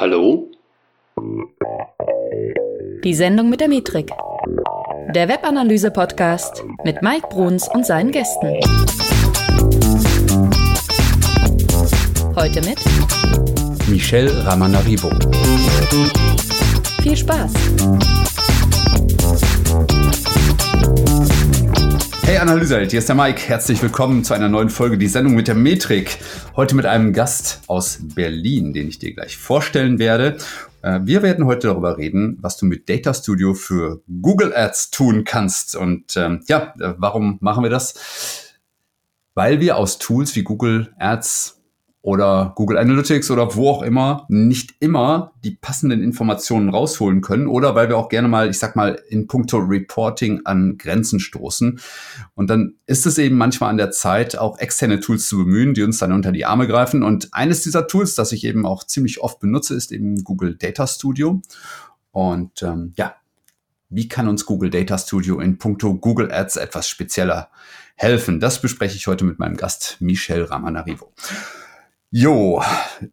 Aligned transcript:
Hallo? 0.00 0.50
Die 3.04 3.12
Sendung 3.12 3.50
mit 3.50 3.60
der 3.60 3.68
Metrik. 3.68 4.10
Der 5.14 5.28
Webanalyse-Podcast 5.28 6.64
mit 6.84 7.02
Mike 7.02 7.26
Bruns 7.28 7.68
und 7.68 7.84
seinen 7.84 8.10
Gästen. 8.10 8.60
Heute 12.34 12.62
mit 12.62 12.78
Michelle 13.90 14.42
Ramanarivo. 14.46 15.10
Viel 17.02 17.16
Spaß! 17.18 17.52
Hey 22.30 22.38
Analyseheld, 22.38 22.92
hier 22.92 23.00
ist 23.00 23.08
der 23.08 23.16
Mike. 23.16 23.48
Herzlich 23.48 23.82
willkommen 23.82 24.22
zu 24.22 24.34
einer 24.34 24.48
neuen 24.48 24.70
Folge, 24.70 24.96
die 24.96 25.08
Sendung 25.08 25.34
mit 25.34 25.48
der 25.48 25.56
Metrik. 25.56 26.18
Heute 26.54 26.76
mit 26.76 26.86
einem 26.86 27.12
Gast 27.12 27.62
aus 27.66 27.98
Berlin, 28.14 28.72
den 28.72 28.86
ich 28.86 29.00
dir 29.00 29.12
gleich 29.12 29.36
vorstellen 29.36 29.98
werde. 29.98 30.38
Äh, 30.82 31.00
wir 31.02 31.24
werden 31.24 31.46
heute 31.46 31.66
darüber 31.66 31.98
reden, 31.98 32.38
was 32.40 32.56
du 32.56 32.66
mit 32.66 32.88
Data 32.88 33.14
Studio 33.14 33.54
für 33.54 34.04
Google 34.22 34.54
Ads 34.54 34.92
tun 34.92 35.24
kannst. 35.24 35.74
Und 35.74 36.16
ähm, 36.16 36.44
ja, 36.46 36.72
äh, 36.78 36.94
warum 36.98 37.38
machen 37.40 37.64
wir 37.64 37.70
das? 37.70 38.52
Weil 39.34 39.58
wir 39.58 39.76
aus 39.76 39.98
Tools 39.98 40.36
wie 40.36 40.44
Google 40.44 40.94
Ads 41.00 41.59
oder 42.02 42.52
Google 42.56 42.78
Analytics 42.78 43.30
oder 43.30 43.54
wo 43.56 43.68
auch 43.68 43.82
immer 43.82 44.24
nicht 44.28 44.74
immer 44.80 45.32
die 45.44 45.50
passenden 45.50 46.02
Informationen 46.02 46.70
rausholen 46.70 47.20
können 47.20 47.46
oder 47.46 47.74
weil 47.74 47.88
wir 47.88 47.98
auch 47.98 48.08
gerne 48.08 48.28
mal, 48.28 48.48
ich 48.48 48.58
sag 48.58 48.74
mal, 48.74 49.00
in 49.08 49.26
puncto 49.26 49.58
Reporting 49.58 50.40
an 50.44 50.78
Grenzen 50.78 51.20
stoßen. 51.20 51.78
Und 52.34 52.48
dann 52.48 52.76
ist 52.86 53.06
es 53.06 53.18
eben 53.18 53.36
manchmal 53.36 53.70
an 53.70 53.76
der 53.76 53.90
Zeit, 53.90 54.38
auch 54.38 54.58
externe 54.58 55.00
Tools 55.00 55.28
zu 55.28 55.38
bemühen, 55.38 55.74
die 55.74 55.82
uns 55.82 55.98
dann 55.98 56.12
unter 56.12 56.32
die 56.32 56.46
Arme 56.46 56.66
greifen. 56.66 57.02
Und 57.02 57.34
eines 57.34 57.62
dieser 57.62 57.86
Tools, 57.86 58.14
das 58.14 58.32
ich 58.32 58.44
eben 58.44 58.64
auch 58.64 58.84
ziemlich 58.84 59.20
oft 59.20 59.38
benutze, 59.38 59.74
ist 59.74 59.92
eben 59.92 60.24
Google 60.24 60.56
Data 60.56 60.86
Studio. 60.86 61.42
Und 62.12 62.62
ähm, 62.62 62.94
ja, 62.96 63.14
wie 63.90 64.08
kann 64.08 64.26
uns 64.26 64.46
Google 64.46 64.70
Data 64.70 64.96
Studio 64.96 65.38
in 65.40 65.58
puncto 65.58 65.94
Google 65.94 66.32
Ads 66.32 66.56
etwas 66.56 66.88
spezieller 66.88 67.50
helfen? 67.96 68.40
Das 68.40 68.62
bespreche 68.62 68.96
ich 68.96 69.06
heute 69.06 69.24
mit 69.26 69.38
meinem 69.38 69.58
Gast 69.58 69.98
Michel 70.00 70.44
Ramanarivo. 70.44 71.12
Jo, 72.12 72.60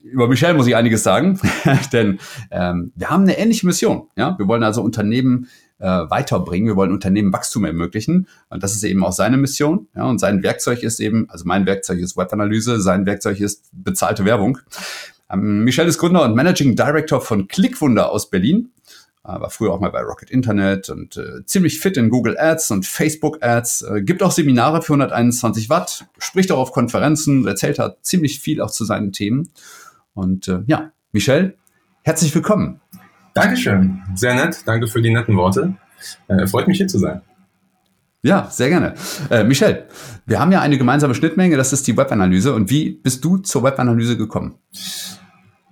über 0.02 0.28
Michelle 0.28 0.56
muss 0.56 0.66
ich 0.66 0.76
einiges 0.76 1.04
sagen, 1.04 1.40
denn 1.94 2.18
ähm, 2.50 2.92
wir 2.96 3.12
haben 3.12 3.24
eine 3.24 3.38
ähnliche 3.38 3.68
Mission. 3.68 4.08
Ja, 4.16 4.38
wir 4.40 4.48
wollen 4.48 4.64
also 4.64 4.82
Unternehmen 4.82 5.50
äh, 5.78 5.86
weiterbringen, 5.86 6.68
wir 6.68 6.76
wollen 6.76 6.92
Unternehmen 6.92 7.32
Wachstum 7.32 7.66
ermöglichen 7.66 8.28
und 8.50 8.64
das 8.64 8.74
ist 8.74 8.84
eben 8.84 9.04
auch 9.04 9.12
seine 9.12 9.38
Mission. 9.38 9.88
Ja, 9.96 10.06
und 10.06 10.18
sein 10.18 10.42
Werkzeug 10.42 10.82
ist 10.82 11.00
eben, 11.00 11.30
also 11.30 11.46
mein 11.46 11.68
Werkzeug 11.68 12.00
ist 12.00 12.18
Webanalyse, 12.18 12.82
sein 12.82 13.06
Werkzeug 13.06 13.40
ist 13.40 13.70
bezahlte 13.72 14.26
Werbung. 14.26 14.58
Ähm, 15.30 15.64
Michelle 15.64 15.90
ist 15.90 16.00
Gründer 16.00 16.24
und 16.24 16.36
Managing 16.36 16.76
Director 16.76 17.22
von 17.22 17.48
Clickwunder 17.48 18.12
aus 18.12 18.32
Berlin 18.32 18.72
war 19.28 19.50
früher 19.50 19.74
auch 19.74 19.80
mal 19.80 19.92
bei 19.92 20.02
Rocket 20.02 20.30
Internet 20.32 20.90
und 20.90 21.18
äh, 21.18 21.46
ziemlich 21.46 21.80
fit 21.80 21.98
in 21.98 22.10
Google 22.10 22.38
Ads 22.38 22.72
und 22.72 22.86
Facebook 22.86 23.44
Ads, 23.44 23.82
äh, 23.84 24.02
gibt 24.02 24.24
auch 24.24 24.32
Seminare 24.32 24.82
für 24.82 24.94
121 24.94 25.70
Watt, 25.70 26.06
spricht 26.18 26.52
auch 26.52 26.60
auf 26.60 26.72
Konferenzen, 26.72 27.46
erzählt 27.46 27.80
hat 27.80 27.98
ziemlich 28.04 28.40
viel 28.40 28.62
auch 28.62 28.72
zu 28.72 28.86
seinen 28.86 29.12
Themen. 29.12 29.50
Und 30.14 30.48
äh, 30.48 30.62
ja, 30.66 30.92
Michel, 31.12 31.58
herzlich 32.04 32.34
willkommen. 32.34 32.80
Dankeschön, 33.34 34.02
sehr 34.16 34.34
nett, 34.34 34.64
danke 34.66 34.88
für 34.88 35.02
die 35.02 35.12
netten 35.12 35.36
Worte. 35.36 35.76
Äh, 36.28 36.48
freut 36.48 36.68
mich 36.68 36.78
hier 36.78 36.88
zu 36.88 36.98
sein. 36.98 37.22
Ja, 38.24 38.50
sehr 38.50 38.70
gerne. 38.70 38.96
Äh, 39.30 39.44
Michel, 39.44 39.86
wir 40.26 40.40
haben 40.40 40.52
ja 40.52 40.60
eine 40.62 40.78
gemeinsame 40.78 41.14
Schnittmenge, 41.14 41.56
das 41.56 41.72
ist 41.72 41.86
die 41.88 41.96
Webanalyse. 41.96 42.54
Und 42.54 42.70
wie 42.70 42.92
bist 42.92 43.24
du 43.24 43.38
zur 43.38 43.64
Webanalyse 43.64 44.18
gekommen? 44.18 44.56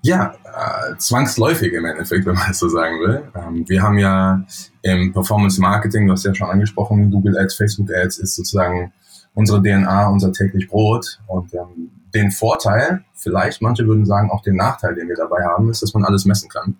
Ja, 0.05 0.35
äh, 0.43 0.97
zwangsläufig 0.99 1.73
im 1.73 1.83
Endeffekt, 1.83 2.27
wenn 2.27 2.35
man 2.35 2.51
es 2.51 2.59
so 2.59 2.69
sagen 2.69 2.99
will. 2.99 3.23
Ähm, 3.33 3.67
wir 3.67 3.81
haben 3.81 3.97
ja 3.97 4.45
im 4.83 5.11
Performance 5.11 5.59
Marketing, 5.59 6.05
du 6.05 6.13
hast 6.13 6.23
ja 6.23 6.35
schon 6.35 6.47
angesprochen, 6.47 7.09
Google 7.09 7.35
Ads, 7.39 7.55
Facebook 7.55 7.89
Ads 7.91 8.19
ist 8.19 8.35
sozusagen 8.35 8.93
unsere 9.33 9.63
DNA, 9.63 10.07
unser 10.09 10.31
täglich 10.31 10.67
Brot. 10.67 11.19
Und 11.25 11.55
ähm, 11.55 11.89
den 12.13 12.29
Vorteil, 12.29 13.03
vielleicht 13.15 13.63
manche 13.63 13.87
würden 13.87 14.05
sagen 14.05 14.29
auch 14.29 14.43
den 14.43 14.57
Nachteil, 14.57 14.93
den 14.93 15.07
wir 15.07 15.15
dabei 15.15 15.43
haben, 15.43 15.71
ist, 15.71 15.81
dass 15.81 15.95
man 15.95 16.05
alles 16.05 16.25
messen 16.25 16.49
kann. 16.49 16.77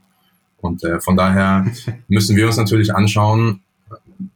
Und 0.62 0.84
äh, 0.84 1.02
von 1.02 1.18
daher 1.18 1.66
müssen 2.08 2.36
wir 2.36 2.46
uns 2.46 2.58
natürlich 2.58 2.94
anschauen, 2.94 3.62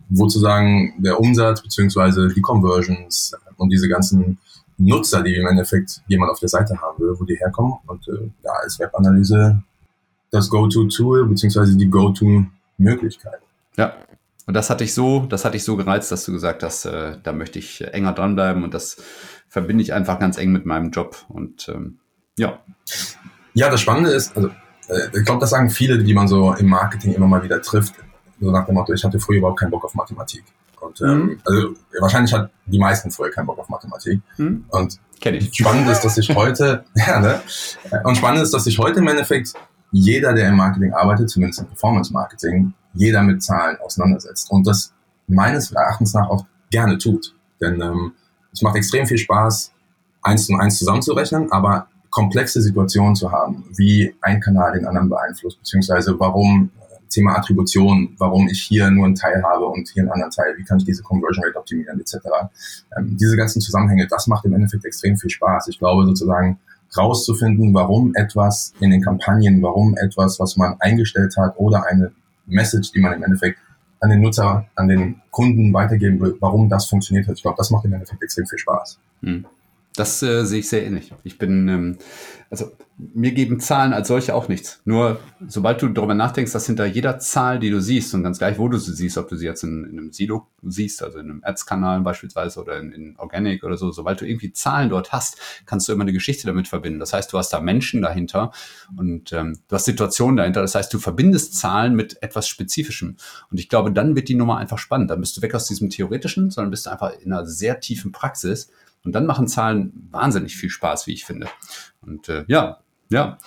wo 0.10 0.26
zu 0.26 0.40
sagen 0.40 0.96
der 0.98 1.20
Umsatz 1.20 1.62
beziehungsweise 1.62 2.30
die 2.30 2.42
Conversions 2.42 3.36
und 3.58 3.70
diese 3.70 3.88
ganzen 3.88 4.40
Nutzer, 4.80 5.22
die 5.22 5.36
im 5.36 5.46
Endeffekt 5.48 6.02
jemand 6.08 6.32
auf 6.32 6.40
der 6.40 6.50
Seite 6.50 6.80
haben 6.82 7.00
will, 7.00 7.14
wo 7.20 7.24
die 7.26 7.36
herkommen. 7.36 7.74
Und 7.86 8.08
äh, 8.08 8.30
da 8.42 8.52
ist 8.66 8.80
Webanalyse 8.80 9.62
das 10.32 10.50
Go-To-Tool 10.50 11.28
beziehungsweise 11.28 11.76
die 11.76 11.90
Go-To-Möglichkeit. 11.90 13.40
Ja, 13.78 13.94
und 14.50 14.56
das 14.56 14.72
hatte 14.72 14.84
ich 14.84 14.96
so, 14.96 15.28
das 15.30 15.46
hatte 15.46 15.58
ich 15.58 15.64
so 15.64 15.76
gereizt, 15.78 16.12
dass 16.12 16.26
du 16.26 16.32
gesagt 16.32 16.64
hast, 16.64 16.86
äh, 16.86 17.18
da 17.22 17.34
möchte 17.34 17.60
ich 17.60 17.82
enger 17.94 18.14
dranbleiben 18.14 18.64
und 18.64 18.74
das 18.74 18.98
verbinde 19.48 19.84
ich 19.84 19.94
einfach 19.94 20.20
ganz 20.20 20.40
eng 20.40 20.52
mit 20.52 20.66
meinem 20.66 20.90
Job. 20.90 21.18
Und 21.30 21.70
ähm, 21.70 22.00
ja. 22.36 22.60
Ja, 23.54 23.70
das 23.70 23.82
Spannende 23.82 24.10
ist, 24.12 24.36
also 24.36 24.50
äh, 24.88 25.08
ich 25.14 25.24
glaube, 25.24 25.42
das 25.42 25.52
sagen 25.52 25.70
viele, 25.70 26.04
die 26.04 26.14
man 26.14 26.28
so 26.28 26.54
im 26.54 26.68
Marketing 26.68 27.14
immer 27.14 27.28
mal 27.28 27.44
wieder 27.44 27.62
trifft, 27.62 27.94
so 28.40 28.52
nach 28.52 28.66
dem 28.66 28.76
Motto, 28.76 28.92
ich 28.94 29.04
hatte 29.04 29.20
früher 29.20 29.38
überhaupt 29.38 29.60
keinen 29.60 29.70
Bock 29.70 29.86
auf 29.86 29.94
Mathematik. 29.94 30.44
Und 30.82 31.02
ähm, 31.02 31.08
mhm. 31.08 31.42
also 31.46 31.74
wahrscheinlich 32.00 32.34
hat 32.34 32.50
die 32.66 32.80
meisten 32.80 33.12
früher 33.12 33.32
keinen 33.32 33.46
Bock 33.46 33.60
auf 33.60 33.70
Mathematik. 33.70 34.22
Mhm. 34.38 34.66
Und 34.70 35.00
ich. 35.24 35.54
spannend 35.54 35.90
ist, 35.90 36.02
dass 36.02 36.16
sich 36.16 36.34
heute, 36.36 36.86
ja, 36.96 37.20
ne? 37.20 37.42
Und 38.04 38.18
spannend 38.18 38.44
ist, 38.44 38.54
dass 38.54 38.64
sich 38.64 38.78
heute 38.80 39.00
im 39.00 39.08
Endeffekt 39.08 39.54
jeder, 39.92 40.34
der 40.34 40.50
im 40.50 40.56
Marketing 40.56 40.94
arbeitet, 40.94 41.30
zumindest 41.30 41.62
im 41.62 41.68
Performance 41.68 42.14
Marketing, 42.14 42.74
jeder 42.94 43.22
mit 43.24 43.42
Zahlen 43.42 43.78
auseinandersetzt. 43.82 44.52
Und 44.52 44.68
das 44.68 44.94
meines 45.28 45.72
Erachtens 45.72 46.14
nach 46.14 46.30
auch 46.30 46.46
gerne 46.70 46.98
tut. 46.98 47.34
Denn 47.62 47.82
ähm, 47.82 48.14
es 48.52 48.62
macht 48.62 48.76
extrem 48.76 49.06
viel 49.06 49.18
Spaß, 49.18 49.72
eins 50.22 50.50
und 50.50 50.60
eins 50.60 50.78
zusammenzurechnen, 50.78 51.52
aber 51.52 51.88
komplexe 52.10 52.62
Situationen 52.62 53.16
zu 53.16 53.32
haben, 53.32 53.66
wie 53.76 54.16
ein 54.22 54.42
Kanal 54.42 54.74
den 54.74 54.86
anderen 54.86 55.10
beeinflusst, 55.10 55.60
beziehungsweise 55.60 56.20
warum 56.20 56.72
Thema 57.10 57.38
Attribution, 57.38 58.16
warum 58.18 58.48
ich 58.48 58.62
hier 58.62 58.90
nur 58.92 59.06
einen 59.06 59.16
Teil 59.16 59.44
habe 59.44 59.66
und 59.66 59.90
hier 59.90 60.04
einen 60.04 60.12
anderen 60.12 60.32
Teil, 60.32 60.56
wie 60.58 60.64
kann 60.64 60.78
ich 60.78 60.86
diese 60.86 61.04
Conversion 61.04 61.44
Rate 61.44 61.58
optimieren, 61.58 62.00
etc. 62.00 62.18
Ähm, 62.98 63.18
diese 63.18 63.36
ganzen 63.36 63.62
Zusammenhänge, 63.62 64.08
das 64.08 64.28
macht 64.28 64.46
im 64.46 64.54
Endeffekt 64.54 64.86
extrem 64.86 65.18
viel 65.18 65.30
Spaß. 65.30 65.68
Ich 65.70 65.80
glaube 65.80 66.06
sozusagen 66.06 66.60
rauszufinden, 66.98 67.74
warum 67.74 68.16
etwas 68.16 68.74
in 68.80 68.92
den 68.92 69.02
Kampagnen, 69.02 69.62
warum 69.62 69.96
etwas, 69.98 70.40
was 70.40 70.58
man 70.58 70.76
eingestellt 70.80 71.36
hat 71.38 71.58
oder 71.58 71.86
eine 71.86 72.12
Message, 72.48 72.92
die 72.92 73.00
man 73.00 73.14
im 73.14 73.24
Endeffekt 73.24 73.60
an 74.02 74.10
den 74.10 74.22
Nutzer, 74.22 74.66
an 74.76 74.88
den 74.88 75.22
Kunden 75.30 75.74
weitergeben 75.74 76.20
will, 76.20 76.38
warum 76.40 76.70
das 76.70 76.88
funktioniert 76.88 77.28
hat. 77.28 77.36
Ich 77.36 77.42
glaube, 77.42 77.58
das 77.58 77.70
macht 77.70 77.86
im 77.86 77.94
Endeffekt 77.94 78.24
extrem 78.24 78.48
viel 78.48 78.58
Spaß. 78.58 78.98
Hm. 79.22 79.46
Das 79.96 80.22
äh, 80.24 80.46
sehe 80.46 80.60
ich 80.60 80.70
sehr 80.70 80.86
ähnlich. 80.86 81.14
Ich 81.24 81.38
bin, 81.38 81.68
ähm, 81.68 81.98
also 82.50 82.72
mir 83.00 83.32
geben 83.32 83.60
Zahlen 83.60 83.94
als 83.94 84.10
solche 84.10 84.36
auch 84.36 84.50
nichts. 84.50 84.82
Nur 84.84 85.20
sobald 85.48 85.82
du 85.82 85.88
darüber 85.88 86.14
nachdenkst, 86.14 86.52
dass 86.52 86.66
hinter 86.66 86.86
jeder 86.86 87.18
Zahl, 87.18 87.60
die 87.60 87.70
du 87.70 87.82
siehst, 87.82 88.14
und 88.14 88.24
ganz 88.24 88.40
gleich, 88.40 88.60
wo 88.60 88.68
du 88.68 88.78
sie 88.78 88.94
siehst, 88.94 89.18
ob 89.18 89.30
du 89.30 89.38
sie 89.38 89.46
jetzt 89.46 89.64
in, 89.64 89.86
in 89.86 89.98
einem 89.98 90.12
Silo 90.12 90.48
siehst, 90.64 91.02
also 91.02 91.20
in 91.20 91.30
einem 91.30 91.44
Ads-Kanal 91.44 92.02
beispielsweise 92.02 92.60
oder 92.60 92.78
in, 92.78 92.92
in 92.92 93.16
Organic 93.18 93.64
oder 93.64 93.78
so, 93.78 93.92
sobald 93.92 94.20
du 94.20 94.28
irgendwie 94.28 94.52
Zahlen 94.52 94.90
dort 94.90 95.14
hast, 95.14 95.38
kannst 95.66 95.88
du 95.88 95.94
immer 95.94 96.04
eine 96.04 96.12
Geschichte 96.12 96.46
damit 96.46 96.68
verbinden. 96.68 97.00
Das 97.00 97.14
heißt, 97.14 97.32
du 97.32 97.38
hast 97.38 97.52
da 97.52 97.62
Menschen 97.62 98.02
dahinter 98.02 98.52
und 98.98 99.32
ähm, 99.32 99.60
du 99.70 99.76
hast 99.76 99.86
Situationen 99.86 100.36
dahinter. 100.36 100.62
Das 100.62 100.76
heißt, 100.76 100.94
du 100.94 101.00
verbindest 101.00 101.56
Zahlen 101.56 101.96
mit 101.96 102.22
etwas 102.22 102.50
Spezifischem. 102.50 103.16
Und 103.50 103.60
ich 103.60 103.70
glaube, 103.70 103.94
dann 103.94 104.16
wird 104.16 104.28
die 104.28 104.36
Nummer 104.36 104.58
einfach 104.58 104.78
spannend. 104.78 105.10
Dann 105.10 105.22
bist 105.22 105.38
du 105.38 105.42
weg 105.42 105.56
aus 105.56 105.68
diesem 105.68 105.90
Theoretischen, 105.90 106.52
sondern 106.52 106.72
bist 106.72 106.86
du 106.86 106.92
einfach 106.92 107.14
in 107.20 107.32
einer 107.32 107.46
sehr 107.46 107.80
tiefen 107.80 108.12
Praxis. 108.12 108.70
Und 109.04 109.14
dann 109.14 109.26
machen 109.26 109.48
Zahlen 109.48 110.08
wahnsinnig 110.12 110.56
viel 110.56 110.70
Spaß, 110.70 111.08
wie 111.08 111.14
ich 111.14 111.26
finde. 111.26 111.48
Und 112.02 112.30
äh, 112.30 112.44
ja, 112.48 112.80
ja. 113.10 113.38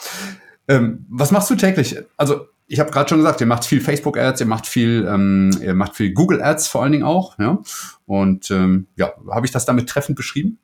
Ähm, 0.69 1.07
was 1.09 1.31
machst 1.31 1.51
du 1.51 1.55
täglich? 1.55 1.99
Also 2.17 2.47
ich 2.67 2.81
habe 2.81 2.91
gerade 2.91 3.09
schon 3.09 3.19
gesagt, 3.19 3.41
ihr 3.41 3.47
macht 3.47 3.65
viel 3.65 3.81
Facebook-Ads, 3.81 4.41
ihr 4.41 4.47
macht 4.47 4.67
viel, 4.67 5.07
ähm, 5.07 5.51
ihr 5.61 5.75
macht 5.75 5.95
viel 5.95 6.13
Google-Ads 6.13 6.69
vor 6.69 6.83
allen 6.83 6.93
Dingen 6.93 7.05
auch. 7.05 7.39
Ja? 7.39 7.59
Und 8.07 8.51
ähm, 8.51 8.87
ja, 8.97 9.13
habe 9.31 9.47
ich 9.47 9.53
das 9.53 9.67
damit 9.67 9.89
treffend 9.89 10.17
beschrieben? 10.17 10.59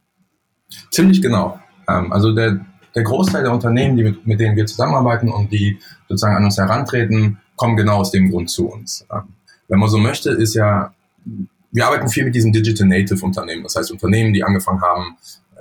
Ziemlich 0.90 1.20
genau. 1.20 1.60
Ähm, 1.88 2.12
also 2.12 2.32
der, 2.32 2.64
der 2.94 3.02
Großteil 3.02 3.42
der 3.42 3.52
Unternehmen, 3.52 3.96
die 3.96 4.04
mit, 4.04 4.26
mit 4.26 4.40
denen 4.40 4.56
wir 4.56 4.66
zusammenarbeiten 4.66 5.28
und 5.28 5.52
die 5.52 5.78
sozusagen 6.08 6.36
an 6.36 6.44
uns 6.44 6.56
herantreten, 6.56 7.40
kommen 7.56 7.76
genau 7.76 7.98
aus 7.98 8.10
dem 8.10 8.30
Grund 8.30 8.50
zu 8.50 8.68
uns. 8.68 9.04
Ähm, 9.12 9.34
wenn 9.68 9.78
man 9.78 9.90
so 9.90 9.98
möchte, 9.98 10.30
ist 10.30 10.54
ja, 10.54 10.94
wir 11.70 11.86
arbeiten 11.86 12.08
viel 12.08 12.24
mit 12.24 12.34
diesen 12.34 12.52
Digital 12.52 12.86
Native 12.86 13.24
Unternehmen. 13.24 13.62
Das 13.62 13.76
heißt 13.76 13.90
Unternehmen, 13.92 14.32
die 14.32 14.42
angefangen 14.42 14.80
haben, 14.80 15.16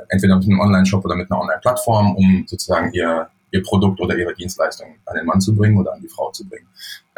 entweder 0.10 0.38
mit 0.38 0.46
einem 0.46 0.60
Online-Shop 0.60 1.04
oder 1.04 1.16
mit 1.16 1.30
einer 1.32 1.42
Online-Plattform, 1.42 2.16
um 2.16 2.46
sozusagen 2.48 2.92
ihr, 2.94 3.28
ihr 3.52 3.64
Produkt 3.64 4.00
oder 4.00 4.18
ihre 4.18 4.34
Dienstleistung 4.34 4.88
an 5.06 5.16
den 5.16 5.26
Mann 5.26 5.42
zu 5.42 5.56
bringen 5.56 5.78
oder 5.78 5.94
an 5.94 6.02
die 6.02 6.08
Frau 6.08 6.32
zu 6.32 6.48
bringen. 6.48 6.68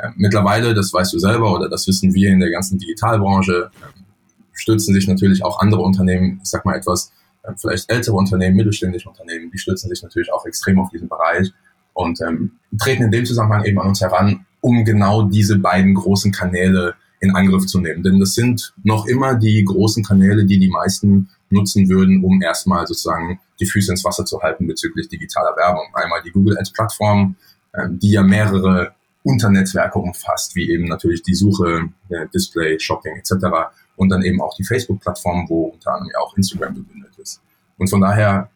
Ähm, 0.01 0.13
mittlerweile, 0.17 0.73
das 0.73 0.93
weißt 0.93 1.13
du 1.13 1.19
selber 1.19 1.53
oder 1.53 1.69
das 1.69 1.87
wissen 1.87 2.13
wir 2.13 2.29
in 2.29 2.39
der 2.39 2.49
ganzen 2.49 2.77
Digitalbranche, 2.79 3.71
ähm, 3.75 4.05
stützen 4.53 4.93
sich 4.93 5.07
natürlich 5.07 5.43
auch 5.43 5.59
andere 5.59 5.81
Unternehmen, 5.81 6.39
ich 6.43 6.49
sag 6.49 6.65
mal 6.65 6.75
etwas, 6.75 7.11
äh, 7.43 7.51
vielleicht 7.57 7.91
ältere 7.91 8.15
Unternehmen, 8.15 8.55
mittelständische 8.55 9.09
Unternehmen, 9.09 9.51
die 9.51 9.57
stützen 9.57 9.89
sich 9.89 10.01
natürlich 10.01 10.33
auch 10.33 10.45
extrem 10.45 10.79
auf 10.79 10.89
diesen 10.89 11.09
Bereich. 11.09 11.51
und 11.93 12.21
ähm, 12.21 12.51
treten 12.79 13.03
in 13.03 13.11
dem 13.11 13.25
Zusammenhang 13.25 13.65
eben 13.65 13.79
an 13.79 13.87
uns 13.87 13.99
heran, 13.99 14.45
um 14.61 14.85
genau 14.85 15.23
diese 15.23 15.57
beiden 15.57 15.95
großen 15.95 16.31
Kanäle 16.31 16.95
in 17.19 17.35
Angriff 17.35 17.65
zu 17.65 17.79
nehmen. 17.79 18.03
Denn 18.03 18.19
das 18.19 18.33
sind 18.33 18.73
noch 18.83 19.05
immer 19.05 19.35
die 19.35 19.63
großen 19.63 20.03
Kanäle, 20.03 20.45
die 20.45 20.59
die 20.59 20.69
meisten 20.69 21.29
nutzen 21.49 21.89
würden, 21.89 22.23
um 22.23 22.41
erstmal 22.41 22.85
sozusagen 22.87 23.39
die 23.59 23.65
Füße 23.65 23.91
ins 23.91 24.05
Wasser 24.05 24.25
zu 24.25 24.41
halten 24.41 24.67
bezüglich 24.67 25.09
digitaler 25.09 25.55
Werbung. 25.57 25.87
Einmal 25.93 26.21
die 26.23 26.31
Google 26.31 26.57
Ads 26.57 26.71
Plattform, 26.71 27.35
ähm, 27.73 27.99
die 27.99 28.11
ja 28.11 28.23
mehrere 28.23 28.93
Unternetzwerke 29.23 29.99
umfasst, 29.99 30.55
wie 30.55 30.69
eben 30.71 30.85
natürlich 30.85 31.21
die 31.23 31.35
Suche, 31.35 31.89
Display, 32.33 32.79
Shopping 32.79 33.17
etc. 33.17 33.33
Und 33.97 34.09
dann 34.09 34.23
eben 34.23 34.41
auch 34.41 34.55
die 34.55 34.63
Facebook-Plattform, 34.63 35.45
wo 35.49 35.65
unter 35.65 35.91
anderem 35.91 36.11
ja 36.13 36.19
auch 36.19 36.35
Instagram 36.37 36.75
gebündelt 36.75 37.17
ist. 37.17 37.41
Und 37.77 37.89
von 37.89 37.99
daher 37.99 38.49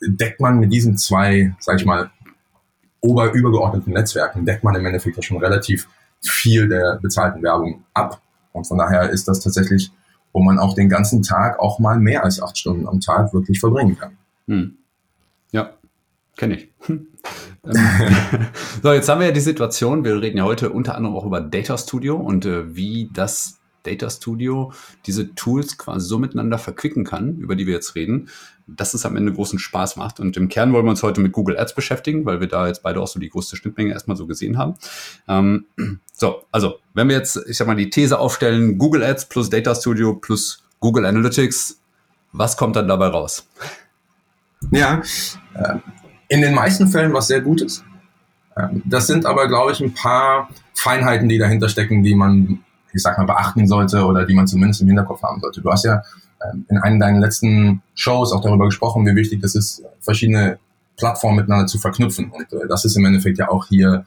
deckt 0.00 0.40
man 0.40 0.58
mit 0.58 0.72
diesen 0.72 0.96
zwei, 0.96 1.54
sag 1.60 1.76
ich 1.76 1.86
mal, 1.86 2.10
ober 3.00 3.32
übergeordneten 3.32 3.92
Netzwerken, 3.92 4.44
deckt 4.44 4.64
man 4.64 4.74
im 4.74 4.84
Endeffekt 4.86 5.24
schon 5.24 5.38
relativ 5.38 5.88
viel 6.22 6.68
der 6.68 6.98
bezahlten 7.00 7.42
Werbung 7.42 7.84
ab. 7.94 8.20
Und 8.52 8.66
von 8.66 8.78
daher 8.78 9.10
ist 9.10 9.28
das 9.28 9.40
tatsächlich, 9.40 9.90
wo 10.32 10.40
man 10.40 10.58
auch 10.58 10.74
den 10.74 10.88
ganzen 10.88 11.22
Tag 11.22 11.58
auch 11.58 11.78
mal 11.78 11.98
mehr 11.98 12.24
als 12.24 12.42
acht 12.42 12.58
Stunden 12.58 12.88
am 12.88 13.00
Tag 13.00 13.32
wirklich 13.32 13.60
verbringen 13.60 13.98
kann. 13.98 14.16
Hm. 14.46 14.76
Ja, 15.52 15.74
kenne 16.36 16.56
ich. 16.56 16.68
Ähm, 17.64 17.74
so, 18.82 18.92
jetzt 18.92 19.08
haben 19.08 19.20
wir 19.20 19.26
ja 19.26 19.32
die 19.32 19.40
Situation, 19.40 20.04
wir 20.04 20.22
reden 20.22 20.38
ja 20.38 20.44
heute 20.44 20.70
unter 20.70 20.94
anderem 20.94 21.16
auch 21.16 21.26
über 21.26 21.40
Data 21.40 21.76
Studio 21.76 22.16
und 22.16 22.46
äh, 22.46 22.74
wie 22.74 23.10
das 23.12 23.57
Data 23.82 24.10
Studio 24.10 24.72
diese 25.06 25.34
Tools 25.34 25.78
quasi 25.78 26.06
so 26.06 26.18
miteinander 26.18 26.58
verquicken 26.58 27.04
kann, 27.04 27.36
über 27.38 27.56
die 27.56 27.66
wir 27.66 27.74
jetzt 27.74 27.94
reden, 27.94 28.28
dass 28.66 28.94
es 28.94 29.06
am 29.06 29.16
Ende 29.16 29.32
großen 29.32 29.58
Spaß 29.58 29.96
macht. 29.96 30.20
Und 30.20 30.36
im 30.36 30.48
Kern 30.48 30.72
wollen 30.72 30.84
wir 30.84 30.90
uns 30.90 31.02
heute 31.02 31.20
mit 31.20 31.32
Google 31.32 31.58
Ads 31.58 31.74
beschäftigen, 31.74 32.26
weil 32.26 32.40
wir 32.40 32.48
da 32.48 32.66
jetzt 32.66 32.82
beide 32.82 33.00
auch 33.00 33.08
so 33.08 33.18
die 33.18 33.30
größte 33.30 33.56
Schnittmenge 33.56 33.92
erstmal 33.92 34.16
so 34.16 34.26
gesehen 34.26 34.58
haben. 34.58 34.74
Ähm, 35.26 35.64
so, 36.12 36.44
also 36.52 36.78
wenn 36.94 37.08
wir 37.08 37.16
jetzt, 37.16 37.40
ich 37.48 37.56
sag 37.56 37.66
mal, 37.66 37.76
die 37.76 37.90
These 37.90 38.18
aufstellen, 38.18 38.78
Google 38.78 39.02
Ads 39.02 39.26
plus 39.26 39.48
Data 39.50 39.74
Studio 39.74 40.14
plus 40.14 40.62
Google 40.80 41.06
Analytics, 41.06 41.80
was 42.32 42.56
kommt 42.56 42.76
dann 42.76 42.88
dabei 42.88 43.08
raus? 43.08 43.48
Ja, 44.70 45.02
äh, 45.54 45.76
in 46.28 46.42
den 46.42 46.54
meisten 46.54 46.88
Fällen 46.88 47.12
was 47.12 47.28
sehr 47.28 47.40
Gutes. 47.40 47.84
Ähm, 48.56 48.82
das 48.84 49.06
sind 49.06 49.24
aber, 49.24 49.48
glaube 49.48 49.72
ich, 49.72 49.80
ein 49.80 49.94
paar 49.94 50.50
Feinheiten, 50.74 51.28
die 51.28 51.38
dahinter 51.38 51.68
stecken, 51.68 52.02
die 52.02 52.14
man 52.14 52.64
ich 52.92 53.02
sag 53.02 53.18
mal, 53.18 53.24
beachten 53.24 53.66
sollte 53.66 54.04
oder 54.04 54.24
die 54.24 54.34
man 54.34 54.46
zumindest 54.46 54.80
im 54.80 54.88
Hinterkopf 54.88 55.22
haben 55.22 55.40
sollte. 55.40 55.60
Du 55.60 55.70
hast 55.70 55.84
ja 55.84 56.02
ähm, 56.44 56.64
in 56.68 56.78
einem 56.78 57.00
deiner 57.00 57.20
letzten 57.20 57.82
Shows 57.94 58.32
auch 58.32 58.42
darüber 58.42 58.66
gesprochen, 58.66 59.06
wie 59.06 59.14
wichtig 59.14 59.42
es 59.42 59.54
ist, 59.54 59.82
verschiedene 60.00 60.58
Plattformen 60.96 61.36
miteinander 61.36 61.66
zu 61.66 61.78
verknüpfen. 61.78 62.30
Und 62.30 62.52
äh, 62.52 62.66
das 62.68 62.84
ist 62.84 62.96
im 62.96 63.04
Endeffekt 63.04 63.38
ja 63.38 63.48
auch 63.48 63.66
hier 63.66 64.04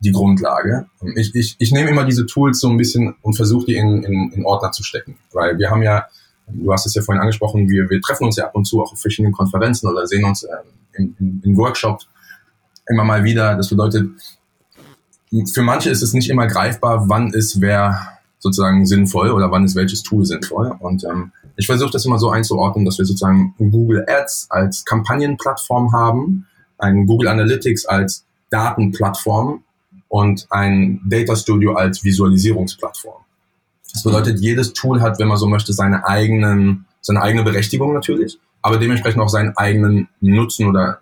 die 0.00 0.12
Grundlage. 0.12 0.86
Ich, 1.16 1.34
ich, 1.34 1.56
ich 1.58 1.72
nehme 1.72 1.90
immer 1.90 2.04
diese 2.04 2.26
Tools 2.26 2.60
so 2.60 2.68
ein 2.68 2.76
bisschen 2.76 3.14
und 3.22 3.34
versuche 3.34 3.66
die 3.66 3.76
in, 3.76 4.02
in, 4.02 4.32
in 4.32 4.44
Ordner 4.44 4.72
zu 4.72 4.82
stecken. 4.82 5.16
Weil 5.32 5.58
wir 5.58 5.70
haben 5.70 5.82
ja, 5.82 6.06
du 6.48 6.72
hast 6.72 6.86
es 6.86 6.94
ja 6.94 7.02
vorhin 7.02 7.20
angesprochen, 7.20 7.68
wir, 7.68 7.88
wir 7.88 8.00
treffen 8.00 8.24
uns 8.24 8.36
ja 8.36 8.44
ab 8.44 8.54
und 8.54 8.66
zu 8.66 8.82
auch 8.82 8.92
auf 8.92 9.00
verschiedenen 9.00 9.32
Konferenzen 9.32 9.88
oder 9.88 10.06
sehen 10.06 10.24
uns 10.24 10.42
äh, 10.42 10.48
in, 10.94 11.16
in, 11.18 11.42
in 11.44 11.56
Workshops 11.56 12.08
immer 12.88 13.04
mal 13.04 13.24
wieder. 13.24 13.56
Das 13.56 13.68
bedeutet, 13.68 14.10
für 15.52 15.62
manche 15.62 15.90
ist 15.90 16.02
es 16.02 16.12
nicht 16.12 16.30
immer 16.30 16.46
greifbar, 16.46 17.08
wann 17.08 17.32
ist 17.32 17.60
wer 17.60 18.15
sozusagen 18.38 18.86
sinnvoll 18.86 19.30
oder 19.30 19.50
wann 19.50 19.64
ist 19.64 19.76
welches 19.76 20.02
Tool 20.02 20.24
sinnvoll. 20.24 20.74
Und 20.78 21.04
ähm, 21.04 21.32
ich 21.56 21.66
versuche 21.66 21.90
das 21.90 22.04
immer 22.04 22.18
so 22.18 22.30
einzuordnen, 22.30 22.84
dass 22.84 22.98
wir 22.98 23.04
sozusagen 23.04 23.54
Google 23.58 24.04
Ads 24.08 24.48
als 24.50 24.84
Kampagnenplattform 24.84 25.92
haben, 25.92 26.46
ein 26.78 27.06
Google 27.06 27.28
Analytics 27.28 27.86
als 27.86 28.24
Datenplattform 28.50 29.62
und 30.08 30.46
ein 30.50 31.00
Data 31.06 31.34
Studio 31.34 31.74
als 31.74 32.04
Visualisierungsplattform. 32.04 33.22
Das 33.92 34.02
bedeutet, 34.02 34.40
jedes 34.40 34.74
Tool 34.74 35.00
hat, 35.00 35.18
wenn 35.18 35.28
man 35.28 35.38
so 35.38 35.46
möchte, 35.46 35.72
seine 35.72 36.06
eigenen, 36.06 36.84
seine 37.00 37.22
eigene 37.22 37.44
Berechtigung 37.44 37.94
natürlich, 37.94 38.38
aber 38.60 38.76
dementsprechend 38.76 39.22
auch 39.22 39.28
seinen 39.28 39.56
eigenen 39.56 40.08
Nutzen 40.20 40.68
oder 40.68 40.98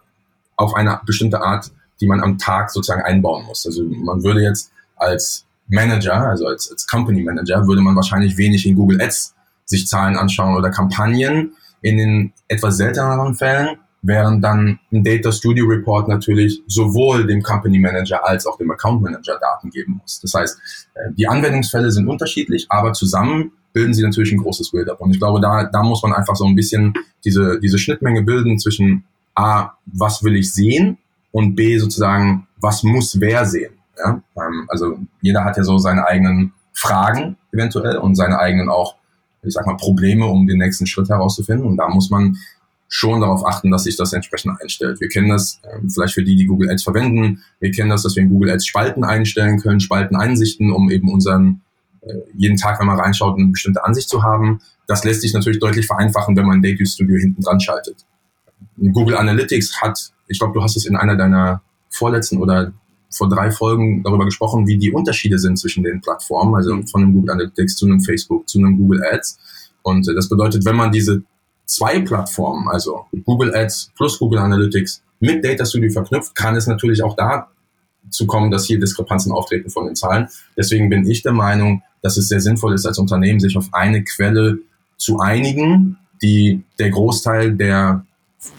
auf 0.56 0.74
eine 0.74 1.00
bestimmte 1.04 1.42
Art, 1.42 1.72
die 2.00 2.06
man 2.06 2.20
am 2.20 2.38
Tag 2.38 2.70
sozusagen 2.70 3.02
einbauen 3.02 3.44
muss. 3.46 3.66
Also 3.66 3.82
man 3.84 4.22
würde 4.22 4.42
jetzt 4.42 4.70
als 4.96 5.44
Manager, 5.68 6.28
also 6.28 6.46
als, 6.46 6.70
als 6.70 6.86
Company 6.86 7.22
Manager, 7.22 7.66
würde 7.66 7.82
man 7.82 7.96
wahrscheinlich 7.96 8.36
wenig 8.36 8.66
in 8.66 8.76
Google 8.76 9.00
Ads 9.00 9.34
sich 9.64 9.86
Zahlen 9.86 10.16
anschauen 10.16 10.56
oder 10.56 10.70
Kampagnen. 10.70 11.52
In 11.80 11.98
den 11.98 12.32
etwas 12.48 12.76
selteneren 12.78 13.34
Fällen 13.34 13.78
während 14.04 14.44
dann 14.44 14.78
ein 14.92 15.02
Data 15.02 15.32
Studio 15.32 15.66
Report 15.66 16.08
natürlich 16.08 16.62
sowohl 16.66 17.26
dem 17.26 17.42
Company 17.42 17.78
Manager 17.78 18.24
als 18.26 18.46
auch 18.46 18.58
dem 18.58 18.70
Account 18.70 19.02
Manager 19.02 19.38
Daten 19.40 19.70
geben 19.70 19.98
muss. 20.00 20.20
Das 20.20 20.34
heißt, 20.34 20.58
äh, 20.94 21.12
die 21.16 21.26
Anwendungsfälle 21.26 21.90
sind 21.90 22.06
unterschiedlich, 22.06 22.66
aber 22.68 22.92
zusammen 22.92 23.52
bilden 23.72 23.94
sie 23.94 24.02
natürlich 24.02 24.32
ein 24.32 24.38
großes 24.38 24.70
Bild 24.70 24.90
ab. 24.90 25.00
Und 25.00 25.10
ich 25.10 25.18
glaube, 25.18 25.40
da, 25.40 25.64
da 25.64 25.82
muss 25.82 26.02
man 26.02 26.12
einfach 26.12 26.36
so 26.36 26.44
ein 26.44 26.54
bisschen 26.54 26.92
diese, 27.24 27.58
diese 27.60 27.78
Schnittmenge 27.78 28.22
bilden 28.22 28.58
zwischen 28.58 29.04
A, 29.34 29.70
was 29.86 30.22
will 30.22 30.36
ich 30.36 30.52
sehen 30.52 30.98
und 31.32 31.56
B, 31.56 31.78
sozusagen, 31.78 32.46
was 32.60 32.82
muss 32.82 33.18
wer 33.20 33.46
sehen. 33.46 33.72
Ja? 33.98 34.22
Ähm, 34.36 34.66
also 34.68 34.98
jeder 35.20 35.44
hat 35.44 35.56
ja 35.56 35.64
so 35.64 35.78
seine 35.78 36.06
eigenen 36.06 36.52
Fragen 36.72 37.36
eventuell 37.52 37.98
und 37.98 38.14
seine 38.16 38.38
eigenen 38.38 38.68
auch, 38.68 38.96
ich 39.42 39.54
sag 39.54 39.66
mal, 39.66 39.76
Probleme, 39.76 40.26
um 40.26 40.46
den 40.46 40.58
nächsten 40.58 40.86
Schritt 40.86 41.08
herauszufinden. 41.08 41.66
Und 41.66 41.76
da 41.76 41.88
muss 41.88 42.10
man 42.10 42.36
schon 42.88 43.20
darauf 43.20 43.44
achten, 43.46 43.70
dass 43.70 43.84
sich 43.84 43.96
das 43.96 44.12
entsprechend 44.12 44.60
einstellt. 44.60 45.00
Wir 45.00 45.08
kennen 45.08 45.28
das 45.28 45.60
ähm, 45.64 45.90
vielleicht 45.90 46.14
für 46.14 46.22
die, 46.22 46.36
die 46.36 46.46
Google 46.46 46.70
Ads 46.70 46.84
verwenden. 46.84 47.42
Wir 47.58 47.70
kennen 47.70 47.90
das, 47.90 48.02
dass 48.02 48.14
wir 48.16 48.22
in 48.22 48.28
Google 48.28 48.50
Ads 48.50 48.66
Spalten 48.66 49.04
einstellen 49.04 49.58
können, 49.58 49.80
Spalteneinsichten, 49.80 50.70
um 50.70 50.90
eben 50.90 51.12
unseren 51.12 51.62
äh, 52.02 52.14
jeden 52.34 52.56
Tag, 52.56 52.78
wenn 52.80 52.86
man 52.86 52.98
reinschaut, 52.98 53.38
eine 53.38 53.48
bestimmte 53.48 53.84
Ansicht 53.84 54.08
zu 54.08 54.22
haben. 54.22 54.60
Das 54.86 55.04
lässt 55.04 55.22
sich 55.22 55.32
natürlich 55.32 55.58
deutlich 55.58 55.86
vereinfachen, 55.86 56.36
wenn 56.36 56.46
man 56.46 56.62
Data 56.62 56.84
Studio 56.84 57.16
hinten 57.16 57.42
dran 57.42 57.60
schaltet. 57.60 58.04
Google 58.76 59.16
Analytics 59.16 59.80
hat, 59.80 60.12
ich 60.28 60.38
glaube, 60.38 60.54
du 60.54 60.62
hast 60.62 60.76
es 60.76 60.84
in 60.86 60.96
einer 60.96 61.16
deiner 61.16 61.62
vorletzten 61.90 62.38
oder 62.38 62.72
vor 63.16 63.28
drei 63.28 63.50
Folgen 63.50 64.02
darüber 64.02 64.24
gesprochen, 64.24 64.66
wie 64.66 64.76
die 64.76 64.92
Unterschiede 64.92 65.38
sind 65.38 65.58
zwischen 65.58 65.84
den 65.84 66.00
Plattformen, 66.00 66.54
also 66.54 66.82
von 66.90 67.02
einem 67.02 67.14
Google 67.14 67.30
Analytics 67.30 67.76
zu 67.76 67.86
einem 67.86 68.00
Facebook, 68.00 68.48
zu 68.48 68.58
einem 68.58 68.76
Google 68.76 69.02
Ads. 69.12 69.38
Und 69.82 70.08
äh, 70.08 70.14
das 70.14 70.28
bedeutet, 70.28 70.64
wenn 70.64 70.76
man 70.76 70.92
diese 70.92 71.22
zwei 71.66 72.00
Plattformen, 72.00 72.68
also 72.68 73.06
Google 73.24 73.54
Ads 73.54 73.92
plus 73.96 74.18
Google 74.18 74.40
Analytics 74.40 75.02
mit 75.20 75.44
Data 75.44 75.64
Studio 75.64 75.90
verknüpft, 75.90 76.34
kann 76.34 76.56
es 76.56 76.66
natürlich 76.66 77.02
auch 77.02 77.16
dazu 77.16 78.26
kommen, 78.26 78.50
dass 78.50 78.66
hier 78.66 78.78
Diskrepanzen 78.78 79.32
auftreten 79.32 79.70
von 79.70 79.86
den 79.86 79.96
Zahlen. 79.96 80.28
Deswegen 80.56 80.90
bin 80.90 81.06
ich 81.06 81.22
der 81.22 81.32
Meinung, 81.32 81.82
dass 82.02 82.16
es 82.16 82.28
sehr 82.28 82.40
sinnvoll 82.40 82.74
ist, 82.74 82.84
als 82.84 82.98
Unternehmen 82.98 83.40
sich 83.40 83.56
auf 83.56 83.68
eine 83.72 84.04
Quelle 84.04 84.58
zu 84.96 85.20
einigen, 85.20 85.96
die 86.22 86.62
der 86.78 86.90
Großteil 86.90 87.54
der 87.54 88.04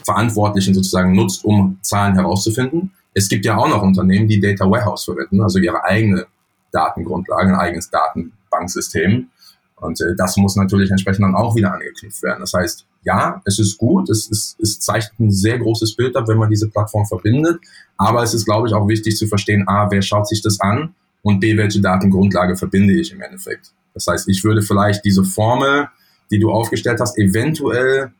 Verantwortlichen 0.04 0.74
sozusagen 0.74 1.14
nutzt, 1.14 1.44
um 1.44 1.78
Zahlen 1.82 2.14
herauszufinden. 2.14 2.90
Es 3.16 3.30
gibt 3.30 3.46
ja 3.46 3.56
auch 3.56 3.66
noch 3.66 3.82
Unternehmen, 3.82 4.28
die 4.28 4.38
Data 4.38 4.70
Warehouse 4.70 5.04
verwenden, 5.04 5.40
also 5.40 5.58
ihre 5.58 5.82
eigene 5.82 6.26
Datengrundlage, 6.70 7.48
ein 7.48 7.54
eigenes 7.54 7.88
Datenbanksystem. 7.88 9.30
Und 9.76 10.00
äh, 10.02 10.14
das 10.18 10.36
muss 10.36 10.54
natürlich 10.56 10.90
entsprechend 10.90 11.24
dann 11.24 11.34
auch 11.34 11.56
wieder 11.56 11.72
angeknüpft 11.72 12.22
werden. 12.22 12.40
Das 12.40 12.52
heißt, 12.52 12.84
ja, 13.04 13.40
es 13.46 13.58
ist 13.58 13.78
gut, 13.78 14.10
es, 14.10 14.28
ist, 14.28 14.60
es 14.60 14.80
zeichnet 14.80 15.18
ein 15.18 15.30
sehr 15.30 15.58
großes 15.58 15.96
Bild 15.96 16.14
ab, 16.14 16.28
wenn 16.28 16.36
man 16.36 16.50
diese 16.50 16.68
Plattform 16.68 17.06
verbindet. 17.06 17.58
Aber 17.96 18.22
es 18.22 18.34
ist, 18.34 18.44
glaube 18.44 18.68
ich, 18.68 18.74
auch 18.74 18.86
wichtig 18.86 19.16
zu 19.16 19.26
verstehen, 19.26 19.66
a, 19.66 19.90
wer 19.90 20.02
schaut 20.02 20.28
sich 20.28 20.42
das 20.42 20.60
an 20.60 20.94
und 21.22 21.40
b, 21.40 21.56
welche 21.56 21.80
Datengrundlage 21.80 22.54
verbinde 22.54 23.00
ich 23.00 23.12
im 23.12 23.22
Endeffekt. 23.22 23.72
Das 23.94 24.06
heißt, 24.06 24.28
ich 24.28 24.44
würde 24.44 24.60
vielleicht 24.60 25.06
diese 25.06 25.24
Formel, 25.24 25.88
die 26.30 26.38
du 26.38 26.50
aufgestellt 26.50 27.00
hast, 27.00 27.16
eventuell 27.16 28.12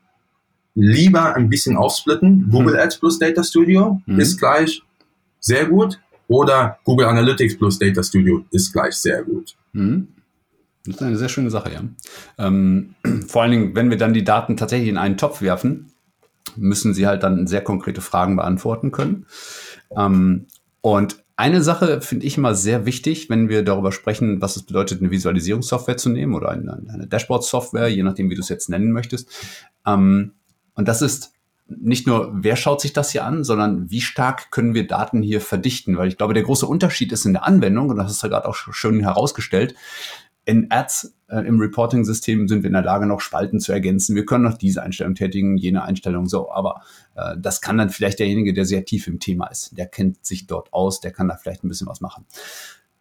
lieber 0.76 1.34
ein 1.34 1.48
bisschen 1.48 1.76
aufsplitten. 1.76 2.48
Google 2.50 2.74
mhm. 2.74 2.80
Ads 2.80 2.98
plus 2.98 3.18
Data 3.18 3.42
Studio 3.42 4.00
mhm. 4.06 4.20
ist 4.20 4.38
gleich 4.38 4.82
sehr 5.40 5.66
gut 5.66 5.98
oder 6.28 6.78
Google 6.84 7.06
Analytics 7.06 7.56
plus 7.56 7.78
Data 7.78 8.02
Studio 8.02 8.44
ist 8.50 8.72
gleich 8.72 8.94
sehr 8.94 9.24
gut. 9.24 9.56
Mhm. 9.72 10.08
Das 10.84 10.96
ist 10.96 11.02
eine 11.02 11.16
sehr 11.16 11.28
schöne 11.28 11.50
Sache, 11.50 11.72
ja. 11.72 11.82
Ähm, 12.38 12.94
vor 13.26 13.42
allen 13.42 13.50
Dingen, 13.50 13.74
wenn 13.74 13.90
wir 13.90 13.96
dann 13.96 14.14
die 14.14 14.22
Daten 14.22 14.56
tatsächlich 14.56 14.88
in 14.88 14.98
einen 14.98 15.16
Topf 15.16 15.42
werfen, 15.42 15.90
müssen 16.56 16.94
sie 16.94 17.06
halt 17.06 17.22
dann 17.22 17.46
sehr 17.46 17.62
konkrete 17.62 18.00
Fragen 18.00 18.36
beantworten 18.36 18.92
können. 18.92 19.26
Ähm, 19.96 20.46
und 20.80 21.16
eine 21.36 21.62
Sache 21.62 22.00
finde 22.00 22.24
ich 22.24 22.38
immer 22.38 22.54
sehr 22.54 22.86
wichtig, 22.86 23.28
wenn 23.28 23.48
wir 23.48 23.62
darüber 23.62 23.92
sprechen, 23.92 24.40
was 24.40 24.56
es 24.56 24.62
bedeutet, 24.62 25.00
eine 25.00 25.10
Visualisierungssoftware 25.10 25.96
zu 25.96 26.08
nehmen 26.08 26.34
oder 26.34 26.50
eine, 26.50 26.82
eine 26.88 27.06
Dashboard-Software, 27.06 27.88
je 27.88 28.02
nachdem, 28.02 28.30
wie 28.30 28.34
du 28.34 28.40
es 28.40 28.48
jetzt 28.48 28.70
nennen 28.70 28.92
möchtest. 28.92 29.28
Ähm, 29.86 30.32
und 30.76 30.86
das 30.86 31.02
ist 31.02 31.32
nicht 31.68 32.06
nur, 32.06 32.30
wer 32.32 32.54
schaut 32.54 32.80
sich 32.80 32.92
das 32.92 33.10
hier 33.10 33.24
an, 33.24 33.42
sondern 33.42 33.90
wie 33.90 34.00
stark 34.00 34.52
können 34.52 34.74
wir 34.74 34.86
Daten 34.86 35.20
hier 35.20 35.40
verdichten? 35.40 35.98
Weil 35.98 36.06
ich 36.06 36.16
glaube, 36.16 36.34
der 36.34 36.44
große 36.44 36.66
Unterschied 36.66 37.10
ist 37.10 37.24
in 37.24 37.32
der 37.32 37.44
Anwendung, 37.44 37.90
und 37.90 37.96
das 37.96 38.06
hast 38.06 38.22
du 38.22 38.28
gerade 38.28 38.48
auch 38.48 38.54
schön 38.54 39.00
herausgestellt, 39.00 39.74
in 40.44 40.70
Ads 40.70 41.16
äh, 41.28 41.40
im 41.40 41.58
Reporting-System 41.58 42.46
sind 42.46 42.62
wir 42.62 42.68
in 42.68 42.74
der 42.74 42.82
Lage, 42.82 43.06
noch 43.06 43.20
Spalten 43.20 43.58
zu 43.58 43.72
ergänzen. 43.72 44.14
Wir 44.14 44.24
können 44.24 44.44
noch 44.44 44.56
diese 44.56 44.80
Einstellung 44.82 45.16
tätigen, 45.16 45.56
jene 45.56 45.82
Einstellung 45.82 46.26
so. 46.26 46.52
Aber 46.52 46.82
äh, 47.16 47.34
das 47.36 47.60
kann 47.60 47.78
dann 47.78 47.90
vielleicht 47.90 48.20
derjenige, 48.20 48.54
der 48.54 48.64
sehr 48.64 48.84
tief 48.84 49.08
im 49.08 49.18
Thema 49.18 49.48
ist. 49.48 49.76
Der 49.76 49.86
kennt 49.86 50.24
sich 50.24 50.46
dort 50.46 50.72
aus, 50.72 51.00
der 51.00 51.10
kann 51.10 51.26
da 51.26 51.36
vielleicht 51.36 51.64
ein 51.64 51.68
bisschen 51.68 51.88
was 51.88 52.00
machen. 52.00 52.26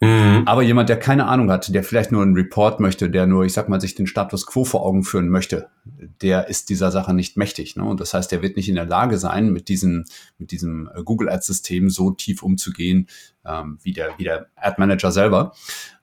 Mhm. 0.06 0.44
Aber 0.46 0.62
jemand, 0.62 0.90
der 0.90 1.00
keine 1.00 1.28
Ahnung 1.28 1.52
hat, 1.52 1.74
der 1.74 1.84
vielleicht 1.84 2.12
nur 2.12 2.22
einen 2.22 2.36
Report 2.36 2.80
möchte, 2.80 3.10
der 3.10 3.26
nur, 3.26 3.46
ich 3.46 3.54
sag 3.54 3.70
mal, 3.70 3.82
sich 3.82 3.96
den 3.96 4.08
Status 4.08 4.46
quo 4.46 4.64
vor 4.64 4.86
Augen 4.86 5.04
führen 5.04 5.30
möchte, 5.30 5.68
der 6.22 6.48
ist 6.48 6.70
dieser 6.70 6.92
Sache 6.92 7.14
nicht 7.14 7.38
mächtig. 7.38 7.76
Ne? 7.76 7.84
Und 7.84 8.00
das 8.00 8.14
heißt, 8.14 8.32
der 8.32 8.42
wird 8.42 8.56
nicht 8.56 8.70
in 8.70 8.76
der 8.76 8.86
Lage 8.86 9.18
sein, 9.18 9.52
mit 9.52 9.68
diesem, 9.70 10.06
mit 10.38 10.52
diesem 10.52 10.90
äh, 10.96 11.04
Google 11.04 11.30
Ads 11.30 11.48
System 11.48 11.90
so 11.90 12.12
tief 12.12 12.44
umzugehen, 12.44 13.08
ähm, 13.46 13.80
wie 13.82 13.94
der, 13.94 14.12
wie 14.18 14.24
der 14.24 14.48
Ad 14.56 14.76
Manager 14.78 15.12
selber. 15.12 15.54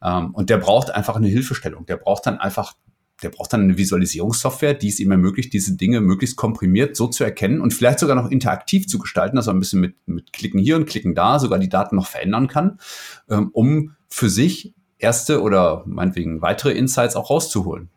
Ähm, 0.03 0.35
und 0.35 0.51
der 0.51 0.59
braucht 0.59 0.91
einfach 0.91 1.17
eine 1.17 1.29
Hilfestellung. 1.29 1.87
Der 1.87 1.97
braucht 1.97 2.27
dann 2.27 2.39
einfach 2.39 2.75
der 3.23 3.31
braucht 3.31 3.53
dann 3.53 3.63
eine 3.63 3.79
Visualisierungssoftware, 3.79 4.75
die 4.75 4.89
es 4.89 5.01
ihm 5.01 5.11
ermöglicht, 5.11 5.53
diese 5.53 5.77
Dinge 5.77 6.01
möglichst 6.01 6.37
komprimiert 6.37 6.97
so 6.97 7.07
zu 7.07 7.25
erkennen 7.25 7.61
und 7.61 7.73
vielleicht 7.73 7.99
sogar 7.99 8.17
noch 8.17 8.31
interaktiv 8.31 8.87
zu 8.87 8.99
gestalten, 8.99 9.37
dass 9.37 9.47
er 9.47 9.55
ein 9.55 9.61
bisschen 9.61 9.81
mit, 9.81 9.97
mit 10.07 10.33
Klicken 10.33 10.61
hier 10.61 10.77
und 10.77 10.87
Klicken 10.87 11.15
da 11.15 11.39
sogar 11.39 11.59
die 11.59 11.69
Daten 11.69 11.97
noch 11.97 12.07
verändern 12.07 12.49
kann, 12.49 12.79
ähm, 13.29 13.51
um 13.53 13.95
für 14.09 14.29
sich 14.29 14.75
erste 15.03 15.43
oder 15.43 15.83
meinetwegen 15.87 16.43
weitere 16.43 16.73
Insights 16.73 17.17
auch 17.17 17.29
rauszuholen. 17.29 17.91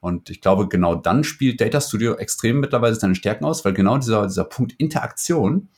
Und 0.00 0.30
ich 0.30 0.40
glaube, 0.40 0.68
genau 0.68 0.96
dann 0.96 1.22
spielt 1.22 1.60
Data 1.60 1.80
Studio 1.80 2.14
extrem 2.14 2.60
mittlerweile 2.60 2.94
seine 2.94 3.14
Stärken 3.14 3.44
aus, 3.44 3.64
weil 3.64 3.72
genau 3.72 3.98
dieser, 3.98 4.26
dieser 4.26 4.44
Punkt 4.44 4.72
Interaktion, 4.78 5.68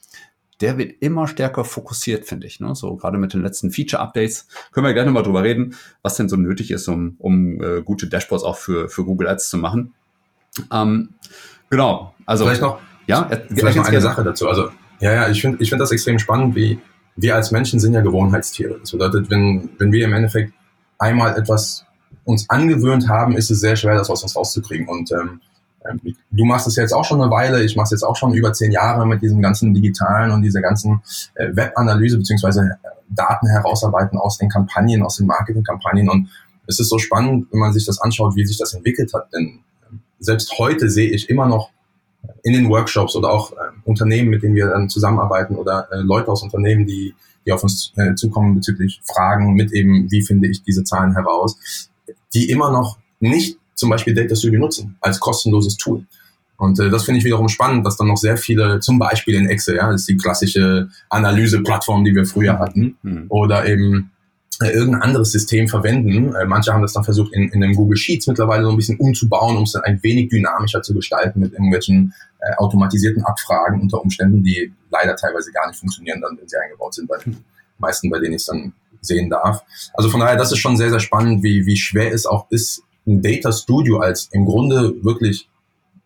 der 0.62 0.78
wird 0.78 1.02
immer 1.02 1.28
stärker 1.28 1.64
fokussiert, 1.64 2.25
finde 2.25 2.47
ich. 2.47 2.61
Ne? 2.61 2.75
So 2.75 2.97
gerade 2.97 3.19
mit 3.19 3.35
den 3.35 3.42
letzten 3.42 3.71
Feature-Updates 3.71 4.47
können 4.71 4.87
wir 4.87 4.95
gleich 4.95 5.07
nochmal 5.07 5.25
drüber 5.25 5.42
reden, 5.42 5.75
was 6.02 6.16
denn 6.16 6.28
so 6.28 6.37
nötig 6.37 6.71
ist, 6.71 6.88
um, 6.88 7.16
um 7.19 7.61
äh, 7.62 7.83
gute 7.83 8.07
Dashboards 8.07 8.45
auch 8.45 8.57
für, 8.57 8.88
für 8.88 9.04
Google 9.04 9.28
Ads 9.28 9.50
zu 9.50 9.59
machen. 9.59 9.92
Ähm, 10.73 11.11
genau, 11.69 12.14
also 12.25 12.45
vielleicht 12.45 12.62
noch, 12.62 12.78
ja, 13.07 13.28
vielleicht 13.49 13.76
noch 13.76 13.88
eine 13.88 14.00
Sache 14.00 14.23
dazu. 14.23 14.49
Also 14.49 14.71
ja, 15.00 15.12
ja, 15.12 15.28
ich 15.28 15.40
finde 15.40 15.61
ich 15.61 15.69
finde 15.69 15.83
das 15.83 15.90
extrem 15.90 16.19
spannend, 16.19 16.54
wie 16.54 16.78
wir 17.16 17.35
als 17.35 17.50
Menschen 17.50 17.81
sind 17.81 17.92
ja 17.92 18.00
Gewohnheitstiere. 18.00 18.78
Das 18.81 18.92
bedeutet, 18.92 19.31
wenn, 19.31 19.71
wenn 19.78 19.92
wir 19.92 20.04
im 20.04 20.12
Endeffekt 20.12 20.54
einmal 20.99 21.37
etwas 21.37 21.85
uns 22.25 22.49
angewöhnt 22.49 23.09
haben, 23.09 23.37
ist 23.37 23.50
es 23.50 23.61
sehr 23.61 23.76
schwer, 23.76 23.97
das 23.97 24.11
aus 24.11 24.23
uns 24.23 24.37
rauszukriegen. 24.37 24.88
Und 24.88 25.11
ähm, 25.11 25.40
du 26.30 26.44
machst 26.44 26.66
es 26.66 26.76
jetzt 26.76 26.92
auch 26.92 27.04
schon 27.04 27.20
eine 27.20 27.30
Weile, 27.30 27.62
ich 27.62 27.76
mache 27.76 27.84
es 27.84 27.90
jetzt 27.90 28.02
auch 28.02 28.16
schon 28.16 28.32
über 28.34 28.52
zehn 28.52 28.72
Jahre 28.72 29.06
mit 29.06 29.22
diesem 29.22 29.42
ganzen 29.42 29.74
digitalen 29.74 30.30
und 30.30 30.42
dieser 30.42 30.60
ganzen 30.60 31.02
äh, 31.34 31.48
Webanalyse 31.54 32.18
beziehungsweise 32.18 32.78
äh, 32.82 32.88
Daten 33.08 33.48
herausarbeiten 33.48 34.18
aus 34.18 34.38
den 34.38 34.48
Kampagnen, 34.48 35.02
aus 35.02 35.16
den 35.16 35.26
Marketingkampagnen. 35.26 36.08
Und 36.08 36.28
es 36.66 36.80
ist 36.80 36.88
so 36.88 36.98
spannend, 36.98 37.46
wenn 37.50 37.60
man 37.60 37.72
sich 37.72 37.84
das 37.84 38.00
anschaut, 38.00 38.36
wie 38.36 38.46
sich 38.46 38.58
das 38.58 38.74
entwickelt 38.74 39.12
hat. 39.14 39.32
Denn 39.32 39.60
ähm, 39.90 40.00
selbst 40.18 40.58
heute 40.58 40.88
sehe 40.88 41.10
ich 41.10 41.28
immer 41.28 41.46
noch 41.46 41.70
in 42.42 42.52
den 42.52 42.68
Workshops 42.68 43.16
oder 43.16 43.30
auch 43.30 43.52
äh, 43.52 43.56
Unternehmen, 43.84 44.30
mit 44.30 44.42
denen 44.42 44.54
wir 44.54 44.68
dann 44.68 44.88
zusammenarbeiten 44.88 45.56
oder 45.56 45.88
äh, 45.92 45.96
Leute 45.96 46.28
aus 46.28 46.42
Unternehmen, 46.42 46.86
die, 46.86 47.14
die 47.44 47.52
auf 47.52 47.62
uns 47.62 47.92
äh, 47.96 48.14
zukommen 48.14 48.54
bezüglich 48.54 49.00
Fragen 49.04 49.54
mit 49.54 49.72
eben, 49.72 50.10
wie 50.10 50.22
finde 50.22 50.48
ich 50.48 50.62
diese 50.62 50.84
Zahlen 50.84 51.14
heraus, 51.14 51.90
die 52.34 52.50
immer 52.50 52.70
noch 52.70 52.98
nicht 53.20 53.58
zum 53.75 53.91
Beispiel 53.91 54.14
Data 54.14 54.35
Studio 54.35 54.61
nutzen 54.61 54.97
als 55.00 55.21
kostenloses 55.21 55.76
Tool. 55.76 56.05
Und 56.57 56.79
äh, 56.79 56.91
das 56.91 57.05
finde 57.05 57.19
ich 57.19 57.25
wiederum 57.25 57.49
spannend, 57.49 57.85
dass 57.85 57.97
dann 57.97 58.07
noch 58.07 58.17
sehr 58.17 58.37
viele, 58.37 58.79
zum 58.81 58.99
Beispiel 58.99 59.35
in 59.35 59.49
Excel, 59.49 59.76
ja, 59.76 59.91
das 59.91 60.02
ist 60.02 60.09
die 60.09 60.17
klassische 60.17 60.88
Analyseplattform, 61.09 62.05
die 62.05 62.14
wir 62.14 62.25
früher 62.25 62.59
hatten, 62.59 62.97
mhm. 63.02 63.25
oder 63.29 63.67
eben 63.67 64.12
äh, 64.61 64.69
irgendein 64.71 65.02
anderes 65.02 65.33
System 65.33 65.67
verwenden. 65.67 66.35
Äh, 66.35 66.45
manche 66.45 66.73
haben 66.73 66.83
das 66.83 66.93
dann 66.93 67.02
versucht, 67.02 67.33
in, 67.33 67.49
in 67.49 67.61
dem 67.61 67.75
Google 67.75 67.97
Sheets 67.97 68.29
mittlerweile 68.29 68.64
so 68.64 68.71
ein 68.71 68.76
bisschen 68.76 68.99
umzubauen, 68.99 69.57
um 69.57 69.64
es 69.64 69.73
dann 69.73 69.83
ein 69.83 70.00
wenig 70.02 70.29
dynamischer 70.29 70.83
zu 70.83 70.95
gestalten 70.95 71.41
mit 71.41 71.52
irgendwelchen 71.52 72.14
äh, 72.38 72.55
automatisierten 72.59 73.25
Abfragen 73.25 73.81
unter 73.81 74.00
Umständen, 74.00 74.45
die 74.45 74.73
leider 74.91 75.17
teilweise 75.17 75.50
gar 75.50 75.67
nicht 75.67 75.81
funktionieren, 75.81 76.21
dann, 76.21 76.38
wenn 76.38 76.49
sie 76.49 76.57
eingebaut 76.57 76.95
sind, 76.95 77.09
bei 77.09 77.19
den 77.19 77.38
meisten, 77.79 78.09
bei 78.09 78.21
denen 78.21 78.35
ich 78.35 78.43
es 78.43 78.47
dann 78.47 78.73
sehen 79.00 79.31
darf. 79.31 79.64
Also 79.95 80.11
von 80.11 80.21
daher, 80.21 80.37
das 80.37 80.52
ist 80.52 80.59
schon 80.59 80.76
sehr, 80.76 80.91
sehr 80.91 81.00
spannend, 81.00 81.43
wie, 81.43 81.67
wie 81.67 81.76
schwer 81.76 82.12
es 82.12 82.25
auch 82.25 82.49
ist, 82.50 82.83
ein 83.06 83.23
Data 83.23 83.52
Studio 83.52 83.99
als 83.99 84.28
im 84.32 84.44
Grunde 84.44 84.94
wirklich, 85.02 85.49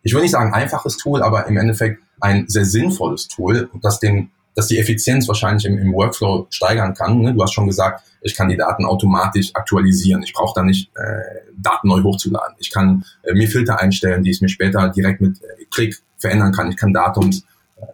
ich 0.03 0.13
will 0.13 0.21
nicht 0.21 0.31
sagen 0.31 0.53
einfaches 0.53 0.97
Tool, 0.97 1.21
aber 1.21 1.47
im 1.47 1.57
Endeffekt 1.57 2.01
ein 2.19 2.47
sehr 2.47 2.65
sinnvolles 2.65 3.27
Tool, 3.27 3.69
das 3.81 3.99
den, 3.99 4.31
das 4.55 4.67
die 4.67 4.79
Effizienz 4.79 5.27
wahrscheinlich 5.27 5.65
im, 5.65 5.77
im 5.77 5.93
Workflow 5.93 6.47
steigern 6.49 6.93
kann. 6.93 7.19
Ne? 7.19 7.33
Du 7.33 7.43
hast 7.43 7.53
schon 7.53 7.67
gesagt, 7.67 8.03
ich 8.21 8.35
kann 8.35 8.49
die 8.49 8.57
Daten 8.57 8.85
automatisch 8.85 9.51
aktualisieren. 9.53 10.23
Ich 10.23 10.33
brauche 10.33 10.53
da 10.55 10.63
nicht 10.63 10.89
äh, 10.95 11.51
Daten 11.55 11.87
neu 11.87 12.01
hochzuladen. 12.01 12.55
Ich 12.59 12.71
kann 12.71 13.05
äh, 13.23 13.33
mir 13.33 13.47
Filter 13.47 13.79
einstellen, 13.79 14.23
die 14.23 14.31
ich 14.31 14.41
mir 14.41 14.49
später 14.49 14.89
direkt 14.89 15.21
mit 15.21 15.41
äh, 15.41 15.65
Klick 15.71 16.01
verändern 16.17 16.51
kann. 16.51 16.69
Ich 16.69 16.77
kann 16.77 16.93
Datums, 16.93 17.45
äh, 17.77 17.85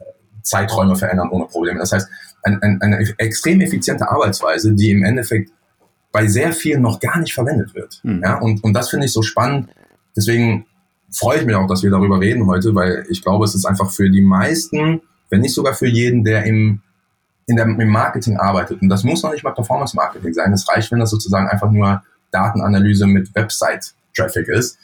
Zeiträume 0.41 0.95
verändern 0.95 1.29
ohne 1.29 1.45
Probleme. 1.45 1.79
Das 1.79 1.91
heißt, 1.91 2.07
ein, 2.43 2.61
ein, 2.61 2.81
eine 2.81 3.13
extrem 3.17 3.59
effiziente 3.61 4.09
Arbeitsweise, 4.09 4.73
die 4.73 4.91
im 4.91 5.03
Endeffekt 5.03 5.51
bei 6.13 6.27
sehr 6.27 6.53
vielen 6.53 6.81
noch 6.81 7.01
gar 7.01 7.19
nicht 7.19 7.33
verwendet 7.33 7.75
wird. 7.75 7.99
Mhm. 8.03 8.21
Ja, 8.23 8.37
und, 8.39 8.63
und 8.63 8.73
das 8.73 8.89
finde 8.89 9.07
ich 9.07 9.11
so 9.11 9.23
spannend. 9.23 9.69
Deswegen 10.15 10.65
freue 11.11 11.39
ich 11.39 11.45
mich 11.45 11.55
auch, 11.55 11.67
dass 11.67 11.83
wir 11.83 11.89
darüber 11.89 12.21
reden 12.21 12.45
heute, 12.45 12.73
weil 12.75 13.05
ich 13.09 13.21
glaube, 13.23 13.43
es 13.43 13.55
ist 13.55 13.65
einfach 13.65 13.91
für 13.91 14.09
die 14.09 14.21
meisten, 14.21 15.01
wenn 15.29 15.41
nicht 15.41 15.55
sogar 15.55 15.73
für 15.73 15.87
jeden, 15.87 16.23
der 16.23 16.45
im, 16.45 16.81
in 17.47 17.55
der, 17.55 17.65
im 17.65 17.89
Marketing 17.89 18.37
arbeitet. 18.37 18.81
Und 18.81 18.89
das 18.89 19.03
muss 19.03 19.23
noch 19.23 19.31
nicht 19.31 19.43
mal 19.43 19.51
Performance 19.51 19.95
Marketing 19.95 20.33
sein. 20.33 20.53
Es 20.53 20.69
reicht, 20.69 20.91
wenn 20.91 20.99
das 20.99 21.09
sozusagen 21.09 21.47
einfach 21.47 21.71
nur 21.71 22.03
Datenanalyse 22.31 23.07
mit 23.07 23.33
Website-Traffic 23.33 24.47
ist, 24.49 24.77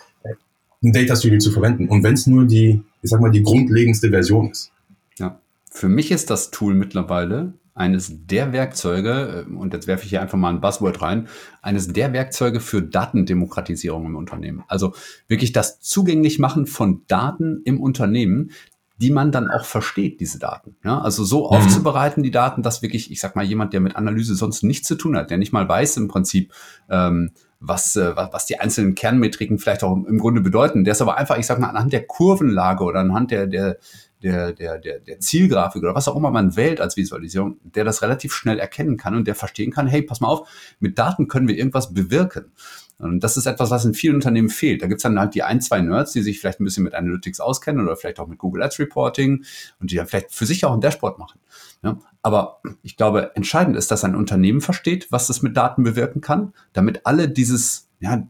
ein 0.81 0.93
Data 0.93 1.15
Studio 1.15 1.37
zu 1.37 1.51
verwenden. 1.51 1.89
Und 1.89 2.03
wenn 2.03 2.15
es 2.15 2.25
nur 2.25 2.45
die, 2.45 2.81
ich 3.03 3.09
sag 3.09 3.21
mal, 3.21 3.31
die 3.31 3.43
grundlegendste 3.43 4.09
Version 4.09 4.49
ist. 4.49 4.71
Ja. 5.17 5.39
Für 5.69 5.89
mich 5.89 6.09
ist 6.09 6.31
das 6.31 6.49
Tool 6.49 6.73
mittlerweile 6.73 7.53
eines 7.79 8.25
der 8.27 8.51
Werkzeuge, 8.51 9.45
äh, 9.47 9.55
und 9.55 9.73
jetzt 9.73 9.87
werfe 9.87 10.03
ich 10.03 10.09
hier 10.09 10.21
einfach 10.21 10.37
mal 10.37 10.49
ein 10.49 10.61
Buzzword 10.61 11.01
rein, 11.01 11.27
eines 11.61 11.87
der 11.87 12.13
Werkzeuge 12.13 12.59
für 12.59 12.81
Datendemokratisierung 12.81 14.05
im 14.05 14.15
Unternehmen. 14.15 14.63
Also 14.67 14.93
wirklich 15.27 15.53
das 15.53 15.79
zugänglich 15.79 16.39
machen 16.39 16.65
von 16.67 17.03
Daten 17.07 17.61
im 17.63 17.79
Unternehmen, 17.79 18.51
die 18.97 19.11
man 19.11 19.31
dann 19.31 19.49
auch 19.49 19.63
versteht, 19.63 20.19
diese 20.19 20.39
Daten. 20.39 20.75
Ja, 20.83 20.99
also 20.99 21.23
so 21.23 21.39
mhm. 21.39 21.55
aufzubereiten, 21.55 22.21
die 22.21 22.31
Daten, 22.31 22.63
dass 22.63 22.81
wirklich, 22.81 23.11
ich 23.11 23.21
sag 23.21 23.35
mal, 23.37 23.45
jemand, 23.45 23.71
der 23.71 23.79
mit 23.79 23.95
Analyse 23.95 24.35
sonst 24.35 24.61
nichts 24.63 24.87
zu 24.87 24.95
tun 24.95 25.15
hat, 25.15 25.29
der 25.29 25.37
nicht 25.37 25.53
mal 25.53 25.67
weiß 25.67 25.95
im 25.97 26.09
Prinzip, 26.09 26.51
ähm, 26.89 27.31
was, 27.61 27.95
äh, 27.95 28.13
was 28.15 28.45
die 28.45 28.59
einzelnen 28.59 28.95
Kernmetriken 28.95 29.57
vielleicht 29.57 29.83
auch 29.83 29.93
im 29.93 30.17
Grunde 30.17 30.41
bedeuten, 30.41 30.83
der 30.83 30.93
ist 30.93 31.01
aber 31.01 31.17
einfach, 31.17 31.37
ich 31.37 31.45
sag 31.45 31.59
mal, 31.59 31.69
anhand 31.69 31.93
der 31.93 32.05
Kurvenlage 32.05 32.83
oder 32.83 32.99
anhand 32.99 33.31
der, 33.31 33.47
der, 33.47 33.77
der, 34.23 34.53
der, 34.53 34.77
der, 34.79 34.99
der 34.99 35.19
Zielgrafik 35.19 35.81
oder 35.83 35.95
was 35.95 36.07
auch 36.07 36.15
immer 36.15 36.31
man 36.31 36.55
wählt 36.55 36.81
als 36.81 36.97
Visualisierung, 36.97 37.57
der 37.63 37.83
das 37.83 38.01
relativ 38.01 38.33
schnell 38.33 38.59
erkennen 38.59 38.97
kann 38.97 39.15
und 39.15 39.27
der 39.27 39.35
verstehen 39.35 39.71
kann, 39.71 39.87
hey, 39.87 40.01
pass 40.01 40.19
mal 40.19 40.27
auf, 40.27 40.49
mit 40.79 40.99
Daten 40.99 41.27
können 41.27 41.47
wir 41.47 41.57
irgendwas 41.57 41.93
bewirken. 41.93 42.51
Und 42.99 43.23
das 43.23 43.37
ist 43.37 43.45
etwas, 43.45 43.71
was 43.71 43.85
in 43.85 43.93
vielen 43.93 44.15
Unternehmen 44.15 44.49
fehlt. 44.49 44.81
Da 44.81 44.87
gibt's 44.87 45.03
dann 45.03 45.17
halt 45.17 45.33
die 45.33 45.43
ein, 45.43 45.61
zwei 45.61 45.79
Nerds, 45.79 46.11
die 46.11 46.21
sich 46.21 46.39
vielleicht 46.39 46.59
ein 46.59 46.65
bisschen 46.65 46.83
mit 46.83 46.93
Analytics 46.93 47.39
auskennen 47.39 47.85
oder 47.85 47.95
vielleicht 47.95 48.19
auch 48.19 48.27
mit 48.27 48.39
Google 48.39 48.61
Ads 48.61 48.79
Reporting 48.79 49.45
und 49.79 49.91
die 49.91 49.95
dann 49.95 50.07
vielleicht 50.07 50.33
für 50.33 50.45
sich 50.45 50.65
auch 50.65 50.73
ein 50.73 50.81
Dashboard 50.81 51.17
machen. 51.17 51.39
Ja, 51.81 51.97
aber 52.21 52.59
ich 52.83 52.97
glaube, 52.97 53.31
entscheidend 53.35 53.77
ist, 53.77 53.89
dass 53.89 54.03
ein 54.03 54.15
Unternehmen 54.15 54.59
versteht, 54.59 55.09
was 55.11 55.27
das 55.27 55.41
mit 55.41 55.55
Daten 55.55 55.83
bewirken 55.83 56.19
kann, 56.19 56.53
damit 56.73 57.05
alle 57.05 57.29
dieses, 57.29 57.87
ja, 58.01 58.27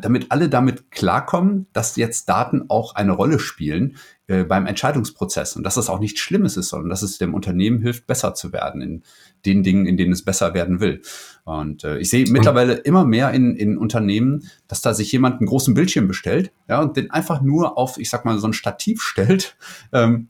damit 0.00 0.26
alle 0.30 0.48
damit 0.48 0.90
klarkommen, 0.90 1.66
dass 1.72 1.96
jetzt 1.96 2.28
Daten 2.28 2.64
auch 2.68 2.94
eine 2.94 3.12
Rolle 3.12 3.38
spielen 3.38 3.96
äh, 4.26 4.44
beim 4.44 4.66
Entscheidungsprozess 4.66 5.56
und 5.56 5.62
dass 5.62 5.76
das 5.76 5.88
auch 5.88 6.00
nichts 6.00 6.20
Schlimmes 6.20 6.56
ist, 6.56 6.70
sondern 6.70 6.90
dass 6.90 7.02
es 7.02 7.18
dem 7.18 7.34
Unternehmen 7.34 7.80
hilft, 7.80 8.06
besser 8.06 8.34
zu 8.34 8.52
werden 8.52 8.80
in 8.80 9.02
den 9.44 9.62
Dingen, 9.62 9.86
in 9.86 9.96
denen 9.96 10.12
es 10.12 10.24
besser 10.24 10.54
werden 10.54 10.80
will. 10.80 11.02
Und 11.44 11.84
äh, 11.84 11.98
ich 11.98 12.10
sehe 12.10 12.28
mittlerweile 12.28 12.74
immer 12.74 13.04
mehr 13.04 13.30
in, 13.30 13.54
in 13.54 13.78
Unternehmen, 13.78 14.50
dass 14.68 14.80
da 14.80 14.94
sich 14.94 15.12
jemand 15.12 15.38
einen 15.38 15.46
großen 15.46 15.74
Bildschirm 15.74 16.08
bestellt, 16.08 16.52
ja, 16.68 16.80
und 16.80 16.96
den 16.96 17.10
einfach 17.10 17.40
nur 17.40 17.78
auf, 17.78 17.98
ich 17.98 18.10
sag 18.10 18.24
mal, 18.24 18.38
so 18.38 18.48
ein 18.48 18.52
Stativ 18.52 19.02
stellt, 19.02 19.56
ähm, 19.92 20.28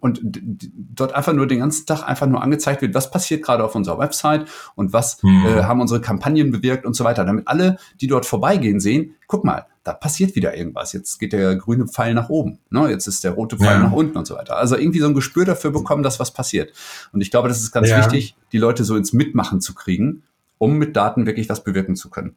und 0.00 0.20
dort 0.22 1.12
einfach 1.14 1.32
nur 1.32 1.46
den 1.46 1.58
ganzen 1.58 1.84
Tag 1.84 2.02
einfach 2.02 2.26
nur 2.26 2.42
angezeigt 2.42 2.80
wird, 2.80 2.94
was 2.94 3.10
passiert 3.10 3.44
gerade 3.44 3.64
auf 3.64 3.74
unserer 3.74 3.98
Website 3.98 4.48
und 4.74 4.92
was 4.92 5.22
mhm. 5.22 5.44
äh, 5.46 5.62
haben 5.64 5.80
unsere 5.80 6.00
Kampagnen 6.00 6.50
bewirkt 6.50 6.86
und 6.86 6.94
so 6.94 7.04
weiter, 7.04 7.24
damit 7.24 7.48
alle, 7.48 7.76
die 8.00 8.06
dort 8.06 8.24
vorbeigehen, 8.24 8.80
sehen, 8.80 9.14
guck 9.26 9.44
mal, 9.44 9.66
da 9.84 9.92
passiert 9.92 10.34
wieder 10.36 10.56
irgendwas. 10.56 10.92
Jetzt 10.92 11.18
geht 11.18 11.32
der 11.32 11.56
grüne 11.56 11.86
Pfeil 11.86 12.14
nach 12.14 12.28
oben, 12.28 12.58
ne? 12.70 12.88
jetzt 12.88 13.06
ist 13.06 13.24
der 13.24 13.32
rote 13.32 13.56
Pfeil 13.56 13.78
ja. 13.78 13.78
nach 13.80 13.92
unten 13.92 14.16
und 14.16 14.26
so 14.26 14.36
weiter. 14.36 14.56
Also 14.56 14.76
irgendwie 14.76 15.00
so 15.00 15.06
ein 15.06 15.14
Gespür 15.14 15.44
dafür 15.44 15.70
bekommen, 15.70 16.02
dass 16.02 16.18
was 16.18 16.32
passiert. 16.32 16.72
Und 17.12 17.20
ich 17.20 17.30
glaube, 17.30 17.48
das 17.48 17.60
ist 17.60 17.72
ganz 17.72 17.90
ja. 17.90 17.98
wichtig, 17.98 18.36
die 18.52 18.58
Leute 18.58 18.84
so 18.84 18.96
ins 18.96 19.12
Mitmachen 19.12 19.60
zu 19.60 19.74
kriegen, 19.74 20.22
um 20.56 20.78
mit 20.78 20.96
Daten 20.96 21.26
wirklich 21.26 21.48
was 21.48 21.62
bewirken 21.62 21.94
zu 21.94 22.08
können. 22.08 22.36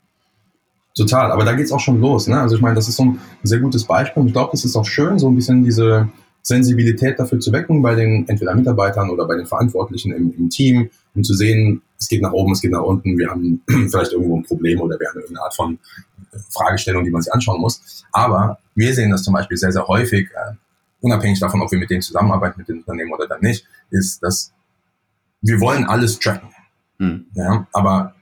Total, 0.96 1.32
aber 1.32 1.46
da 1.46 1.54
geht's 1.54 1.72
auch 1.72 1.80
schon 1.80 2.02
los. 2.02 2.28
Ne? 2.28 2.40
Also 2.40 2.56
ich 2.56 2.62
meine, 2.62 2.76
das 2.76 2.90
ist 2.90 2.98
so 2.98 3.06
ein 3.06 3.20
sehr 3.44 3.60
gutes 3.60 3.86
Beispiel. 3.86 4.22
Und 4.22 4.28
ich 4.28 4.34
glaube, 4.34 4.50
das 4.52 4.66
ist 4.66 4.76
auch 4.76 4.86
schön, 4.86 5.20
so 5.20 5.30
ein 5.30 5.36
bisschen 5.36 5.64
diese 5.64 6.10
Sensibilität 6.42 7.20
dafür 7.20 7.40
zu 7.40 7.52
wecken 7.52 7.82
bei 7.82 7.96
den 7.96 8.28
entweder 8.28 8.56
Mitarbeitern 8.56 9.10
oder 9.10 9.28
bei 9.28 9.36
den 9.36 9.46
Verantwortlichen 9.46 10.12
im, 10.12 10.34
im 10.38 10.50
Team, 10.50 10.90
um 11.14 11.24
zu 11.24 11.34
sehen, 11.34 11.82
es 12.00 12.08
geht 12.08 12.22
nach 12.22 12.32
oben, 12.32 12.54
es 12.54 12.62
geht 12.62 12.72
nach 12.72 12.82
unten, 12.82 13.18
wir 13.18 13.30
haben 13.30 13.62
vielleicht 13.68 14.14
irgendwo 14.14 14.38
ein 14.38 14.44
Problem 14.44 14.82
oder 14.82 15.00
wir 15.00 15.08
haben 15.08 15.20
irgendeine 15.20 15.44
Art 15.44 15.56
von 15.56 15.78
Fragestellung, 16.50 17.04
die 17.04 17.12
man 17.12 17.22
sich 17.22 17.34
anschauen 17.34 17.62
muss. 17.62 18.06
Aber 18.12 18.60
wir 18.76 18.94
sehen 18.94 19.12
das 19.12 19.24
zum 19.24 19.34
Beispiel 19.34 19.58
sehr, 19.58 19.72
sehr 19.72 19.88
häufig, 19.88 20.30
äh, 20.32 20.54
unabhängig 21.02 21.40
davon, 21.40 21.62
ob 21.62 21.72
wir 21.72 21.80
mit 21.80 21.90
denen 21.90 22.02
zusammenarbeiten, 22.02 22.60
mit 22.60 22.70
den 22.70 22.80
Unternehmen 22.80 23.14
oder 23.14 23.28
dann 23.28 23.42
nicht, 23.42 23.68
ist, 23.90 24.24
dass 24.24 24.52
wir 25.42 25.60
wollen 25.60 25.86
alles 25.86 26.20
tracken. 26.20 26.50
Hm. 27.00 27.26
Ja, 27.34 27.68
aber 27.74 28.16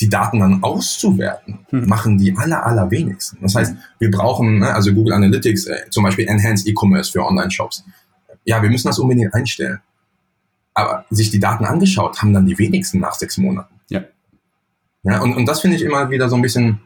die 0.00 0.08
Daten 0.08 0.40
dann 0.40 0.62
auszuwerten, 0.62 1.66
hm. 1.70 1.86
machen 1.86 2.18
die 2.18 2.36
aller, 2.36 2.66
allerwenigsten. 2.66 3.38
Das 3.40 3.54
heißt, 3.54 3.76
wir 3.98 4.10
brauchen, 4.10 4.58
ne, 4.58 4.74
also 4.74 4.92
Google 4.92 5.12
Analytics, 5.12 5.66
äh, 5.66 5.90
zum 5.90 6.02
Beispiel 6.04 6.26
Enhanced 6.26 6.66
E-Commerce 6.66 7.12
für 7.12 7.24
Online-Shops. 7.24 7.84
Ja, 8.44 8.60
wir 8.60 8.70
müssen 8.70 8.88
das 8.88 8.98
unbedingt 8.98 9.32
einstellen. 9.34 9.80
Aber 10.74 11.04
sich 11.10 11.30
die 11.30 11.38
Daten 11.38 11.64
angeschaut 11.64 12.20
haben 12.20 12.32
dann 12.32 12.46
die 12.46 12.58
wenigsten 12.58 12.98
nach 12.98 13.14
sechs 13.14 13.38
Monaten. 13.38 13.74
Ja. 13.88 14.02
ja 15.04 15.20
und, 15.20 15.36
und 15.36 15.46
das 15.46 15.60
finde 15.60 15.76
ich 15.76 15.82
immer 15.82 16.10
wieder 16.10 16.28
so 16.28 16.34
ein 16.34 16.42
bisschen 16.42 16.80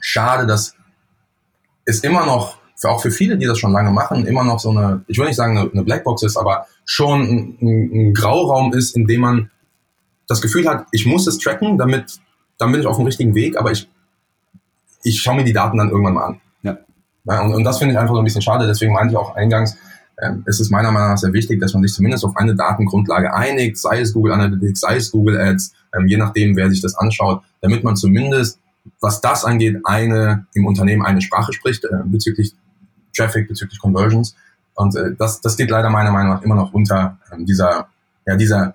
schade, 0.00 0.46
dass 0.46 0.74
es 1.84 2.00
immer 2.00 2.24
noch, 2.24 2.56
für, 2.76 2.88
auch 2.88 3.02
für 3.02 3.10
viele, 3.10 3.36
die 3.36 3.44
das 3.44 3.58
schon 3.58 3.72
lange 3.72 3.90
machen, 3.90 4.26
immer 4.26 4.44
noch 4.44 4.58
so 4.58 4.70
eine, 4.70 5.04
ich 5.06 5.18
will 5.18 5.26
nicht 5.26 5.36
sagen 5.36 5.58
eine, 5.58 5.70
eine 5.70 5.82
Blackbox 5.82 6.22
ist, 6.22 6.38
aber 6.38 6.66
schon 6.86 7.20
ein, 7.20 7.58
ein, 7.60 7.90
ein 7.92 8.14
Grauraum 8.14 8.72
ist, 8.72 8.96
in 8.96 9.06
dem 9.06 9.20
man 9.20 9.50
das 10.26 10.40
Gefühl 10.40 10.66
hat, 10.66 10.86
ich 10.92 11.04
muss 11.04 11.26
es 11.26 11.38
tracken, 11.38 11.76
damit 11.76 12.20
dann 12.58 12.72
bin 12.72 12.80
ich 12.80 12.86
auf 12.86 12.96
dem 12.96 13.06
richtigen 13.06 13.34
Weg, 13.34 13.56
aber 13.56 13.72
ich, 13.72 13.88
ich 15.02 15.20
schaue 15.20 15.36
mir 15.36 15.44
die 15.44 15.52
Daten 15.52 15.78
dann 15.78 15.90
irgendwann 15.90 16.14
mal 16.14 16.24
an. 16.24 16.40
Ja. 16.62 16.78
ja 17.24 17.40
und, 17.42 17.54
und 17.54 17.64
das 17.64 17.78
finde 17.78 17.94
ich 17.94 17.98
einfach 17.98 18.14
so 18.14 18.20
ein 18.20 18.24
bisschen 18.24 18.42
schade, 18.42 18.66
deswegen 18.66 18.92
meinte 18.92 19.12
ich 19.12 19.16
auch 19.16 19.34
eingangs, 19.36 19.76
es 20.46 20.58
ist 20.58 20.70
meiner 20.70 20.90
Meinung 20.90 21.10
nach 21.10 21.18
sehr 21.18 21.32
wichtig, 21.32 21.60
dass 21.60 21.74
man 21.74 21.82
sich 21.82 21.94
zumindest 21.94 22.24
auf 22.24 22.36
eine 22.36 22.54
Datengrundlage 22.54 23.32
einigt, 23.32 23.78
sei 23.78 24.00
es 24.00 24.12
Google 24.12 24.32
Analytics, 24.32 24.80
sei 24.80 24.96
es 24.96 25.12
Google 25.12 25.40
Ads, 25.40 25.72
ähm, 25.96 26.08
je 26.08 26.16
nachdem, 26.16 26.56
wer 26.56 26.68
sich 26.70 26.80
das 26.80 26.96
anschaut, 26.96 27.42
damit 27.60 27.84
man 27.84 27.94
zumindest, 27.94 28.58
was 29.00 29.20
das 29.20 29.44
angeht, 29.44 29.80
eine 29.84 30.46
im 30.54 30.66
Unternehmen 30.66 31.04
eine 31.04 31.20
Sprache 31.20 31.52
spricht 31.52 31.84
äh, 31.84 31.88
bezüglich 32.04 32.54
Traffic, 33.16 33.46
bezüglich 33.46 33.78
Conversions. 33.78 34.34
Und 34.74 34.96
äh, 34.96 35.14
das, 35.16 35.40
das 35.40 35.56
geht 35.56 35.70
leider 35.70 35.88
meiner 35.90 36.10
Meinung 36.10 36.34
nach 36.34 36.42
immer 36.42 36.56
noch 36.56 36.72
unter 36.72 37.18
ähm, 37.32 37.46
dieser, 37.46 37.88
ja, 38.26 38.36
dieser 38.36 38.74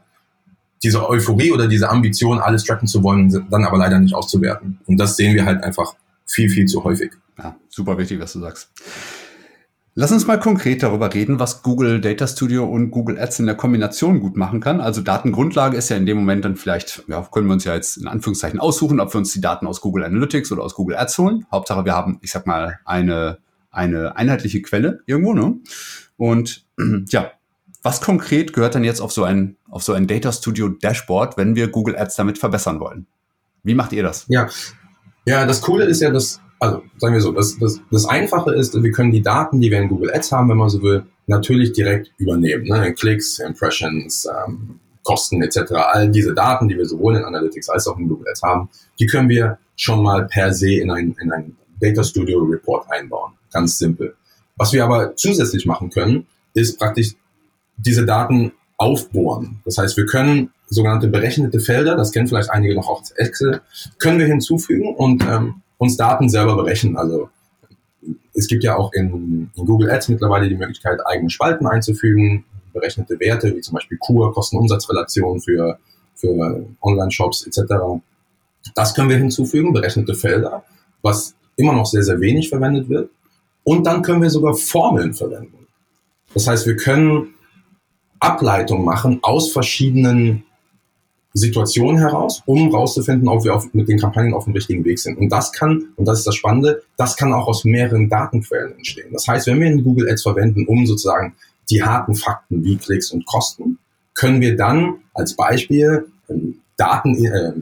diese 0.84 1.08
Euphorie 1.08 1.52
oder 1.52 1.68
diese 1.68 1.90
Ambition, 1.90 2.40
alles 2.40 2.64
tracken 2.64 2.88
zu 2.88 3.04
wollen, 3.04 3.30
dann 3.50 3.66
aber 3.66 3.78
leider 3.78 4.00
nicht 4.00 4.14
auszuwerten. 4.14 4.80
Und 4.86 4.98
das 4.98 5.16
sehen 5.16 5.36
wir 5.36 5.46
halt 5.46 5.64
einfach 5.64 5.96
viel, 6.26 6.50
viel 6.50 6.66
zu 6.66 6.84
häufig. 6.84 7.12
Ja, 7.38 7.56
super 7.70 7.98
wichtig, 7.98 8.20
was 8.20 8.34
du 8.34 8.40
sagst. 8.40 8.70
Lass 9.96 10.12
uns 10.12 10.26
mal 10.26 10.40
konkret 10.40 10.82
darüber 10.82 11.14
reden, 11.14 11.40
was 11.40 11.62
Google 11.62 12.02
Data 12.02 12.26
Studio 12.26 12.66
und 12.66 12.90
Google 12.90 13.20
Ads 13.20 13.40
in 13.40 13.46
der 13.46 13.54
Kombination 13.54 14.22
gut 14.22 14.36
machen 14.36 14.60
kann. 14.60 14.82
Also 14.82 15.02
Datengrundlage 15.02 15.78
ist 15.78 15.90
ja 15.90 15.98
in 15.98 16.08
dem 16.08 16.18
Moment 16.18 16.44
dann 16.46 16.56
vielleicht, 16.56 17.04
ja, 17.08 17.22
können 17.32 17.46
wir 17.46 17.54
uns 17.54 17.64
ja 17.64 17.76
jetzt 17.76 17.98
in 17.98 18.08
Anführungszeichen 18.08 18.60
aussuchen, 18.60 19.00
ob 19.00 19.14
wir 19.14 19.20
uns 19.20 19.34
die 19.34 19.42
Daten 19.42 19.68
aus 19.68 19.82
Google 19.82 20.04
Analytics 20.04 20.52
oder 20.52 20.64
aus 20.64 20.74
Google 20.74 20.98
Ads 20.98 21.18
holen. 21.20 21.46
Hauptsache, 21.52 21.86
wir 21.86 21.94
haben, 21.94 22.18
ich 22.22 22.32
sag 22.32 22.48
mal, 22.48 22.80
eine, 22.86 23.38
eine 23.70 24.16
einheitliche 24.16 24.64
Quelle 24.64 25.02
irgendwo, 25.06 25.36
ne? 25.36 25.58
Und 26.18 26.66
ja, 27.10 27.32
was 27.84 28.02
konkret 28.02 28.54
gehört 28.54 28.76
denn 28.76 28.86
jetzt 28.86 29.02
auf 29.02 29.12
so 29.12 29.24
ein, 29.24 29.58
auf 29.70 29.84
so 29.84 29.94
ein 29.94 30.08
Data 30.08 30.32
Studio 30.32 30.70
Dashboard, 30.70 31.38
wenn 31.38 31.56
wir 31.56 31.68
Google 31.68 31.98
Ads 31.98 32.16
damit 32.16 32.38
verbessern 32.38 32.80
wollen? 32.80 33.06
Wie 33.64 33.76
macht 33.76 33.92
ihr 33.92 34.04
das? 34.04 34.26
Ja, 34.30 34.50
ja 35.26 35.46
das 35.46 35.62
Coole 35.62 35.86
ist 35.86 36.02
ja, 36.02 36.10
dass, 36.10 36.42
also 36.60 36.82
sagen 36.98 37.14
wir 37.14 37.22
so, 37.22 37.34
das, 37.34 37.58
das, 37.60 37.82
das 37.92 38.06
Einfache 38.06 38.56
ist, 38.56 38.82
wir 38.82 38.92
können 38.92 39.12
die 39.12 39.22
Daten, 39.22 39.60
die 39.60 39.70
wir 39.70 39.80
in 39.80 39.90
Google 39.90 40.14
Ads 40.14 40.32
haben, 40.32 40.50
wenn 40.50 40.58
man 40.58 40.70
so 40.70 40.82
will, 40.82 41.06
natürlich 41.28 41.74
direkt 41.74 42.12
übernehmen. 42.18 42.64
Ne? 42.64 42.94
Klicks, 42.94 43.40
Impressions, 43.40 44.28
ähm, 44.28 44.80
Kosten 45.04 45.42
etc. 45.42 45.74
All 45.74 46.10
diese 46.10 46.34
Daten, 46.34 46.70
die 46.70 46.78
wir 46.78 46.86
sowohl 46.86 47.18
in 47.18 47.26
Analytics 47.26 47.70
als 47.70 47.88
auch 47.88 47.98
in 47.98 48.08
Google 48.08 48.30
Ads 48.30 48.44
haben, 48.44 48.70
die 49.00 49.06
können 49.06 49.28
wir 49.28 49.58
schon 49.76 50.02
mal 50.02 50.26
per 50.28 50.54
se 50.54 50.76
in 50.76 50.90
ein, 50.90 51.16
in 51.20 51.32
ein 51.32 51.58
Data 51.82 52.04
Studio 52.04 52.40
Report 52.40 52.90
einbauen. 52.90 53.34
Ganz 53.52 53.78
simpel. 53.78 54.16
Was 54.56 54.72
wir 54.72 54.84
aber 54.86 55.16
zusätzlich 55.16 55.66
machen 55.66 55.90
können, 55.90 56.28
ist 56.54 56.80
praktisch 56.80 57.16
diese 57.86 58.06
Daten 58.06 58.54
aufbohren. 58.78 59.62
Das 59.66 59.78
heißt, 59.78 59.98
wir 59.98 60.06
können 60.06 60.52
sogenannte 60.68 61.08
berechnete 61.08 61.60
Felder, 61.60 61.96
das 61.96 62.12
kennen 62.12 62.28
vielleicht 62.28 62.50
einige 62.50 62.76
noch 62.76 62.90
als 62.90 63.12
Excel, 63.12 63.62
können 64.00 64.20
wir 64.20 64.26
hinzufügen 64.26 64.96
und 64.96 65.24
ähm, 65.24 65.62
uns 65.78 65.98
Daten 65.98 66.30
selber 66.30 66.56
berechnen. 66.56 66.98
Also 66.98 67.30
es 68.34 68.48
gibt 68.48 68.64
ja 68.64 68.76
auch 68.76 68.92
in, 68.94 69.50
in, 69.56 69.66
Google 69.66 69.92
Ads 69.92 70.10
mittlerweile 70.10 70.50
die 70.50 70.56
Möglichkeit, 70.56 71.00
eigene 71.06 71.30
Spalten 71.30 71.68
einzufügen, 71.68 72.46
berechnete 72.74 73.20
Werte, 73.20 73.56
wie 73.56 73.62
zum 73.62 73.76
Beispiel 73.76 73.98
Kur, 74.00 74.34
Kosten-Umsatz-Relation 74.34 75.40
für, 75.40 75.78
für 76.16 76.66
Online-Shops 76.82 77.46
etc. 77.46 77.74
Das 78.76 78.96
können 78.96 79.10
wir 79.10 79.18
hinzufügen, 79.18 79.74
berechnete 79.74 80.16
Felder, 80.16 80.64
was 81.02 81.36
immer 81.56 81.74
noch 81.74 81.86
sehr, 81.86 82.04
sehr 82.04 82.20
wenig 82.20 82.50
verwendet 82.50 82.90
wird. 82.90 83.12
Und 83.64 83.86
dann 83.86 84.02
können 84.02 84.22
wir 84.22 84.30
sogar 84.30 84.56
Formeln 84.56 85.14
verwenden. 85.14 85.68
Das 86.34 86.48
heißt, 86.48 86.66
wir 86.66 86.76
können 86.76 87.36
Ableitung 88.24 88.86
machen 88.86 89.20
aus 89.22 89.52
verschiedenen 89.52 90.44
Situationen 91.34 91.98
heraus, 91.98 92.44
um 92.46 92.74
rauszufinden, 92.74 93.28
ob 93.28 93.44
wir 93.44 93.56
auf, 93.56 93.74
mit 93.74 93.90
den 93.90 94.00
Kampagnen 94.00 94.34
auf 94.34 94.44
dem 94.44 94.54
richtigen 94.54 94.86
Weg 94.86 95.00
sind. 95.00 95.18
Und 95.18 95.30
das 95.30 95.52
kann, 95.52 95.90
und 95.96 96.08
das 96.08 96.20
ist 96.20 96.28
das 96.28 96.36
Spannende, 96.36 96.84
das 96.96 97.18
kann 97.18 97.34
auch 97.34 97.48
aus 97.48 97.66
mehreren 97.66 98.08
Datenquellen 98.08 98.76
entstehen. 98.76 99.12
Das 99.12 99.28
heißt, 99.28 99.48
wenn 99.48 99.60
wir 99.60 99.68
in 99.68 99.84
Google 99.84 100.10
Ads 100.10 100.24
verwenden, 100.24 100.66
um 100.68 100.86
sozusagen 100.86 101.34
die 101.70 101.82
harten 101.82 102.14
Fakten 102.14 102.64
wie 102.64 102.78
Klicks 102.78 103.12
und 103.12 103.26
Kosten, 103.26 103.80
können 104.14 104.42
wir 104.42 104.56
dann 104.56 105.00
als 105.16 105.36
Beispiel 105.36 106.06
ähm, 106.30 106.60
Daten, 106.78 107.26
äh, 107.26 107.54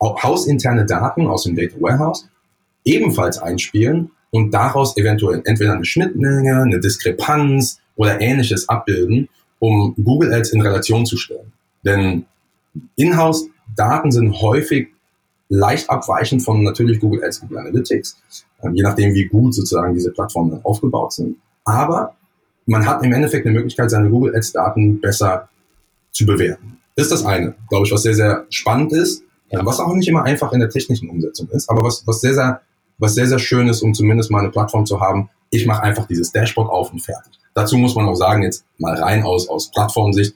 hausinterne 0.00 0.86
Daten 0.86 1.26
aus 1.26 1.44
dem 1.44 1.54
Data 1.54 1.76
Warehouse 1.80 2.28
ebenfalls 2.84 3.38
einspielen 3.38 4.10
und 4.30 4.52
daraus 4.52 4.96
eventuell 4.96 5.42
entweder 5.44 5.74
eine 5.74 5.84
Schnittmenge, 5.84 6.62
eine 6.62 6.80
Diskrepanz 6.80 7.78
oder 7.96 8.20
ähnliches 8.20 8.68
abbilden 8.68 9.28
um 9.62 9.94
Google 10.02 10.34
Ads 10.34 10.50
in 10.50 10.60
Relation 10.60 11.06
zu 11.06 11.16
stellen. 11.16 11.52
Denn 11.84 12.26
Inhouse-Daten 12.96 14.10
sind 14.10 14.42
häufig 14.42 14.88
leicht 15.48 15.88
abweichend 15.88 16.42
von 16.42 16.64
natürlich 16.64 16.98
Google 16.98 17.22
Ads, 17.22 17.42
Google 17.42 17.58
Analytics, 17.58 18.16
ähm, 18.64 18.74
je 18.74 18.82
nachdem, 18.82 19.14
wie 19.14 19.26
gut 19.26 19.54
sozusagen 19.54 19.94
diese 19.94 20.10
Plattformen 20.10 20.58
aufgebaut 20.64 21.12
sind. 21.12 21.36
Aber 21.64 22.16
man 22.66 22.84
hat 22.84 23.04
im 23.04 23.12
Endeffekt 23.12 23.46
eine 23.46 23.54
Möglichkeit, 23.54 23.88
seine 23.88 24.10
Google 24.10 24.34
Ads-Daten 24.34 25.00
besser 25.00 25.48
zu 26.10 26.26
bewerten. 26.26 26.78
Das 26.96 27.06
ist 27.06 27.12
das 27.12 27.24
eine, 27.24 27.54
glaube 27.68 27.86
ich, 27.86 27.92
was 27.92 28.02
sehr, 28.02 28.14
sehr 28.14 28.46
spannend 28.50 28.92
ist, 28.92 29.22
was 29.52 29.78
auch 29.78 29.94
nicht 29.94 30.08
immer 30.08 30.24
einfach 30.24 30.52
in 30.52 30.58
der 30.58 30.70
technischen 30.70 31.08
Umsetzung 31.08 31.48
ist, 31.50 31.70
aber 31.70 31.84
was, 31.84 32.04
was 32.04 32.20
sehr, 32.20 32.34
sehr, 32.34 32.62
was 32.98 33.14
sehr, 33.14 33.28
sehr 33.28 33.38
schön 33.38 33.68
ist, 33.68 33.82
um 33.82 33.94
zumindest 33.94 34.30
mal 34.32 34.40
eine 34.40 34.50
Plattform 34.50 34.86
zu 34.86 35.00
haben. 35.00 35.28
Ich 35.54 35.66
mache 35.66 35.82
einfach 35.82 36.06
dieses 36.06 36.32
Dashboard 36.32 36.70
auf 36.70 36.92
und 36.92 37.00
fertig. 37.00 37.38
Dazu 37.54 37.76
muss 37.76 37.94
man 37.94 38.08
auch 38.08 38.14
sagen, 38.14 38.42
jetzt 38.42 38.64
mal 38.78 38.94
rein 38.94 39.22
aus, 39.22 39.48
aus 39.48 39.70
Plattformsicht, 39.70 40.34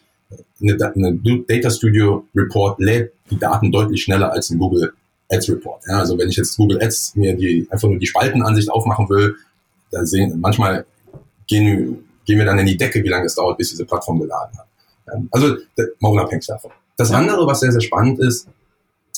eine, 0.60 0.92
eine 0.94 1.18
Data 1.48 1.70
Studio 1.70 2.26
Report 2.34 2.78
lädt 2.78 3.12
die 3.30 3.38
Daten 3.38 3.72
deutlich 3.72 4.02
schneller 4.02 4.30
als 4.32 4.50
ein 4.50 4.58
Google 4.58 4.92
Ads 5.30 5.48
Report. 5.48 5.82
Ja, 5.88 6.00
also 6.00 6.18
wenn 6.18 6.28
ich 6.28 6.36
jetzt 6.36 6.56
Google 6.58 6.82
Ads 6.82 7.16
mir 7.16 7.34
die, 7.34 7.66
einfach 7.70 7.88
nur 7.88 7.98
die 7.98 8.06
Spaltenansicht 8.06 8.70
aufmachen 8.70 9.08
will, 9.08 9.36
dann 9.90 10.04
sehen, 10.04 10.38
manchmal 10.38 10.84
gehen, 11.46 12.04
gehen 12.26 12.38
wir 12.38 12.44
dann 12.44 12.58
in 12.58 12.66
die 12.66 12.76
Decke, 12.76 13.02
wie 13.02 13.08
lange 13.08 13.24
es 13.24 13.34
dauert, 13.34 13.56
bis 13.56 13.70
diese 13.70 13.86
Plattform 13.86 14.20
geladen 14.20 14.58
hat. 14.58 14.66
Also 15.30 15.56
mal 16.00 16.10
unabhängig 16.10 16.46
davon. 16.46 16.72
Das 16.96 17.10
andere, 17.10 17.46
was 17.46 17.60
sehr, 17.60 17.72
sehr 17.72 17.80
spannend 17.80 18.18
ist, 18.20 18.48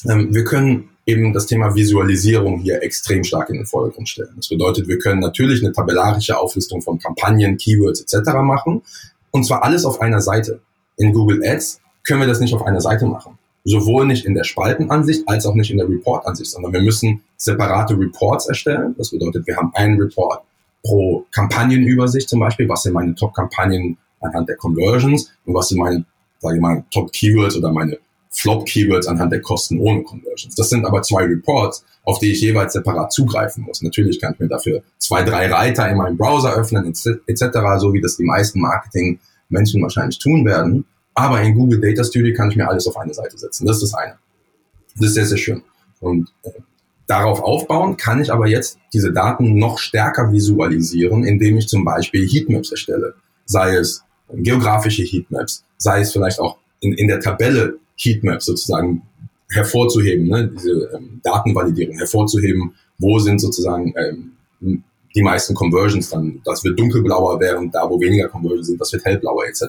ähm, 0.08 0.32
wir 0.32 0.44
können 0.44 0.90
eben 1.08 1.32
das 1.32 1.46
Thema 1.46 1.74
Visualisierung 1.74 2.58
hier 2.58 2.82
extrem 2.82 3.24
stark 3.24 3.48
in 3.48 3.56
den 3.56 3.66
Vordergrund 3.66 4.08
stellen. 4.08 4.34
Das 4.36 4.48
bedeutet, 4.48 4.88
wir 4.88 4.98
können 4.98 5.20
natürlich 5.20 5.64
eine 5.64 5.72
tabellarische 5.72 6.38
Auflistung 6.38 6.82
von 6.82 6.98
Kampagnen, 6.98 7.56
Keywords 7.56 8.02
etc. 8.02 8.34
machen 8.42 8.82
und 9.30 9.44
zwar 9.44 9.64
alles 9.64 9.86
auf 9.86 10.02
einer 10.02 10.20
Seite. 10.20 10.60
In 10.98 11.14
Google 11.14 11.42
Ads 11.42 11.80
können 12.06 12.20
wir 12.20 12.26
das 12.26 12.40
nicht 12.40 12.52
auf 12.52 12.62
einer 12.62 12.82
Seite 12.82 13.06
machen. 13.06 13.38
Sowohl 13.64 14.06
nicht 14.06 14.26
in 14.26 14.34
der 14.34 14.44
Spaltenansicht 14.44 15.26
als 15.26 15.46
auch 15.46 15.54
nicht 15.54 15.70
in 15.70 15.78
der 15.78 15.88
Report-Ansicht, 15.88 16.50
sondern 16.50 16.74
wir 16.74 16.82
müssen 16.82 17.22
separate 17.38 17.98
Reports 17.98 18.46
erstellen. 18.46 18.94
Das 18.98 19.10
bedeutet, 19.10 19.46
wir 19.46 19.56
haben 19.56 19.72
einen 19.74 20.00
Report 20.00 20.42
pro 20.82 21.24
Kampagnenübersicht 21.32 22.28
zum 22.28 22.40
Beispiel, 22.40 22.68
was 22.68 22.82
sind 22.82 22.92
meine 22.92 23.14
Top-Kampagnen 23.14 23.96
anhand 24.20 24.48
der 24.48 24.56
Conversions 24.56 25.32
und 25.46 25.54
was 25.54 25.68
sind 25.68 25.78
meine, 25.78 26.04
sage 26.40 26.56
ich 26.56 26.60
mal, 26.60 26.84
Top-Keywords 26.90 27.56
oder 27.56 27.72
meine 27.72 27.98
Flop-Keywords 28.38 29.08
anhand 29.08 29.32
der 29.32 29.40
Kosten 29.40 29.80
ohne 29.80 30.04
Conversions. 30.04 30.54
Das 30.54 30.68
sind 30.68 30.84
aber 30.86 31.02
zwei 31.02 31.24
Reports, 31.24 31.84
auf 32.04 32.20
die 32.20 32.30
ich 32.30 32.40
jeweils 32.40 32.72
separat 32.72 33.12
zugreifen 33.12 33.64
muss. 33.64 33.82
Natürlich 33.82 34.20
kann 34.20 34.34
ich 34.34 34.38
mir 34.38 34.46
dafür 34.46 34.82
zwei, 34.98 35.24
drei 35.24 35.50
Reiter 35.50 35.88
in 35.88 35.96
meinem 35.96 36.16
Browser 36.16 36.54
öffnen, 36.54 36.86
etc., 36.86 37.42
so 37.78 37.92
wie 37.92 38.00
das 38.00 38.16
die 38.16 38.24
meisten 38.24 38.60
Marketing-Menschen 38.60 39.82
wahrscheinlich 39.82 40.20
tun 40.20 40.44
werden. 40.46 40.84
Aber 41.14 41.42
in 41.42 41.54
Google 41.56 41.80
Data 41.80 42.04
Studio 42.04 42.32
kann 42.32 42.50
ich 42.50 42.56
mir 42.56 42.68
alles 42.68 42.86
auf 42.86 42.96
eine 42.96 43.12
Seite 43.12 43.36
setzen. 43.36 43.66
Das 43.66 43.82
ist 43.82 43.92
das 43.92 43.94
eine. 43.94 44.14
Das 44.96 45.08
ist 45.08 45.14
sehr, 45.14 45.26
sehr 45.26 45.38
schön. 45.38 45.62
Und 45.98 46.32
äh, 46.44 46.50
darauf 47.08 47.42
aufbauen 47.42 47.96
kann 47.96 48.22
ich 48.22 48.32
aber 48.32 48.46
jetzt 48.46 48.78
diese 48.92 49.12
Daten 49.12 49.56
noch 49.56 49.80
stärker 49.80 50.32
visualisieren, 50.32 51.24
indem 51.24 51.58
ich 51.58 51.66
zum 51.66 51.84
Beispiel 51.84 52.24
Heatmaps 52.28 52.70
erstelle. 52.70 53.14
Sei 53.46 53.74
es 53.74 54.04
geografische 54.32 55.02
Heatmaps, 55.02 55.64
sei 55.76 56.02
es 56.02 56.12
vielleicht 56.12 56.38
auch 56.38 56.58
in, 56.78 56.92
in 56.92 57.08
der 57.08 57.18
Tabelle 57.18 57.78
Heatmap 57.98 58.42
sozusagen 58.42 59.02
hervorzuheben, 59.50 60.28
ne, 60.28 60.48
diese 60.48 60.90
ähm, 60.94 61.20
Datenvalidierung 61.22 61.96
hervorzuheben, 61.96 62.74
wo 62.98 63.18
sind 63.18 63.40
sozusagen 63.40 63.94
ähm, 63.96 64.84
die 65.14 65.22
meisten 65.22 65.54
Conversions 65.54 66.10
dann, 66.10 66.40
das 66.44 66.62
wird 66.64 66.78
dunkelblauer, 66.78 67.40
während 67.40 67.74
da, 67.74 67.88
wo 67.88 68.00
weniger 68.00 68.28
Conversions 68.28 68.66
sind, 68.66 68.80
das 68.80 68.92
wird 68.92 69.04
hellblauer 69.04 69.46
etc. 69.46 69.66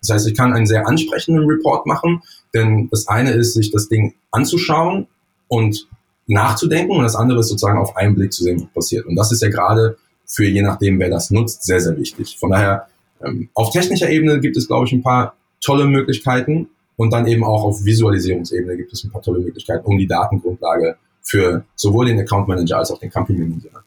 Das 0.00 0.10
heißt, 0.10 0.28
ich 0.28 0.36
kann 0.36 0.52
einen 0.52 0.66
sehr 0.66 0.86
ansprechenden 0.86 1.44
Report 1.44 1.86
machen, 1.86 2.22
denn 2.54 2.88
das 2.90 3.08
eine 3.08 3.32
ist, 3.32 3.54
sich 3.54 3.70
das 3.72 3.88
Ding 3.88 4.14
anzuschauen 4.30 5.08
und 5.48 5.88
nachzudenken 6.26 6.96
und 6.96 7.02
das 7.02 7.16
andere 7.16 7.40
ist 7.40 7.48
sozusagen 7.48 7.78
auf 7.78 7.96
einen 7.96 8.14
Blick 8.14 8.32
zu 8.32 8.44
sehen, 8.44 8.60
was 8.62 8.72
passiert. 8.84 9.06
Und 9.06 9.16
das 9.16 9.32
ist 9.32 9.42
ja 9.42 9.48
gerade 9.48 9.96
für 10.26 10.44
je 10.44 10.62
nachdem, 10.62 11.00
wer 11.00 11.10
das 11.10 11.30
nutzt, 11.30 11.64
sehr, 11.64 11.80
sehr 11.80 11.96
wichtig. 11.96 12.36
Von 12.38 12.50
daher, 12.50 12.86
ähm, 13.24 13.48
auf 13.54 13.70
technischer 13.72 14.10
Ebene 14.10 14.38
gibt 14.38 14.56
es, 14.56 14.68
glaube 14.68 14.86
ich, 14.86 14.92
ein 14.92 15.02
paar 15.02 15.34
tolle 15.60 15.86
Möglichkeiten 15.86 16.68
und 16.98 17.12
dann 17.12 17.26
eben 17.26 17.44
auch 17.44 17.62
auf 17.62 17.84
Visualisierungsebene 17.84 18.76
gibt 18.76 18.92
es 18.92 19.04
ein 19.04 19.10
paar 19.10 19.22
tolle 19.22 19.38
Möglichkeiten, 19.38 19.86
um 19.86 19.96
die 19.96 20.08
Datengrundlage 20.08 20.96
für 21.22 21.64
sowohl 21.76 22.06
den 22.06 22.18
Account 22.18 22.48
Manager 22.48 22.78
als 22.78 22.90
auch 22.90 22.98
den 22.98 23.10
Company 23.10 23.38
Manager 23.38 23.84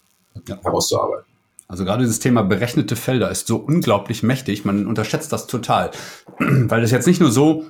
ja. 0.47 0.57
herauszuarbeiten. 0.63 1.25
Also 1.67 1.83
gerade 1.83 2.03
dieses 2.03 2.19
Thema 2.19 2.41
berechnete 2.41 2.95
Felder 2.95 3.29
ist 3.29 3.47
so 3.47 3.57
unglaublich 3.57 4.23
mächtig, 4.23 4.63
man 4.63 4.87
unterschätzt 4.87 5.31
das 5.33 5.47
total. 5.47 5.91
Weil 6.39 6.81
das 6.81 6.91
jetzt 6.91 7.05
nicht 7.05 7.19
nur 7.19 7.31
so, 7.31 7.65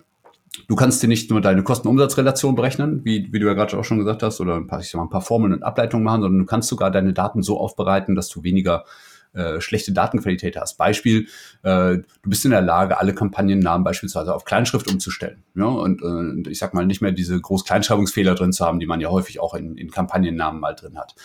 du 0.68 0.76
kannst 0.76 1.02
dir 1.02 1.08
nicht 1.08 1.32
nur 1.32 1.42
deine 1.42 1.64
Kosten-Umsatz-Relation 1.64 2.54
berechnen, 2.54 3.02
wie, 3.04 3.34
wie 3.34 3.40
du 3.40 3.48
ja 3.48 3.54
gerade 3.54 3.76
auch 3.80 3.84
schon 3.84 3.98
gesagt 3.98 4.22
hast, 4.22 4.42
oder 4.42 4.56
ein 4.56 4.68
paar, 4.68 4.80
ich 4.80 4.92
sag 4.92 5.00
mal, 5.00 5.06
ein 5.06 5.10
paar 5.10 5.22
Formeln 5.22 5.54
und 5.54 5.64
Ableitungen 5.64 6.04
machen, 6.04 6.22
sondern 6.22 6.40
du 6.40 6.46
kannst 6.46 6.70
sogar 6.70 6.92
deine 6.92 7.14
Daten 7.14 7.42
so 7.42 7.60
aufbereiten, 7.60 8.16
dass 8.16 8.30
du 8.30 8.44
weniger 8.44 8.86
äh, 9.34 9.62
schlechte 9.62 9.94
Datenqualität 9.94 10.58
hast. 10.58 10.78
Beispiel, 10.78 11.28
äh, 11.64 11.98
du 11.98 12.30
bist 12.30 12.44
in 12.46 12.52
der 12.52 12.62
Lage, 12.62 13.00
alle 13.00 13.16
Kampagnennamen 13.16 13.84
beispielsweise 13.84 14.36
auf 14.36 14.44
Kleinschrift 14.44 14.92
umzustellen. 14.92 15.44
Ja? 15.56 15.66
Und, 15.66 16.02
äh, 16.02 16.50
ich 16.50 16.60
sag 16.60 16.74
mal, 16.74 16.86
nicht 16.86 17.02
mehr 17.02 17.12
diese 17.12 17.40
Groß-Kleinschreibungsfehler 17.40 18.36
drin 18.36 18.52
zu 18.52 18.66
haben, 18.66 18.80
die 18.80 18.88
man 18.88 19.00
ja 19.00 19.10
häufig 19.10 19.40
auch 19.40 19.54
in, 19.54 19.78
in 19.78 19.90
Kampagnennamen 19.90 20.60
mal 20.60 20.74
drin 20.74 20.98
hat. 20.98 21.16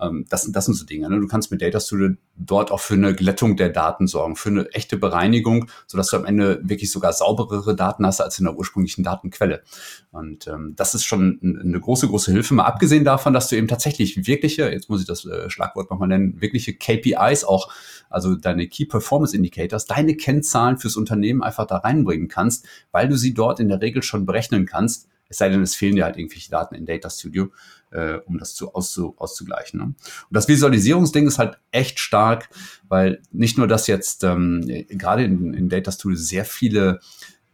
Ähm, 0.00 0.24
das, 0.28 0.50
das 0.50 0.64
sind 0.64 0.74
so 0.74 0.84
Dinge. 0.84 1.08
Ne? 1.08 1.20
Du 1.20 1.26
kannst 1.26 1.50
mit 1.50 1.62
Data 1.62 1.80
Studio 1.80 2.10
dort 2.36 2.70
auch 2.70 2.80
für 2.80 2.94
eine 2.94 3.14
Glättung 3.14 3.56
der 3.56 3.68
Daten 3.68 4.06
sorgen, 4.06 4.36
für 4.36 4.48
eine 4.48 4.68
echte 4.70 4.96
Bereinigung, 4.96 5.70
sodass 5.86 6.08
du 6.08 6.16
am 6.16 6.24
Ende 6.24 6.60
wirklich 6.64 6.90
sogar 6.90 7.12
sauberere 7.12 7.76
Daten 7.76 8.04
hast 8.06 8.20
als 8.20 8.38
in 8.38 8.44
der 8.44 8.56
ursprünglichen 8.56 9.04
Datenquelle. 9.04 9.62
Und 10.10 10.46
ähm, 10.48 10.74
das 10.76 10.94
ist 10.94 11.04
schon 11.04 11.38
eine 11.42 11.80
große, 11.80 12.08
große 12.08 12.32
Hilfe. 12.32 12.54
Mal 12.54 12.64
abgesehen 12.64 13.04
davon, 13.04 13.32
dass 13.32 13.48
du 13.48 13.56
eben 13.56 13.68
tatsächlich 13.68 14.26
wirkliche, 14.26 14.70
jetzt 14.70 14.88
muss 14.88 15.00
ich 15.00 15.06
das 15.06 15.24
äh, 15.24 15.48
Schlagwort 15.48 15.90
nochmal 15.90 16.08
nennen, 16.08 16.40
wirkliche 16.40 16.74
KPIs 16.74 17.44
auch, 17.44 17.70
also 18.10 18.34
deine 18.34 18.68
Key 18.68 18.86
Performance 18.86 19.36
Indicators, 19.36 19.86
deine 19.86 20.16
Kennzahlen 20.16 20.78
fürs 20.78 20.96
Unternehmen 20.96 21.42
einfach 21.42 21.66
da 21.66 21.78
reinbringen 21.78 22.28
kannst, 22.28 22.66
weil 22.90 23.08
du 23.08 23.16
sie 23.16 23.34
dort 23.34 23.60
in 23.60 23.68
der 23.68 23.80
Regel 23.80 24.02
schon 24.02 24.26
berechnen 24.26 24.66
kannst. 24.66 25.08
Es 25.28 25.38
sei 25.38 25.48
denn, 25.48 25.62
es 25.62 25.74
fehlen 25.74 25.96
dir 25.96 26.04
halt 26.04 26.16
irgendwelche 26.16 26.50
Daten 26.50 26.74
in 26.74 26.86
Data 26.86 27.10
Studio 27.10 27.50
äh, 27.94 28.18
um 28.26 28.38
das 28.38 28.54
zu, 28.54 28.74
auszu, 28.74 29.14
auszugleichen. 29.18 29.78
Ne? 29.78 29.86
Und 29.86 29.96
das 30.30 30.48
Visualisierungsding 30.48 31.26
ist 31.26 31.38
halt 31.38 31.58
echt 31.70 31.98
stark, 32.00 32.50
weil 32.88 33.22
nicht 33.30 33.56
nur, 33.56 33.68
dass 33.68 33.86
jetzt 33.86 34.24
ähm, 34.24 34.62
gerade 34.88 35.24
in, 35.24 35.54
in 35.54 35.68
Data 35.68 35.92
Studio 35.92 36.18
sehr 36.18 36.44
viele 36.44 37.00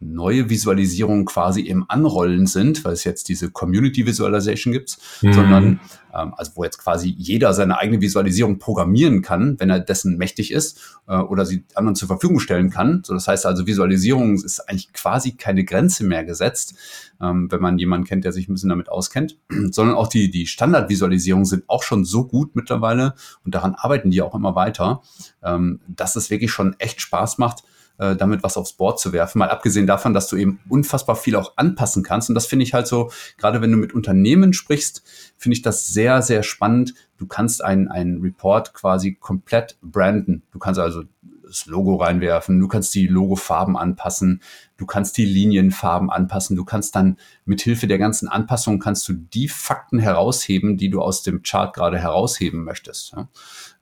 neue 0.01 0.49
Visualisierungen 0.49 1.25
quasi 1.25 1.61
im 1.61 1.85
Anrollen 1.87 2.47
sind, 2.47 2.83
weil 2.83 2.93
es 2.93 3.03
jetzt 3.03 3.29
diese 3.29 3.51
Community 3.51 4.05
Visualization 4.05 4.73
gibt, 4.73 4.97
mhm. 5.21 5.33
sondern 5.33 5.79
ähm, 6.13 6.33
also 6.35 6.53
wo 6.55 6.63
jetzt 6.63 6.79
quasi 6.79 7.13
jeder 7.17 7.53
seine 7.53 7.77
eigene 7.77 8.01
Visualisierung 8.01 8.57
programmieren 8.57 9.21
kann, 9.21 9.59
wenn 9.59 9.69
er 9.69 9.79
dessen 9.79 10.17
mächtig 10.17 10.51
ist 10.51 10.99
äh, 11.07 11.17
oder 11.17 11.45
sie 11.45 11.65
anderen 11.75 11.95
zur 11.95 12.07
Verfügung 12.07 12.39
stellen 12.39 12.71
kann. 12.71 13.03
So, 13.05 13.13
das 13.13 13.27
heißt 13.27 13.45
also 13.45 13.67
Visualisierung 13.67 14.35
ist 14.35 14.67
eigentlich 14.67 14.91
quasi 14.91 15.33
keine 15.33 15.63
Grenze 15.63 16.03
mehr 16.03 16.25
gesetzt, 16.25 16.73
ähm, 17.21 17.51
wenn 17.51 17.61
man 17.61 17.77
jemanden 17.77 18.07
kennt, 18.07 18.25
der 18.25 18.31
sich 18.31 18.49
ein 18.49 18.53
bisschen 18.53 18.69
damit 18.69 18.89
auskennt, 18.89 19.37
sondern 19.71 19.95
auch 19.95 20.07
die 20.07 20.31
die 20.31 20.47
Standardvisualisierungen 20.47 21.45
sind 21.45 21.63
auch 21.67 21.83
schon 21.83 22.05
so 22.05 22.25
gut 22.25 22.55
mittlerweile 22.55 23.13
und 23.45 23.53
daran 23.53 23.75
arbeiten 23.75 24.09
die 24.09 24.23
auch 24.23 24.33
immer 24.33 24.55
weiter, 24.55 25.03
ähm, 25.43 25.79
dass 25.87 26.15
es 26.15 26.31
wirklich 26.31 26.51
schon 26.51 26.75
echt 26.79 27.01
Spaß 27.01 27.37
macht 27.37 27.63
äh, 28.01 28.15
damit 28.15 28.41
was 28.41 28.57
aufs 28.57 28.73
Board 28.73 28.99
zu 28.99 29.13
werfen. 29.13 29.37
Mal 29.37 29.49
abgesehen 29.49 29.85
davon, 29.85 30.15
dass 30.15 30.27
du 30.27 30.35
eben 30.35 30.59
unfassbar 30.67 31.15
viel 31.15 31.35
auch 31.35 31.53
anpassen 31.55 32.01
kannst. 32.01 32.29
Und 32.29 32.35
das 32.35 32.47
finde 32.47 32.63
ich 32.63 32.73
halt 32.73 32.87
so, 32.87 33.11
gerade 33.37 33.61
wenn 33.61 33.71
du 33.71 33.77
mit 33.77 33.93
Unternehmen 33.93 34.53
sprichst, 34.53 35.03
finde 35.37 35.55
ich 35.55 35.61
das 35.61 35.87
sehr, 35.87 36.23
sehr 36.23 36.41
spannend. 36.41 36.95
Du 37.19 37.27
kannst 37.27 37.63
einen, 37.63 37.89
einen 37.89 38.19
Report 38.21 38.73
quasi 38.73 39.13
komplett 39.13 39.77
branden. 39.83 40.41
Du 40.51 40.57
kannst 40.57 40.79
also 40.79 41.03
das 41.51 41.65
Logo 41.65 41.95
reinwerfen, 41.95 42.59
du 42.59 42.67
kannst 42.67 42.95
die 42.95 43.07
Logofarben 43.07 43.75
anpassen, 43.75 44.41
du 44.77 44.85
kannst 44.85 45.17
die 45.17 45.25
Linienfarben 45.25 46.09
anpassen, 46.09 46.55
du 46.55 46.63
kannst 46.63 46.95
dann 46.95 47.17
mit 47.45 47.61
Hilfe 47.61 47.87
der 47.87 47.97
ganzen 47.97 48.27
Anpassungen 48.27 48.79
kannst 48.79 49.07
du 49.09 49.13
die 49.13 49.49
Fakten 49.49 49.99
herausheben, 49.99 50.77
die 50.77 50.89
du 50.89 51.01
aus 51.01 51.23
dem 51.23 51.43
Chart 51.43 51.73
gerade 51.73 51.99
herausheben 51.99 52.63
möchtest. 52.63 53.13
Ja? 53.15 53.27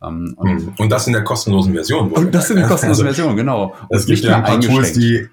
Ähm, 0.02 0.34
und, 0.38 0.50
hm. 0.50 0.74
und, 0.78 0.90
das 0.90 1.08
in 1.08 1.14
der 1.14 1.24
kostenlosen 1.24 1.74
Version. 1.74 2.12
Und 2.12 2.34
das 2.34 2.50
in 2.50 2.58
der 2.58 2.68
kostenlosen 2.68 3.06
also, 3.08 3.16
Version, 3.16 3.38
genau. 3.38 3.76
Es 3.90 4.06
gibt 4.06 4.24
ja 4.24 4.38
ein 4.38 4.44
paar 4.44 4.60
Tools, 4.60 4.94
die 4.94 5.28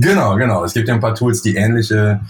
genau, 0.00 0.36
genau. 0.36 0.64
Es 0.64 0.74
gibt 0.74 0.88
ja 0.88 0.94
ein 0.94 1.00
paar 1.00 1.14
Tools, 1.14 1.42
die 1.42 1.56
ähnliche 1.56 2.20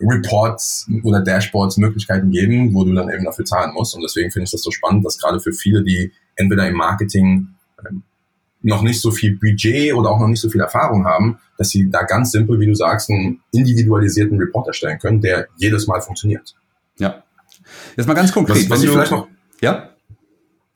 Reports 0.00 0.88
oder 1.02 1.20
Dashboards 1.20 1.76
Möglichkeiten 1.76 2.30
geben, 2.30 2.74
wo 2.74 2.84
du 2.84 2.94
dann 2.94 3.10
eben 3.10 3.24
dafür 3.24 3.44
zahlen 3.44 3.72
musst. 3.74 3.94
Und 3.94 4.02
deswegen 4.02 4.30
finde 4.30 4.44
ich 4.44 4.50
das 4.50 4.62
so 4.62 4.70
spannend, 4.70 5.04
dass 5.04 5.18
gerade 5.18 5.40
für 5.40 5.52
viele, 5.52 5.84
die 5.84 6.12
entweder 6.36 6.66
im 6.66 6.74
Marketing 6.74 7.48
ähm, 7.86 8.02
noch 8.62 8.82
nicht 8.82 9.00
so 9.00 9.10
viel 9.10 9.36
Budget 9.36 9.94
oder 9.94 10.10
auch 10.10 10.20
noch 10.20 10.28
nicht 10.28 10.40
so 10.40 10.50
viel 10.50 10.60
Erfahrung 10.60 11.04
haben, 11.04 11.38
dass 11.56 11.70
sie 11.70 11.90
da 11.90 12.02
ganz 12.02 12.32
simpel, 12.32 12.60
wie 12.60 12.66
du 12.66 12.74
sagst, 12.74 13.10
einen 13.10 13.40
individualisierten 13.52 14.38
Report 14.38 14.66
erstellen 14.68 14.98
können, 14.98 15.20
der 15.20 15.48
jedes 15.56 15.86
Mal 15.86 16.00
funktioniert. 16.00 16.54
Ja. 16.98 17.22
Jetzt 17.96 18.06
mal 18.06 18.14
ganz 18.14 18.32
konkret. 18.32 18.56
Was, 18.56 18.70
was 18.70 18.82
ich 18.82 18.90
vielleicht 18.90 19.12
noch, 19.12 19.28
ja? 19.60 19.90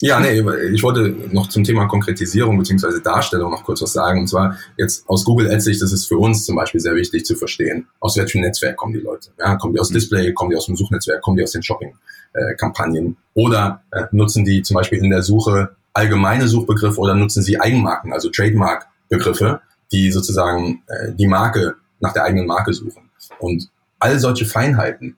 Ja, 0.00 0.20
nee, 0.20 0.42
ich 0.72 0.82
wollte 0.82 1.16
noch 1.32 1.48
zum 1.48 1.64
Thema 1.64 1.86
Konkretisierung 1.86 2.58
beziehungsweise 2.58 3.00
Darstellung 3.00 3.50
noch 3.50 3.64
kurz 3.64 3.80
was 3.80 3.92
sagen. 3.92 4.20
Und 4.20 4.26
zwar 4.26 4.58
jetzt 4.76 5.08
aus 5.08 5.24
Google 5.24 5.50
Ads 5.50 5.64
das 5.64 5.92
ist 5.92 6.06
für 6.06 6.18
uns 6.18 6.44
zum 6.44 6.56
Beispiel 6.56 6.80
sehr 6.80 6.94
wichtig 6.94 7.24
zu 7.24 7.36
verstehen, 7.36 7.86
aus 8.00 8.16
welchem 8.16 8.42
Netzwerk 8.42 8.76
kommen 8.76 8.92
die 8.92 9.00
Leute. 9.00 9.30
Ja, 9.38 9.56
kommen 9.56 9.72
die 9.72 9.80
aus 9.80 9.90
mhm. 9.90 9.94
Display, 9.94 10.32
kommen 10.34 10.50
die 10.50 10.56
aus 10.56 10.66
dem 10.66 10.76
Suchnetzwerk, 10.76 11.22
kommen 11.22 11.36
die 11.36 11.42
aus 11.42 11.52
den 11.52 11.62
Shopping-Kampagnen 11.62 13.16
oder 13.34 13.82
äh, 13.92 14.02
nutzen 14.10 14.44
die 14.44 14.62
zum 14.62 14.74
Beispiel 14.74 14.98
in 14.98 15.10
der 15.10 15.22
Suche 15.22 15.74
allgemeine 15.94 16.48
Suchbegriffe 16.48 17.00
oder 17.00 17.14
nutzen 17.14 17.42
Sie 17.42 17.58
Eigenmarken, 17.58 18.12
also 18.12 18.28
Trademark-Begriffe, 18.28 19.60
die 19.92 20.10
sozusagen 20.10 20.82
äh, 20.88 21.12
die 21.12 21.28
Marke 21.28 21.76
nach 22.00 22.12
der 22.12 22.24
eigenen 22.24 22.46
Marke 22.46 22.72
suchen. 22.72 23.10
Und 23.38 23.70
all 24.00 24.18
solche 24.18 24.44
Feinheiten, 24.44 25.16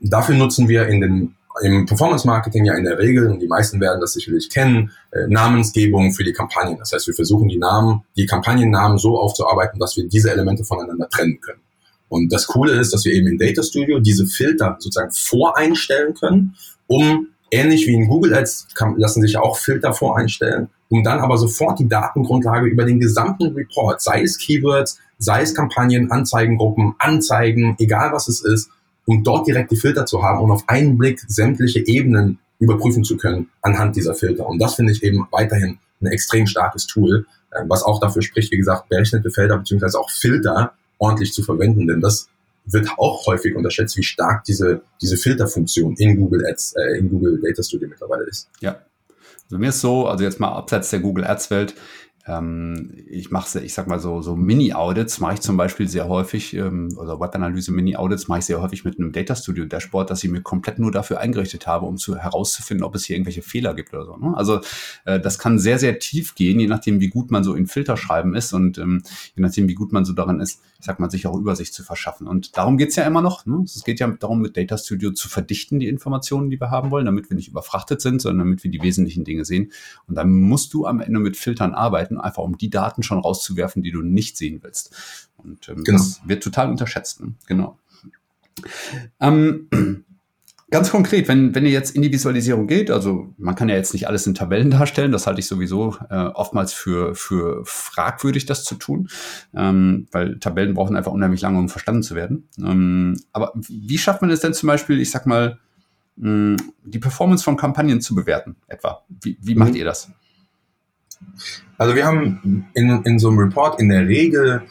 dafür 0.00 0.34
nutzen 0.34 0.68
wir 0.68 0.88
in 0.88 1.00
den, 1.00 1.34
im 1.62 1.86
Performance-Marketing 1.86 2.64
ja 2.64 2.74
in 2.74 2.84
der 2.84 2.98
Regel, 2.98 3.30
und 3.30 3.40
die 3.40 3.46
meisten 3.46 3.80
werden 3.80 4.00
das 4.00 4.14
sicherlich 4.14 4.50
kennen, 4.50 4.90
äh, 5.12 5.26
Namensgebung 5.28 6.12
für 6.12 6.24
die 6.24 6.32
Kampagnen. 6.32 6.78
Das 6.78 6.92
heißt, 6.92 7.06
wir 7.06 7.14
versuchen 7.14 7.48
die 7.48 7.58
Namen, 7.58 8.02
die 8.16 8.26
Kampagnennamen 8.26 8.98
so 8.98 9.18
aufzuarbeiten, 9.18 9.78
dass 9.78 9.96
wir 9.96 10.08
diese 10.08 10.30
Elemente 10.30 10.64
voneinander 10.64 11.08
trennen 11.08 11.40
können. 11.40 11.60
Und 12.08 12.32
das 12.32 12.46
Coole 12.46 12.72
ist, 12.72 12.92
dass 12.92 13.04
wir 13.04 13.12
eben 13.12 13.28
in 13.28 13.38
Data 13.38 13.62
Studio 13.62 14.00
diese 14.00 14.26
Filter 14.26 14.76
sozusagen 14.78 15.10
voreinstellen 15.12 16.14
können, 16.14 16.54
um 16.86 17.28
ähnlich 17.50 17.86
wie 17.86 17.94
in 17.94 18.08
Google 18.08 18.34
Ads 18.34 18.68
kann, 18.74 18.96
lassen 18.96 19.22
sich 19.22 19.36
auch 19.36 19.56
Filter 19.56 19.92
voreinstellen, 19.92 20.68
um 20.88 21.02
dann 21.02 21.20
aber 21.20 21.36
sofort 21.36 21.78
die 21.78 21.88
Datengrundlage 21.88 22.66
über 22.66 22.84
den 22.84 23.00
gesamten 23.00 23.54
Report, 23.54 24.00
sei 24.00 24.22
es 24.22 24.38
Keywords, 24.38 24.98
sei 25.18 25.42
es 25.42 25.54
Kampagnen, 25.54 26.10
Anzeigengruppen, 26.10 26.94
Anzeigen, 26.98 27.76
egal 27.78 28.12
was 28.12 28.28
es 28.28 28.44
ist, 28.44 28.70
um 29.06 29.22
dort 29.22 29.46
direkt 29.46 29.70
die 29.70 29.76
Filter 29.76 30.06
zu 30.06 30.22
haben 30.22 30.40
und 30.40 30.50
auf 30.50 30.64
einen 30.66 30.96
Blick 30.98 31.20
sämtliche 31.28 31.86
Ebenen 31.86 32.38
überprüfen 32.58 33.04
zu 33.04 33.16
können 33.16 33.48
anhand 33.62 33.96
dieser 33.96 34.14
Filter. 34.14 34.46
Und 34.46 34.58
das 34.58 34.74
finde 34.74 34.92
ich 34.92 35.02
eben 35.02 35.26
weiterhin 35.30 35.78
ein 36.00 36.06
extrem 36.06 36.46
starkes 36.46 36.86
Tool, 36.86 37.26
äh, 37.50 37.62
was 37.68 37.82
auch 37.82 38.00
dafür 38.00 38.22
spricht, 38.22 38.52
wie 38.52 38.56
gesagt, 38.56 38.88
berechnete 38.88 39.30
Felder 39.30 39.58
beziehungsweise 39.58 39.98
auch 39.98 40.10
Filter 40.10 40.72
ordentlich 40.98 41.32
zu 41.32 41.42
verwenden, 41.42 41.86
denn 41.86 42.00
das 42.00 42.28
wird 42.66 42.88
auch 42.98 43.26
häufig 43.26 43.54
unterschätzt, 43.54 43.96
wie 43.96 44.02
stark 44.02 44.44
diese, 44.44 44.82
diese 45.00 45.16
Filterfunktion 45.16 45.94
in 45.98 46.16
Google 46.16 46.46
Ads, 46.46 46.74
äh, 46.76 46.98
in 46.98 47.10
Google 47.10 47.40
Data 47.40 47.62
Studio 47.62 47.88
mittlerweile 47.88 48.24
ist. 48.24 48.48
Ja. 48.60 48.80
Also 49.44 49.58
mir 49.58 49.68
ist 49.68 49.80
so, 49.80 50.06
also 50.06 50.24
jetzt 50.24 50.40
mal 50.40 50.48
abseits 50.48 50.90
der 50.90 51.00
Google 51.00 51.24
Ads 51.24 51.50
Welt, 51.50 51.74
ich 52.26 53.30
mache, 53.30 53.60
ich 53.60 53.74
sag 53.74 53.86
mal 53.86 54.00
so, 54.00 54.22
so 54.22 54.34
Mini-Audits 54.34 55.20
mache 55.20 55.34
ich 55.34 55.40
zum 55.40 55.58
Beispiel 55.58 55.88
sehr 55.88 56.08
häufig, 56.08 56.54
ähm, 56.54 56.88
oder 56.96 57.20
Webanalyse 57.20 57.70
Mini-Audits 57.70 58.28
mache 58.28 58.38
ich 58.38 58.44
sehr 58.46 58.62
häufig 58.62 58.82
mit 58.84 58.98
einem 58.98 59.12
Data 59.12 59.36
Studio 59.36 59.66
Dashboard, 59.66 60.08
das 60.08 60.24
ich 60.24 60.30
mir 60.30 60.40
komplett 60.40 60.78
nur 60.78 60.90
dafür 60.90 61.20
eingerichtet 61.20 61.66
habe, 61.66 61.84
um 61.84 61.98
zu 61.98 62.16
herauszufinden, 62.16 62.82
ob 62.82 62.94
es 62.94 63.04
hier 63.04 63.16
irgendwelche 63.16 63.42
Fehler 63.42 63.74
gibt 63.74 63.92
oder 63.92 64.06
so. 64.06 64.16
Ne? 64.16 64.34
Also 64.34 64.60
äh, 65.04 65.20
das 65.20 65.38
kann 65.38 65.58
sehr, 65.58 65.78
sehr 65.78 65.98
tief 65.98 66.34
gehen, 66.34 66.60
je 66.60 66.66
nachdem, 66.66 66.98
wie 67.00 67.08
gut 67.08 67.30
man 67.30 67.44
so 67.44 67.54
in 67.54 67.66
Filterschreiben 67.66 68.34
ist 68.34 68.54
und 68.54 68.78
ähm, 68.78 69.02
je 69.36 69.42
nachdem, 69.42 69.68
wie 69.68 69.74
gut 69.74 69.92
man 69.92 70.06
so 70.06 70.14
darin 70.14 70.40
ist, 70.40 70.62
ich 70.78 70.86
sag 70.86 71.00
mal, 71.00 71.10
sich 71.10 71.26
auch 71.26 71.36
Übersicht 71.36 71.74
zu 71.74 71.82
verschaffen. 71.82 72.26
Und 72.26 72.56
darum 72.56 72.78
geht's 72.78 72.96
ja 72.96 73.04
immer 73.04 73.20
noch. 73.20 73.44
Ne? 73.44 73.62
Es 73.64 73.84
geht 73.84 74.00
ja 74.00 74.08
darum, 74.08 74.40
mit 74.40 74.56
Data 74.56 74.78
Studio 74.78 75.12
zu 75.12 75.28
verdichten, 75.28 75.78
die 75.78 75.88
Informationen, 75.88 76.48
die 76.48 76.58
wir 76.58 76.70
haben 76.70 76.90
wollen, 76.90 77.04
damit 77.04 77.28
wir 77.28 77.36
nicht 77.36 77.48
überfrachtet 77.48 78.00
sind, 78.00 78.22
sondern 78.22 78.46
damit 78.46 78.64
wir 78.64 78.70
die 78.70 78.82
wesentlichen 78.82 79.24
Dinge 79.24 79.44
sehen. 79.44 79.72
Und 80.08 80.14
dann 80.14 80.30
musst 80.30 80.72
du 80.72 80.86
am 80.86 81.00
Ende 81.00 81.20
mit 81.20 81.36
Filtern 81.36 81.74
arbeiten, 81.74 82.13
einfach 82.18 82.42
um 82.42 82.56
die 82.56 82.70
Daten 82.70 83.02
schon 83.02 83.18
rauszuwerfen, 83.18 83.82
die 83.82 83.90
du 83.90 84.02
nicht 84.02 84.36
sehen 84.36 84.60
willst. 84.62 84.94
Und 85.36 85.68
ähm, 85.68 85.84
genau. 85.84 85.98
das 85.98 86.20
wird 86.24 86.42
total 86.42 86.70
unterschätzt. 86.70 87.20
Ne? 87.20 87.34
Genau. 87.46 87.78
Ähm, 89.20 89.68
Ganz 90.74 90.90
konkret, 90.90 91.28
wenn, 91.28 91.54
wenn 91.54 91.66
ihr 91.66 91.70
jetzt 91.70 91.94
in 91.94 92.02
die 92.02 92.10
Visualisierung 92.10 92.66
geht, 92.66 92.90
also 92.90 93.32
man 93.38 93.54
kann 93.54 93.68
ja 93.68 93.76
jetzt 93.76 93.92
nicht 93.92 94.08
alles 94.08 94.26
in 94.26 94.34
Tabellen 94.34 94.70
darstellen, 94.72 95.12
das 95.12 95.26
halte 95.28 95.38
ich 95.38 95.46
sowieso 95.46 95.96
äh, 96.10 96.16
oftmals 96.16 96.72
für, 96.72 97.14
für 97.14 97.62
fragwürdig, 97.64 98.46
das 98.46 98.64
zu 98.64 98.74
tun, 98.74 99.08
ähm, 99.54 100.08
weil 100.10 100.40
Tabellen 100.40 100.74
brauchen 100.74 100.96
einfach 100.96 101.12
unheimlich 101.12 101.42
lange, 101.42 101.60
um 101.60 101.68
verstanden 101.68 102.02
zu 102.02 102.16
werden. 102.16 102.48
Ähm, 102.58 103.20
aber 103.32 103.52
wie 103.54 103.98
schafft 103.98 104.20
man 104.20 104.30
es 104.30 104.40
denn 104.40 104.52
zum 104.52 104.66
Beispiel, 104.66 105.00
ich 105.00 105.12
sag 105.12 105.26
mal, 105.26 105.60
mh, 106.16 106.56
die 106.84 106.98
Performance 106.98 107.44
von 107.44 107.56
Kampagnen 107.56 108.00
zu 108.00 108.16
bewerten, 108.16 108.56
etwa? 108.66 109.04
Wie, 109.08 109.38
wie 109.40 109.54
macht 109.54 109.74
mhm. 109.74 109.76
ihr 109.76 109.84
das? 109.84 110.10
Also 111.78 111.94
wir 111.94 112.06
haben 112.06 112.66
in, 112.74 113.02
in 113.04 113.18
so 113.18 113.28
einem 113.28 113.38
Report 113.38 113.80
in 113.80 113.88
der 113.88 114.06
Regel 114.06 114.62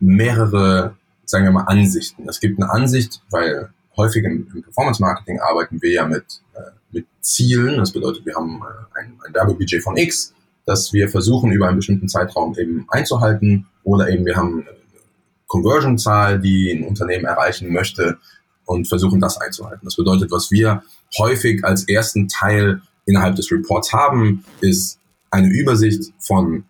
mehrere, 0.00 0.96
sagen 1.24 1.44
wir 1.44 1.52
mal, 1.52 1.64
Ansichten. 1.64 2.28
Es 2.28 2.40
gibt 2.40 2.60
eine 2.60 2.70
Ansicht, 2.70 3.22
weil 3.30 3.70
häufig 3.96 4.24
im, 4.24 4.48
im 4.54 4.62
Performance-Marketing 4.62 5.40
arbeiten 5.40 5.82
wir 5.82 5.92
ja 5.92 6.06
mit, 6.06 6.42
äh, 6.54 6.60
mit 6.90 7.06
Zielen. 7.20 7.78
Das 7.78 7.92
bedeutet, 7.92 8.24
wir 8.26 8.34
haben 8.34 8.62
äh, 8.62 8.98
ein, 8.98 9.18
ein 9.26 9.34
Werbebudget 9.34 9.82
von 9.82 9.96
X, 9.96 10.34
das 10.64 10.92
wir 10.92 11.08
versuchen 11.08 11.52
über 11.52 11.68
einen 11.68 11.76
bestimmten 11.76 12.08
Zeitraum 12.08 12.56
eben 12.58 12.86
einzuhalten. 12.88 13.66
Oder 13.84 14.08
eben 14.10 14.24
wir 14.24 14.36
haben 14.36 14.60
eine 14.60 14.76
Conversion-Zahl, 15.46 16.40
die 16.40 16.70
ein 16.72 16.84
Unternehmen 16.84 17.24
erreichen 17.24 17.72
möchte 17.72 18.18
und 18.64 18.86
versuchen 18.86 19.20
das 19.20 19.38
einzuhalten. 19.38 19.84
Das 19.84 19.96
bedeutet, 19.96 20.30
was 20.30 20.50
wir 20.50 20.82
häufig 21.18 21.64
als 21.64 21.88
ersten 21.88 22.28
Teil 22.28 22.82
innerhalb 23.06 23.36
des 23.36 23.50
Reports 23.50 23.92
haben, 23.92 24.44
ist 24.60 24.97
eine 25.30 25.48
Übersicht 25.48 26.12
von 26.18 26.64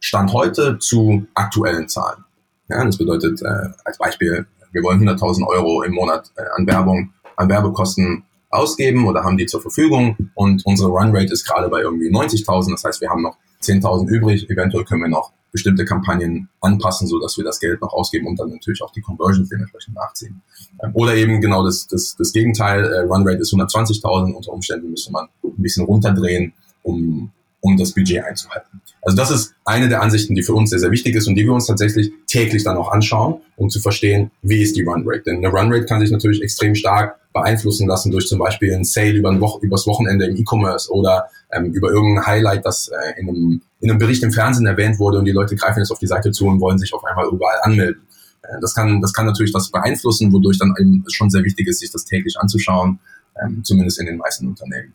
Stand 0.00 0.32
heute 0.32 0.78
zu 0.78 1.26
aktuellen 1.34 1.88
Zahlen. 1.88 2.24
Ja, 2.68 2.84
das 2.84 2.98
bedeutet 2.98 3.40
äh, 3.42 3.70
als 3.84 3.98
Beispiel 3.98 4.46
wir 4.76 4.82
wollen 4.82 5.08
100.000 5.08 5.46
Euro 5.46 5.82
im 5.82 5.94
Monat 5.94 6.30
äh, 6.36 6.42
an 6.54 6.66
Werbung, 6.66 7.12
an 7.36 7.48
Werbekosten 7.48 8.24
ausgeben 8.50 9.06
oder 9.06 9.24
haben 9.24 9.38
die 9.38 9.46
zur 9.46 9.62
Verfügung 9.62 10.16
und 10.34 10.64
unsere 10.66 10.90
Runrate 10.90 11.32
ist 11.32 11.46
gerade 11.46 11.68
bei 11.68 11.80
irgendwie 11.80 12.10
90.000. 12.10 12.72
Das 12.72 12.84
heißt, 12.84 13.00
wir 13.00 13.08
haben 13.08 13.22
noch 13.22 13.36
10.000 13.62 14.06
übrig. 14.08 14.48
Eventuell 14.50 14.84
können 14.84 15.02
wir 15.02 15.08
noch 15.08 15.32
bestimmte 15.50 15.86
Kampagnen 15.86 16.50
anpassen, 16.60 17.08
so 17.08 17.18
dass 17.20 17.38
wir 17.38 17.44
das 17.44 17.58
Geld 17.58 17.80
noch 17.80 17.94
ausgeben 17.94 18.26
und 18.26 18.38
dann 18.38 18.50
natürlich 18.50 18.82
auch 18.82 18.92
die 18.92 19.00
Conversions 19.00 19.48
dementsprechend 19.48 19.94
nachziehen. 19.94 20.42
Ähm, 20.82 20.90
oder 20.92 21.14
eben 21.16 21.40
genau 21.40 21.64
das, 21.64 21.86
das, 21.86 22.14
das 22.18 22.32
Gegenteil, 22.32 22.84
äh, 22.84 23.00
Runrate 23.00 23.38
ist 23.38 23.54
120.000, 23.54 24.34
unter 24.34 24.52
Umständen 24.52 24.90
müsste 24.90 25.10
man 25.10 25.28
ein 25.42 25.62
bisschen 25.62 25.86
runterdrehen, 25.86 26.52
um, 26.82 27.32
um 27.66 27.76
das 27.76 27.92
Budget 27.92 28.24
einzuhalten. 28.24 28.80
Also 29.02 29.16
das 29.16 29.30
ist 29.30 29.54
eine 29.64 29.88
der 29.88 30.02
Ansichten, 30.02 30.34
die 30.34 30.42
für 30.42 30.54
uns 30.54 30.70
sehr, 30.70 30.78
sehr 30.78 30.90
wichtig 30.90 31.14
ist 31.14 31.28
und 31.28 31.36
die 31.36 31.44
wir 31.44 31.52
uns 31.52 31.66
tatsächlich 31.66 32.12
täglich 32.26 32.64
dann 32.64 32.76
auch 32.76 32.90
anschauen, 32.90 33.40
um 33.56 33.68
zu 33.68 33.80
verstehen, 33.80 34.30
wie 34.42 34.62
ist 34.62 34.76
die 34.76 34.82
Runrate. 34.82 35.22
Denn 35.26 35.36
eine 35.36 35.48
Runrate 35.48 35.84
kann 35.84 36.00
sich 36.00 36.10
natürlich 36.10 36.42
extrem 36.42 36.74
stark 36.74 37.18
beeinflussen 37.32 37.86
lassen 37.86 38.10
durch 38.10 38.26
zum 38.26 38.38
Beispiel 38.38 38.74
ein 38.74 38.84
Sale 38.84 39.12
über 39.12 39.30
ein 39.30 39.40
Wo 39.40 39.58
übers 39.62 39.86
Wochenende 39.86 40.26
im 40.26 40.36
E-Commerce 40.36 40.90
oder 40.90 41.28
ähm, 41.52 41.66
über 41.66 41.90
irgendein 41.90 42.26
Highlight, 42.26 42.64
das 42.64 42.88
äh, 42.88 43.20
in, 43.20 43.28
einem, 43.28 43.62
in 43.80 43.90
einem 43.90 43.98
Bericht 43.98 44.22
im 44.22 44.32
Fernsehen 44.32 44.66
erwähnt 44.66 44.98
wurde 44.98 45.18
und 45.18 45.24
die 45.24 45.32
Leute 45.32 45.54
greifen 45.54 45.80
jetzt 45.80 45.90
auf 45.90 45.98
die 45.98 46.06
Seite 46.06 46.32
zu 46.32 46.46
und 46.46 46.60
wollen 46.60 46.78
sich 46.78 46.92
auf 46.92 47.04
einmal 47.04 47.26
überall 47.26 47.58
anmelden. 47.62 48.02
Äh, 48.42 48.60
das, 48.60 48.74
kann, 48.74 49.00
das 49.00 49.12
kann 49.12 49.26
natürlich 49.26 49.52
das 49.52 49.70
beeinflussen, 49.70 50.32
wodurch 50.32 50.58
dann 50.58 50.74
eben 50.80 51.04
schon 51.08 51.30
sehr 51.30 51.44
wichtig 51.44 51.68
ist, 51.68 51.80
sich 51.80 51.92
das 51.92 52.04
täglich 52.04 52.36
anzuschauen, 52.38 52.98
ähm, 53.40 53.62
zumindest 53.62 54.00
in 54.00 54.06
den 54.06 54.16
meisten 54.16 54.48
Unternehmen. 54.48 54.94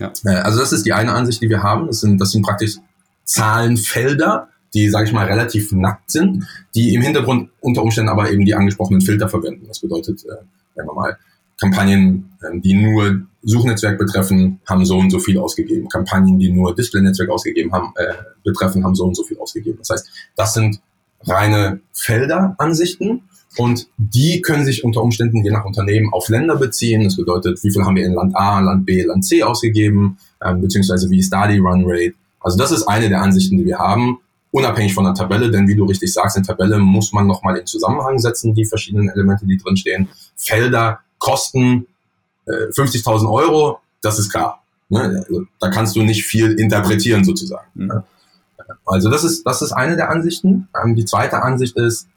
Ja. 0.00 0.12
Äh, 0.24 0.36
also 0.36 0.58
das 0.58 0.72
ist 0.72 0.84
die 0.86 0.92
eine 0.92 1.12
Ansicht, 1.12 1.40
die 1.42 1.48
wir 1.48 1.62
haben. 1.62 1.86
Das 1.86 2.00
sind, 2.00 2.20
das 2.20 2.32
sind 2.32 2.42
praktisch 2.42 2.76
Zahlenfelder, 3.24 4.48
die, 4.74 4.88
sage 4.88 5.06
ich 5.06 5.12
mal, 5.12 5.26
relativ 5.26 5.70
nackt 5.72 6.10
sind, 6.10 6.46
die 6.74 6.94
im 6.94 7.02
Hintergrund 7.02 7.50
unter 7.60 7.82
Umständen 7.82 8.08
aber 8.08 8.30
eben 8.30 8.44
die 8.44 8.54
angesprochenen 8.54 9.00
Filter 9.00 9.28
verwenden. 9.28 9.66
Das 9.68 9.80
bedeutet, 9.80 10.24
äh, 10.24 10.42
wenn 10.74 10.86
wir 10.86 10.94
mal 10.94 11.16
Kampagnen, 11.60 12.30
äh, 12.42 12.58
die 12.58 12.74
nur 12.74 13.20
Suchnetzwerk 13.42 13.98
betreffen, 13.98 14.60
haben 14.66 14.84
so 14.84 14.98
und 14.98 15.10
so 15.10 15.18
viel 15.18 15.38
ausgegeben. 15.38 15.88
Kampagnen, 15.88 16.38
die 16.38 16.50
nur 16.50 16.74
Display-Netzwerk 16.74 17.30
ausgegeben 17.30 17.72
haben, 17.72 17.92
äh, 17.96 18.14
betreffen, 18.44 18.84
haben 18.84 18.94
so 18.94 19.04
und 19.04 19.16
so 19.16 19.24
viel 19.24 19.38
ausgegeben. 19.38 19.78
Das 19.78 19.90
heißt, 19.90 20.10
das 20.36 20.54
sind 20.54 20.80
reine 21.22 21.80
Felderansichten 21.92 23.22
und 23.56 23.88
die 23.96 24.42
können 24.42 24.64
sich 24.64 24.84
unter 24.84 25.02
Umständen 25.02 25.44
je 25.44 25.50
nach 25.50 25.64
Unternehmen 25.64 26.12
auf 26.12 26.28
Länder 26.28 26.56
beziehen. 26.56 27.04
Das 27.04 27.16
bedeutet, 27.16 27.62
wie 27.64 27.70
viel 27.70 27.82
haben 27.84 27.96
wir 27.96 28.06
in 28.06 28.14
Land 28.14 28.36
A, 28.36 28.60
Land 28.60 28.86
B, 28.86 29.02
Land 29.02 29.24
C 29.24 29.42
ausgegeben, 29.42 30.18
äh, 30.40 30.54
beziehungsweise 30.54 31.10
wie 31.10 31.18
ist 31.18 31.32
da 31.32 31.48
die 31.48 31.58
Run 31.58 31.84
Rate. 31.86 32.14
Also 32.40 32.56
das 32.56 32.70
ist 32.70 32.84
eine 32.84 33.08
der 33.08 33.22
Ansichten, 33.22 33.58
die 33.58 33.66
wir 33.66 33.78
haben, 33.78 34.18
unabhängig 34.52 34.94
von 34.94 35.04
der 35.04 35.14
Tabelle, 35.14 35.50
denn 35.50 35.68
wie 35.68 35.74
du 35.74 35.84
richtig 35.84 36.12
sagst, 36.12 36.36
in 36.36 36.44
Tabelle 36.44 36.78
muss 36.78 37.12
man 37.12 37.26
nochmal 37.26 37.56
in 37.56 37.66
Zusammenhang 37.66 38.18
setzen, 38.18 38.54
die 38.54 38.64
verschiedenen 38.64 39.08
Elemente, 39.10 39.46
die 39.46 39.58
drinstehen. 39.58 40.08
Felder 40.36 41.00
kosten 41.18 41.86
äh, 42.46 42.72
50.000 42.72 43.30
Euro, 43.30 43.80
das 44.00 44.18
ist 44.18 44.30
klar. 44.30 44.62
Ne? 44.88 45.00
Also, 45.00 45.42
da 45.58 45.70
kannst 45.70 45.96
du 45.96 46.02
nicht 46.02 46.24
viel 46.24 46.52
interpretieren 46.52 47.24
sozusagen. 47.24 47.66
Mhm. 47.74 48.02
Also 48.86 49.10
das 49.10 49.24
ist, 49.24 49.44
das 49.44 49.62
ist 49.62 49.72
eine 49.72 49.96
der 49.96 50.10
Ansichten. 50.10 50.68
Ähm, 50.80 50.94
die 50.94 51.04
zweite 51.04 51.42
Ansicht 51.42 51.76
ist, 51.76 52.08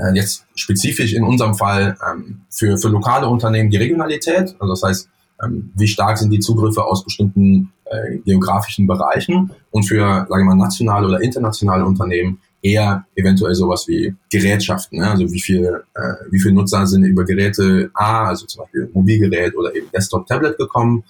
äh, 0.00 0.14
jetzt 0.14 0.44
spezifisch 0.54 1.12
in 1.12 1.24
unserem 1.24 1.54
Fall 1.54 1.96
ähm, 2.10 2.42
für, 2.50 2.78
für 2.78 2.88
lokale 2.88 3.28
Unternehmen 3.28 3.70
die 3.70 3.76
Regionalität. 3.76 4.56
Also 4.58 4.72
das 4.72 4.82
heißt, 4.82 5.08
ähm, 5.42 5.70
wie 5.74 5.88
stark 5.88 6.18
sind 6.18 6.30
die 6.30 6.40
Zugriffe 6.40 6.84
aus 6.84 7.04
bestimmten 7.04 7.72
äh, 7.84 8.18
geografischen 8.18 8.86
Bereichen 8.86 9.50
und 9.70 9.84
für, 9.84 10.26
sagen 10.28 10.42
wir 10.42 10.44
mal, 10.44 10.56
nationale 10.56 11.06
oder 11.06 11.20
internationale 11.20 11.84
Unternehmen 11.84 12.40
eher 12.62 13.06
eventuell 13.14 13.54
sowas 13.54 13.86
wie 13.88 14.14
Gerätschaften, 14.30 14.98
ne? 14.98 15.10
also 15.10 15.30
wie 15.30 15.40
viel, 15.40 15.82
äh, 15.94 16.00
wie 16.30 16.40
viele 16.40 16.54
Nutzer 16.54 16.86
sind 16.86 17.04
über 17.04 17.24
Geräte 17.24 17.90
A, 17.94 18.28
also 18.28 18.46
zum 18.46 18.62
Beispiel 18.62 18.90
Mobilgerät 18.92 19.56
oder 19.56 19.74
eben 19.74 19.90
Desktop, 19.92 20.26
Tablet 20.26 20.58
gekommen 20.58 21.04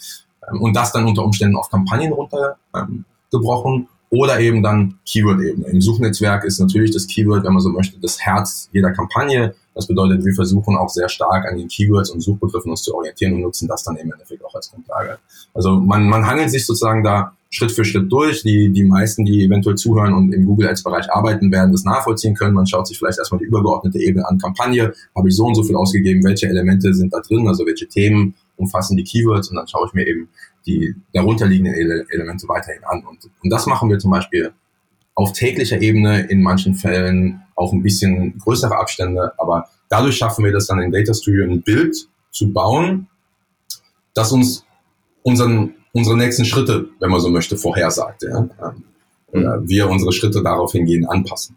ähm, 0.48 0.60
und 0.62 0.76
das 0.76 0.92
dann 0.92 1.06
unter 1.06 1.24
Umständen 1.24 1.56
auf 1.56 1.68
Kampagnen 1.68 2.12
runtergebrochen 2.12 3.74
ähm, 3.74 3.88
oder 4.10 4.40
eben 4.40 4.62
dann 4.62 4.98
Keyword-Ebene. 5.06 5.68
Im 5.68 5.80
Suchnetzwerk 5.80 6.44
ist 6.44 6.58
natürlich 6.58 6.90
das 6.90 7.06
Keyword, 7.06 7.44
wenn 7.44 7.52
man 7.52 7.62
so 7.62 7.70
möchte, 7.70 7.98
das 8.00 8.20
Herz 8.20 8.68
jeder 8.72 8.92
Kampagne. 8.92 9.54
Das 9.74 9.86
bedeutet, 9.86 10.24
wir 10.24 10.34
versuchen 10.34 10.76
auch 10.76 10.88
sehr 10.88 11.08
stark 11.08 11.46
an 11.46 11.56
den 11.56 11.68
Keywords 11.68 12.10
und 12.10 12.20
Suchbegriffen 12.20 12.70
uns 12.70 12.82
zu 12.82 12.94
orientieren 12.94 13.34
und 13.34 13.42
nutzen 13.42 13.68
das 13.68 13.84
dann 13.84 13.96
im 13.96 14.12
Endeffekt 14.12 14.44
auch 14.44 14.54
als 14.54 14.70
Grundlage. 14.70 15.18
Also 15.54 15.78
man, 15.78 16.08
man 16.08 16.26
hangelt 16.26 16.50
sich 16.50 16.66
sozusagen 16.66 17.04
da 17.04 17.32
Schritt 17.50 17.72
für 17.72 17.84
Schritt 17.84 18.10
durch. 18.10 18.42
Die, 18.42 18.70
die 18.70 18.84
meisten, 18.84 19.24
die 19.24 19.44
eventuell 19.44 19.76
zuhören 19.76 20.14
und 20.14 20.32
im 20.32 20.46
Google 20.46 20.68
Ads 20.68 20.84
Bereich 20.84 21.12
arbeiten, 21.12 21.50
werden 21.50 21.72
das 21.72 21.84
nachvollziehen 21.84 22.34
können. 22.34 22.54
Man 22.54 22.66
schaut 22.66 22.86
sich 22.86 22.98
vielleicht 22.98 23.18
erstmal 23.18 23.40
die 23.40 23.44
übergeordnete 23.44 23.98
Ebene 23.98 24.26
an 24.28 24.38
Kampagne. 24.38 24.92
Habe 25.16 25.28
ich 25.28 25.36
so 25.36 25.46
und 25.46 25.56
so 25.56 25.64
viel 25.64 25.76
ausgegeben? 25.76 26.24
Welche 26.24 26.48
Elemente 26.48 26.94
sind 26.94 27.12
da 27.12 27.20
drin? 27.20 27.46
Also 27.48 27.66
welche 27.66 27.88
Themen 27.88 28.34
umfassen 28.56 28.96
die 28.96 29.04
Keywords? 29.04 29.50
Und 29.50 29.56
dann 29.56 29.66
schaue 29.66 29.86
ich 29.88 29.94
mir 29.94 30.06
eben 30.06 30.28
die 30.66 30.94
darunterliegenden 31.12 31.74
Ele 31.74 32.06
Elemente 32.10 32.48
weiterhin 32.48 32.84
an. 32.84 33.04
Und, 33.04 33.30
und 33.42 33.50
das 33.50 33.66
machen 33.66 33.90
wir 33.90 33.98
zum 33.98 34.10
Beispiel 34.10 34.52
auf 35.14 35.32
täglicher 35.32 35.80
Ebene, 35.80 36.22
in 36.28 36.42
manchen 36.42 36.74
Fällen 36.74 37.42
auch 37.54 37.72
ein 37.72 37.82
bisschen 37.82 38.38
größere 38.38 38.76
Abstände, 38.78 39.32
aber 39.38 39.68
dadurch 39.88 40.16
schaffen 40.16 40.44
wir 40.44 40.52
das 40.52 40.66
dann 40.66 40.80
in 40.80 40.92
Data 40.92 41.12
Studio 41.12 41.44
ein 41.44 41.62
Bild 41.62 41.94
zu 42.30 42.52
bauen, 42.52 43.08
das 44.14 44.32
uns 44.32 44.64
unseren, 45.22 45.74
unsere 45.92 46.16
nächsten 46.16 46.44
Schritte, 46.44 46.88
wenn 47.00 47.10
man 47.10 47.20
so 47.20 47.28
möchte, 47.28 47.56
vorhersagt. 47.56 48.22
Ja? 48.22 48.38
Ähm, 48.38 48.84
oder 49.32 49.68
wir 49.68 49.88
unsere 49.88 50.12
Schritte 50.12 50.42
darauf 50.42 50.72
hingehen 50.72 51.06
anpassen. 51.06 51.56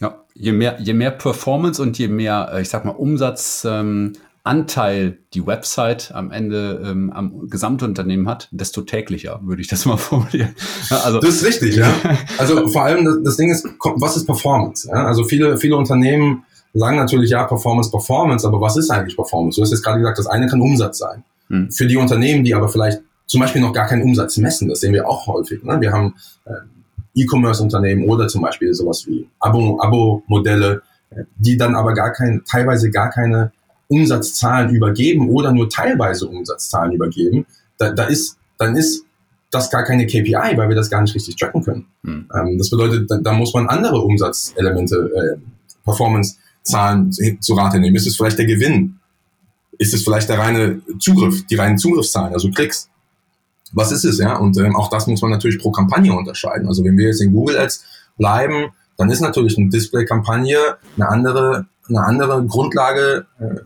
Ja, 0.00 0.24
je 0.34 0.52
mehr, 0.52 0.80
je 0.80 0.92
mehr 0.92 1.12
Performance 1.12 1.80
und 1.80 1.98
je 1.98 2.08
mehr, 2.08 2.50
äh, 2.52 2.62
ich 2.62 2.68
sag 2.68 2.84
mal, 2.84 2.92
Umsatz 2.92 3.64
ähm, 3.68 4.14
Anteil 4.44 5.18
die 5.32 5.46
Website 5.46 6.12
am 6.14 6.30
Ende 6.30 6.82
ähm, 6.84 7.10
am 7.10 7.48
Gesamtunternehmen 7.48 8.28
hat, 8.28 8.48
desto 8.52 8.82
täglicher, 8.82 9.40
würde 9.42 9.62
ich 9.62 9.68
das 9.68 9.86
mal 9.86 9.96
formulieren. 9.98 10.54
Also, 10.90 11.18
das 11.18 11.36
ist 11.36 11.46
richtig, 11.46 11.76
ja. 11.76 11.90
Also 12.38 12.68
vor 12.68 12.84
allem 12.84 13.06
das, 13.06 13.16
das 13.24 13.36
Ding 13.38 13.50
ist, 13.50 13.66
was 13.96 14.16
ist 14.16 14.26
Performance? 14.26 14.86
Ja? 14.86 15.06
Also 15.06 15.24
viele, 15.24 15.56
viele 15.56 15.76
Unternehmen 15.76 16.44
sagen 16.74 16.98
natürlich, 16.98 17.30
ja, 17.30 17.44
Performance, 17.44 17.90
Performance, 17.90 18.46
aber 18.46 18.60
was 18.60 18.76
ist 18.76 18.90
eigentlich 18.90 19.16
Performance? 19.16 19.56
Du 19.56 19.62
hast 19.62 19.70
jetzt 19.70 19.82
gerade 19.82 19.98
gesagt, 19.98 20.18
das 20.18 20.26
eine 20.26 20.46
kann 20.46 20.60
Umsatz 20.60 20.98
sein. 20.98 21.24
Hm. 21.48 21.70
Für 21.70 21.86
die 21.86 21.96
Unternehmen, 21.96 22.44
die 22.44 22.54
aber 22.54 22.68
vielleicht 22.68 23.00
zum 23.26 23.40
Beispiel 23.40 23.62
noch 23.62 23.72
gar 23.72 23.86
keinen 23.86 24.02
Umsatz 24.02 24.36
messen, 24.36 24.68
das 24.68 24.80
sehen 24.80 24.92
wir 24.92 25.08
auch 25.08 25.26
häufig. 25.26 25.62
Ne? 25.62 25.80
Wir 25.80 25.92
haben 25.92 26.16
äh, 26.44 26.52
E-Commerce-Unternehmen 27.14 28.08
oder 28.10 28.28
zum 28.28 28.42
Beispiel 28.42 28.74
sowas 28.74 29.06
wie 29.06 29.26
Abo-Modelle, 29.38 30.82
Abo 31.12 31.20
äh, 31.20 31.24
die 31.38 31.56
dann 31.56 31.74
aber 31.74 31.94
gar 31.94 32.12
kein, 32.12 32.42
teilweise 32.44 32.90
gar 32.90 33.08
keine 33.08 33.52
Umsatzzahlen 33.88 34.70
übergeben 34.70 35.28
oder 35.28 35.52
nur 35.52 35.68
teilweise 35.68 36.26
Umsatzzahlen 36.26 36.92
übergeben, 36.92 37.46
da, 37.78 37.90
da 37.90 38.04
ist, 38.04 38.38
dann 38.58 38.76
ist 38.76 39.04
das 39.50 39.70
gar 39.70 39.84
keine 39.84 40.06
KPI, 40.06 40.56
weil 40.56 40.68
wir 40.68 40.76
das 40.76 40.90
gar 40.90 41.02
nicht 41.02 41.14
richtig 41.14 41.36
tracken 41.36 41.62
können. 41.62 41.86
Hm. 42.04 42.28
Ähm, 42.34 42.58
das 42.58 42.70
bedeutet, 42.70 43.10
da, 43.10 43.18
da, 43.18 43.32
muss 43.32 43.54
man 43.54 43.68
andere 43.68 44.00
Umsatzelemente, 44.00 45.10
äh, 45.14 45.38
Performance-Zahlen 45.84 47.12
zu 47.40 47.54
Rate 47.54 47.78
nehmen. 47.78 47.94
Ist 47.94 48.06
es 48.06 48.16
vielleicht 48.16 48.38
der 48.38 48.46
Gewinn? 48.46 48.98
Ist 49.78 49.94
es 49.94 50.02
vielleicht 50.02 50.28
der 50.28 50.38
reine 50.38 50.80
Zugriff, 50.98 51.46
die 51.46 51.56
reinen 51.56 51.78
Zugriffszahlen, 51.78 52.32
also 52.32 52.50
Klicks? 52.50 52.88
Was 53.72 53.92
ist 53.92 54.04
es, 54.04 54.18
ja? 54.18 54.36
Und 54.36 54.56
ähm, 54.58 54.76
auch 54.76 54.88
das 54.88 55.06
muss 55.06 55.20
man 55.20 55.30
natürlich 55.30 55.58
pro 55.58 55.72
Kampagne 55.72 56.12
unterscheiden. 56.12 56.68
Also 56.68 56.84
wenn 56.84 56.96
wir 56.96 57.06
jetzt 57.08 57.20
in 57.20 57.32
Google 57.32 57.58
Ads 57.58 57.84
bleiben, 58.16 58.70
dann 58.96 59.10
ist 59.10 59.20
natürlich 59.20 59.58
eine 59.58 59.68
Display-Kampagne 59.68 60.58
eine 60.96 61.08
andere, 61.08 61.66
eine 61.88 62.00
andere 62.00 62.46
Grundlage, 62.46 63.26
äh, 63.40 63.60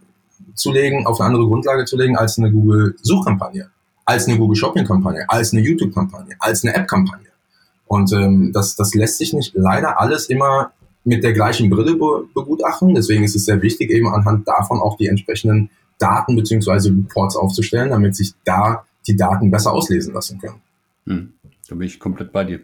zu 0.58 0.72
legen, 0.72 1.06
auf 1.06 1.20
eine 1.20 1.28
andere 1.28 1.46
Grundlage 1.46 1.84
zu 1.84 1.96
legen 1.96 2.16
als 2.16 2.38
eine 2.38 2.50
Google-Suchkampagne, 2.50 3.70
als 4.04 4.26
eine 4.26 4.38
Google-Shopping-Kampagne, 4.38 5.24
als 5.28 5.52
eine 5.52 5.62
YouTube-Kampagne, 5.62 6.36
als 6.38 6.64
eine 6.64 6.74
App-Kampagne. 6.74 7.28
Und 7.86 8.12
ähm, 8.12 8.52
das, 8.52 8.76
das 8.76 8.94
lässt 8.94 9.18
sich 9.18 9.32
nicht 9.32 9.54
leider 9.54 10.00
alles 10.00 10.26
immer 10.26 10.72
mit 11.04 11.24
der 11.24 11.32
gleichen 11.32 11.70
Brille 11.70 11.94
be 11.94 12.24
begutachten. 12.34 12.94
Deswegen 12.94 13.24
ist 13.24 13.34
es 13.34 13.46
sehr 13.46 13.62
wichtig, 13.62 13.90
eben 13.90 14.08
anhand 14.08 14.46
davon 14.46 14.80
auch 14.80 14.96
die 14.96 15.06
entsprechenden 15.06 15.70
Daten 15.98 16.36
beziehungsweise 16.36 16.90
Reports 16.90 17.36
aufzustellen, 17.36 17.90
damit 17.90 18.14
sich 18.14 18.34
da 18.44 18.84
die 19.06 19.16
Daten 19.16 19.50
besser 19.50 19.72
auslesen 19.72 20.12
lassen 20.12 20.38
können. 20.38 20.60
Hm, 21.06 21.32
da 21.68 21.74
bin 21.74 21.86
ich 21.86 21.98
komplett 21.98 22.32
bei 22.32 22.44
dir. 22.44 22.60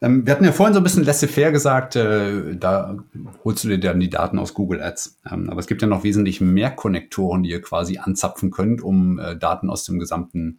Ähm, 0.00 0.26
wir 0.26 0.32
hatten 0.32 0.44
ja 0.44 0.52
vorhin 0.52 0.74
so 0.74 0.80
ein 0.80 0.84
bisschen 0.84 1.04
laissez-faire 1.04 1.52
gesagt, 1.52 1.96
äh, 1.96 2.56
da 2.56 2.96
holst 3.44 3.64
du 3.64 3.68
dir 3.68 3.78
dann 3.78 4.00
die 4.00 4.10
Daten 4.10 4.38
aus 4.38 4.54
Google 4.54 4.82
Ads. 4.82 5.20
Ähm, 5.30 5.50
aber 5.50 5.60
es 5.60 5.66
gibt 5.66 5.82
ja 5.82 5.88
noch 5.88 6.04
wesentlich 6.04 6.40
mehr 6.40 6.70
Konnektoren, 6.70 7.42
die 7.42 7.50
ihr 7.50 7.62
quasi 7.62 7.98
anzapfen 7.98 8.50
könnt, 8.50 8.82
um 8.82 9.18
äh, 9.18 9.36
Daten 9.36 9.70
aus 9.70 9.84
dem 9.84 9.98
gesamten 9.98 10.58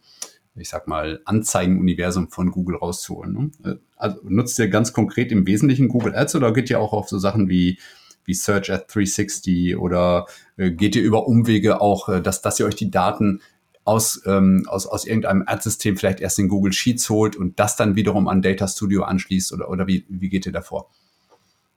ich 0.58 0.68
sag 0.68 0.88
mal, 0.88 1.20
Anzeigenuniversum 1.24 2.30
von 2.30 2.50
Google 2.50 2.76
rauszuholen. 2.76 3.32
Ne? 3.62 3.72
Äh, 3.72 3.76
also 3.96 4.20
nutzt 4.24 4.58
ihr 4.58 4.68
ganz 4.68 4.92
konkret 4.92 5.32
im 5.32 5.46
Wesentlichen 5.46 5.88
Google 5.88 6.14
Ads 6.14 6.36
oder 6.36 6.52
geht 6.52 6.70
ihr 6.70 6.80
auch 6.80 6.92
auf 6.92 7.08
so 7.08 7.18
Sachen 7.18 7.48
wie, 7.48 7.78
wie 8.24 8.34
Search 8.34 8.70
at 8.70 8.94
360 8.94 9.76
oder 9.76 10.26
äh, 10.56 10.70
geht 10.70 10.96
ihr 10.96 11.02
über 11.02 11.26
Umwege 11.26 11.80
auch, 11.80 12.08
äh, 12.08 12.20
dass, 12.20 12.42
dass 12.42 12.60
ihr 12.60 12.66
euch 12.66 12.76
die 12.76 12.90
Daten 12.90 13.40
aus, 13.86 14.20
ähm, 14.26 14.64
aus, 14.68 14.86
aus 14.86 15.06
irgendeinem 15.06 15.44
Ad-System 15.46 15.96
vielleicht 15.96 16.20
erst 16.20 16.38
in 16.40 16.48
Google 16.48 16.72
Sheets 16.72 17.08
holt 17.08 17.36
und 17.36 17.58
das 17.60 17.76
dann 17.76 17.94
wiederum 17.94 18.26
an 18.26 18.42
Data 18.42 18.66
Studio 18.66 19.04
anschließt 19.04 19.52
oder, 19.52 19.70
oder 19.70 19.86
wie, 19.86 20.04
wie 20.08 20.28
geht 20.28 20.44
ihr 20.44 20.52
davor? 20.52 20.90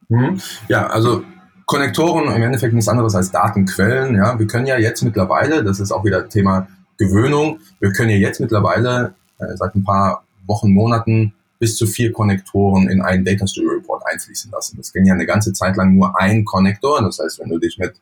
Mhm. 0.10 0.42
Ja, 0.68 0.88
also 0.88 1.24
Konnektoren 1.66 2.36
im 2.36 2.42
Endeffekt 2.42 2.74
nichts 2.74 2.90
anderes 2.90 3.14
als 3.14 3.30
Datenquellen. 3.32 4.16
Ja, 4.16 4.40
wir 4.40 4.48
können 4.48 4.66
ja 4.66 4.80
jetzt 4.80 5.04
mittlerweile, 5.04 5.64
das 5.64 5.80
ist 5.80 5.92
auch 5.92 6.04
wieder 6.04 6.28
Thema 6.28 6.68
Gewöhnung. 6.98 7.60
Wir 7.80 7.94
können 7.94 8.10
ja 8.10 8.18
jetzt 8.18 8.40
mittlerweile 8.40 9.14
äh, 9.38 9.56
seit 9.56 9.76
ein 9.76 9.84
paar 9.84 10.24
Wochen, 10.48 10.72
Monaten 10.72 11.36
bis 11.60 11.78
zu 11.78 11.86
vier 11.86 12.12
Konnektoren 12.12 12.90
in 12.90 13.02
einen 13.02 13.24
Data 13.24 13.46
Studio 13.46 13.70
Report 13.70 14.02
einfließen 14.12 14.50
lassen. 14.50 14.78
Das 14.78 14.92
ging 14.92 15.06
ja 15.06 15.14
eine 15.14 15.28
ganze 15.28 15.54
Zeit 15.54 15.76
lang 15.76 15.94
nur 15.94 16.20
ein 16.20 16.44
Konnektor. 16.44 17.04
Das 17.04 17.20
heißt, 17.20 17.40
wenn 17.40 17.50
du 17.50 17.60
dich 17.60 17.78
mit 17.78 17.94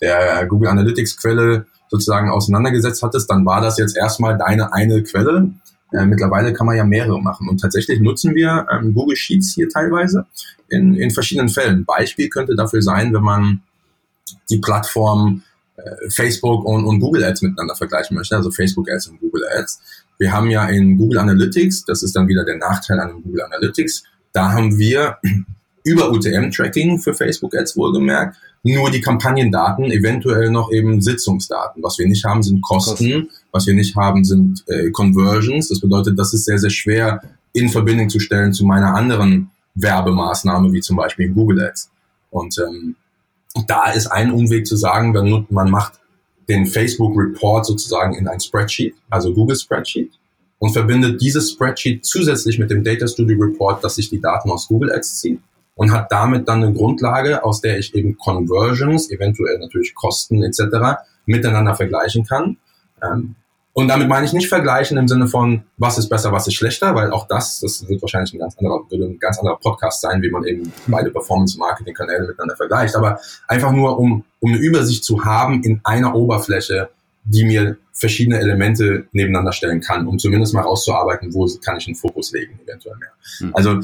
der 0.00 0.46
Google 0.46 0.68
Analytics 0.68 1.16
Quelle 1.16 1.66
sozusagen 1.88 2.30
auseinandergesetzt 2.30 3.02
hattest, 3.02 3.30
dann 3.30 3.44
war 3.44 3.60
das 3.60 3.78
jetzt 3.78 3.96
erstmal 3.96 4.36
deine 4.36 4.72
eine 4.72 5.02
Quelle. 5.02 5.50
Äh, 5.92 6.04
mittlerweile 6.04 6.52
kann 6.52 6.66
man 6.66 6.76
ja 6.76 6.84
mehrere 6.84 7.20
machen. 7.20 7.48
Und 7.48 7.60
tatsächlich 7.60 8.00
nutzen 8.00 8.34
wir 8.34 8.66
ähm, 8.70 8.92
Google 8.92 9.16
Sheets 9.16 9.54
hier 9.54 9.68
teilweise 9.68 10.26
in, 10.68 10.94
in 10.94 11.10
verschiedenen 11.10 11.48
Fällen. 11.48 11.84
Beispiel 11.84 12.28
könnte 12.28 12.54
dafür 12.54 12.82
sein, 12.82 13.12
wenn 13.14 13.22
man 13.22 13.62
die 14.50 14.58
Plattform 14.58 15.42
äh, 15.76 16.10
Facebook 16.10 16.64
und, 16.64 16.84
und 16.84 17.00
Google 17.00 17.24
Ads 17.24 17.42
miteinander 17.42 17.74
vergleichen 17.74 18.16
möchte, 18.16 18.36
also 18.36 18.50
Facebook 18.50 18.90
Ads 18.90 19.08
und 19.08 19.20
Google 19.20 19.44
Ads. 19.56 19.80
Wir 20.18 20.32
haben 20.32 20.50
ja 20.50 20.68
in 20.68 20.98
Google 20.98 21.18
Analytics, 21.18 21.84
das 21.84 22.02
ist 22.02 22.16
dann 22.16 22.28
wieder 22.28 22.44
der 22.44 22.56
Nachteil 22.56 22.98
an 22.98 23.22
Google 23.22 23.42
Analytics, 23.42 24.02
da 24.32 24.52
haben 24.52 24.76
wir 24.76 25.18
über 25.84 26.10
UTM-Tracking 26.10 26.98
für 26.98 27.14
Facebook 27.14 27.56
Ads 27.56 27.76
wohlgemerkt, 27.76 28.36
nur 28.62 28.90
die 28.90 29.00
Kampagnendaten, 29.00 29.90
eventuell 29.90 30.50
noch 30.50 30.70
eben 30.72 31.00
Sitzungsdaten. 31.00 31.82
Was 31.82 31.98
wir 31.98 32.06
nicht 32.06 32.24
haben, 32.24 32.42
sind 32.42 32.60
Kosten. 32.62 33.28
Was 33.52 33.66
wir 33.66 33.74
nicht 33.74 33.96
haben, 33.96 34.24
sind 34.24 34.64
äh, 34.68 34.90
Conversions. 34.90 35.68
Das 35.68 35.80
bedeutet, 35.80 36.18
das 36.18 36.34
ist 36.34 36.44
sehr, 36.44 36.58
sehr 36.58 36.70
schwer 36.70 37.22
in 37.52 37.68
Verbindung 37.68 38.08
zu 38.08 38.20
stellen 38.20 38.52
zu 38.52 38.64
meiner 38.64 38.94
anderen 38.94 39.50
Werbemaßnahme, 39.74 40.72
wie 40.72 40.80
zum 40.80 40.96
Beispiel 40.96 41.26
in 41.26 41.34
Google 41.34 41.60
Ads. 41.66 41.90
Und 42.30 42.58
ähm, 42.58 42.96
da 43.66 43.90
ist 43.92 44.08
ein 44.08 44.32
Umweg 44.32 44.66
zu 44.66 44.76
sagen, 44.76 45.12
man, 45.12 45.46
man 45.50 45.70
macht 45.70 45.94
den 46.48 46.66
Facebook 46.66 47.16
Report 47.16 47.64
sozusagen 47.64 48.14
in 48.14 48.26
ein 48.26 48.40
Spreadsheet, 48.40 48.94
also 49.10 49.32
Google 49.32 49.56
Spreadsheet, 49.56 50.12
und 50.58 50.72
verbindet 50.72 51.20
dieses 51.20 51.52
Spreadsheet 51.52 52.04
zusätzlich 52.04 52.58
mit 52.58 52.70
dem 52.70 52.82
Data 52.82 53.06
Studio 53.06 53.38
Report, 53.38 53.82
dass 53.84 53.96
sich 53.96 54.10
die 54.10 54.20
Daten 54.20 54.50
aus 54.50 54.68
Google 54.68 54.92
Ads 54.92 55.20
ziehen 55.20 55.42
und 55.78 55.92
hat 55.92 56.10
damit 56.10 56.48
dann 56.48 56.62
eine 56.62 56.74
Grundlage, 56.74 57.44
aus 57.44 57.60
der 57.60 57.78
ich 57.78 57.94
eben 57.94 58.18
Conversions, 58.18 59.10
eventuell 59.12 59.58
natürlich 59.60 59.94
Kosten 59.94 60.42
etc. 60.42 60.98
miteinander 61.24 61.76
vergleichen 61.76 62.26
kann. 62.26 62.56
Ähm, 63.00 63.36
und 63.74 63.86
damit 63.86 64.08
meine 64.08 64.26
ich 64.26 64.32
nicht 64.32 64.48
vergleichen 64.48 64.98
im 64.98 65.06
Sinne 65.06 65.28
von, 65.28 65.62
was 65.76 65.96
ist 65.96 66.08
besser, 66.08 66.32
was 66.32 66.48
ist 66.48 66.54
schlechter, 66.54 66.96
weil 66.96 67.12
auch 67.12 67.28
das, 67.28 67.60
das 67.60 67.88
wird 67.88 68.02
wahrscheinlich 68.02 68.34
ein 68.34 68.40
ganz 68.40 68.58
anderer, 68.58 68.80
würde 68.90 69.04
ein 69.04 69.20
ganz 69.20 69.38
anderer 69.38 69.56
Podcast 69.56 70.00
sein, 70.00 70.20
wie 70.20 70.30
man 70.30 70.42
eben 70.44 70.72
beide 70.88 71.12
Performance-Marketing-Kanäle 71.12 72.26
miteinander 72.26 72.56
vergleicht. 72.56 72.96
Aber 72.96 73.20
einfach 73.46 73.70
nur, 73.70 74.00
um, 74.00 74.24
um 74.40 74.52
eine 74.52 74.58
Übersicht 74.58 75.04
zu 75.04 75.24
haben 75.24 75.62
in 75.62 75.80
einer 75.84 76.16
Oberfläche, 76.16 76.88
die 77.22 77.44
mir 77.44 77.76
verschiedene 77.92 78.40
Elemente 78.40 79.06
nebeneinander 79.12 79.52
stellen 79.52 79.80
kann, 79.80 80.08
um 80.08 80.18
zumindest 80.18 80.54
mal 80.54 80.62
rauszuarbeiten, 80.62 81.32
wo 81.32 81.46
kann 81.64 81.76
ich 81.76 81.86
einen 81.86 81.94
Fokus 81.94 82.32
legen, 82.32 82.58
eventuell 82.66 82.96
mehr. 82.96 83.12
Mhm. 83.38 83.54
Also 83.54 83.80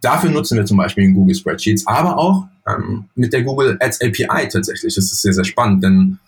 dafür 0.00 0.30
nutzen 0.30 0.58
wir 0.58 0.64
zum 0.64 0.76
Beispiel 0.76 1.12
Google 1.12 1.34
Spreadsheets, 1.34 1.86
aber 1.86 2.18
auch 2.18 2.46
ähm, 2.66 3.06
mit 3.14 3.32
der 3.32 3.42
Google 3.42 3.76
Ads 3.80 4.00
API 4.00 4.48
tatsächlich. 4.48 4.94
Das 4.94 5.04
ist 5.04 5.22
sehr, 5.22 5.32
sehr 5.32 5.44
spannend, 5.44 5.84
denn 5.84 6.18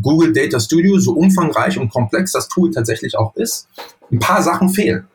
Google 0.00 0.32
Data 0.32 0.58
Studio, 0.58 0.98
so 0.98 1.12
umfangreich 1.12 1.78
und 1.78 1.90
komplex 1.90 2.32
das 2.32 2.48
Tool 2.48 2.70
tatsächlich 2.70 3.16
auch 3.16 3.34
ist, 3.36 3.68
ein 4.10 4.18
paar 4.18 4.42
Sachen 4.42 4.70
fehlen. 4.70 5.06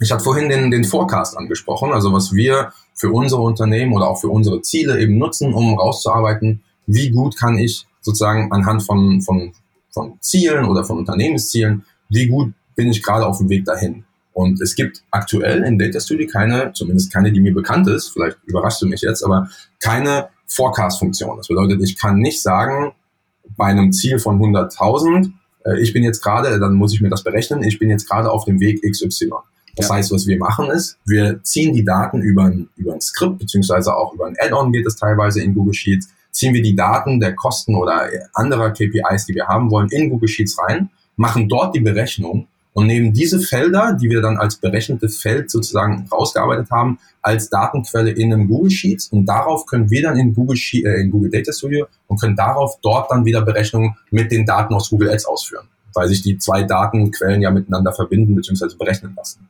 Ich 0.00 0.10
hatte 0.10 0.24
vorhin 0.24 0.48
den, 0.48 0.70
den 0.70 0.84
Forecast 0.84 1.36
angesprochen, 1.36 1.92
also 1.92 2.12
was 2.12 2.32
wir 2.32 2.72
für 2.94 3.10
unsere 3.10 3.42
Unternehmen 3.42 3.92
oder 3.92 4.08
auch 4.08 4.20
für 4.20 4.28
unsere 4.28 4.60
Ziele 4.62 5.00
eben 5.00 5.18
nutzen, 5.18 5.54
um 5.54 5.78
rauszuarbeiten, 5.78 6.62
wie 6.86 7.10
gut 7.10 7.36
kann 7.38 7.58
ich 7.58 7.86
sozusagen 8.00 8.52
anhand 8.52 8.82
von, 8.82 9.22
von, 9.22 9.52
von 9.90 10.18
Zielen 10.20 10.66
oder 10.66 10.84
von 10.84 10.98
Unternehmenszielen, 10.98 11.84
wie 12.08 12.26
gut 12.26 12.52
bin 12.76 12.90
ich 12.90 13.02
gerade 13.02 13.26
auf 13.26 13.38
dem 13.38 13.48
Weg 13.48 13.64
dahin. 13.64 14.04
Und 14.34 14.60
es 14.60 14.74
gibt 14.74 15.04
aktuell 15.12 15.62
in 15.62 15.78
Data 15.78 16.00
Studio 16.00 16.26
keine, 16.26 16.72
zumindest 16.74 17.12
keine, 17.12 17.32
die 17.32 17.40
mir 17.40 17.54
bekannt 17.54 17.88
ist, 17.88 18.08
vielleicht 18.08 18.36
überrascht 18.44 18.82
du 18.82 18.86
mich 18.86 19.00
jetzt, 19.00 19.22
aber 19.22 19.48
keine 19.80 20.28
Forecast-Funktion. 20.48 21.36
Das 21.36 21.46
bedeutet, 21.46 21.80
ich 21.82 21.96
kann 21.96 22.18
nicht 22.18 22.42
sagen, 22.42 22.92
bei 23.56 23.66
einem 23.66 23.92
Ziel 23.92 24.18
von 24.18 24.40
100.000, 24.40 25.30
äh, 25.64 25.80
ich 25.80 25.92
bin 25.92 26.02
jetzt 26.02 26.20
gerade, 26.20 26.58
dann 26.58 26.74
muss 26.74 26.92
ich 26.92 27.00
mir 27.00 27.10
das 27.10 27.22
berechnen, 27.22 27.62
ich 27.62 27.78
bin 27.78 27.90
jetzt 27.90 28.08
gerade 28.08 28.28
auf 28.28 28.44
dem 28.44 28.58
Weg 28.58 28.82
XY. 28.82 29.30
Das 29.76 29.88
ja. 29.88 29.94
heißt, 29.94 30.10
was 30.10 30.26
wir 30.26 30.36
machen 30.36 30.68
ist, 30.68 30.98
wir 31.06 31.40
ziehen 31.44 31.72
die 31.72 31.84
Daten 31.84 32.20
über 32.20 32.44
ein, 32.46 32.68
über 32.76 32.94
ein 32.94 33.00
Skript, 33.00 33.38
beziehungsweise 33.38 33.96
auch 33.96 34.14
über 34.14 34.26
ein 34.26 34.36
Add-on 34.38 34.72
geht 34.72 34.86
es 34.86 34.96
teilweise 34.96 35.42
in 35.42 35.54
Google 35.54 35.74
Sheets, 35.74 36.08
ziehen 36.32 36.54
wir 36.54 36.62
die 36.62 36.74
Daten 36.74 37.20
der 37.20 37.36
Kosten 37.36 37.76
oder 37.76 38.08
anderer 38.32 38.70
KPIs, 38.70 39.26
die 39.26 39.34
wir 39.34 39.46
haben 39.46 39.70
wollen, 39.70 39.88
in 39.90 40.10
Google 40.10 40.28
Sheets 40.28 40.58
rein, 40.58 40.90
machen 41.16 41.48
dort 41.48 41.76
die 41.76 41.80
Berechnung 41.80 42.48
und 42.74 42.88
nehmen 42.88 43.12
diese 43.12 43.40
Felder, 43.40 43.96
die 43.98 44.10
wir 44.10 44.20
dann 44.20 44.36
als 44.36 44.56
berechnete 44.56 45.08
Feld 45.08 45.50
sozusagen 45.50 46.06
rausgearbeitet 46.12 46.70
haben, 46.70 46.98
als 47.22 47.48
Datenquelle 47.48 48.10
in 48.10 48.32
einem 48.32 48.48
Google 48.48 48.70
Sheets 48.70 49.06
und 49.08 49.26
darauf 49.26 49.64
können 49.64 49.90
wir 49.90 50.02
dann 50.02 50.18
in 50.18 50.34
Google, 50.34 50.56
Sheet, 50.56 50.84
äh, 50.84 50.96
in 50.96 51.10
Google 51.10 51.30
Data 51.30 51.52
Studio 51.52 51.86
und 52.08 52.20
können 52.20 52.36
darauf 52.36 52.78
dort 52.82 53.10
dann 53.10 53.24
wieder 53.24 53.42
Berechnungen 53.42 53.96
mit 54.10 54.30
den 54.30 54.44
Daten 54.44 54.74
aus 54.74 54.90
Google 54.90 55.10
Ads 55.10 55.24
ausführen, 55.24 55.68
weil 55.94 56.08
sich 56.08 56.22
die 56.22 56.36
zwei 56.36 56.64
Datenquellen 56.64 57.40
ja 57.40 57.50
miteinander 57.50 57.92
verbinden 57.92 58.34
bzw. 58.34 58.74
berechnen 58.76 59.14
lassen. 59.16 59.48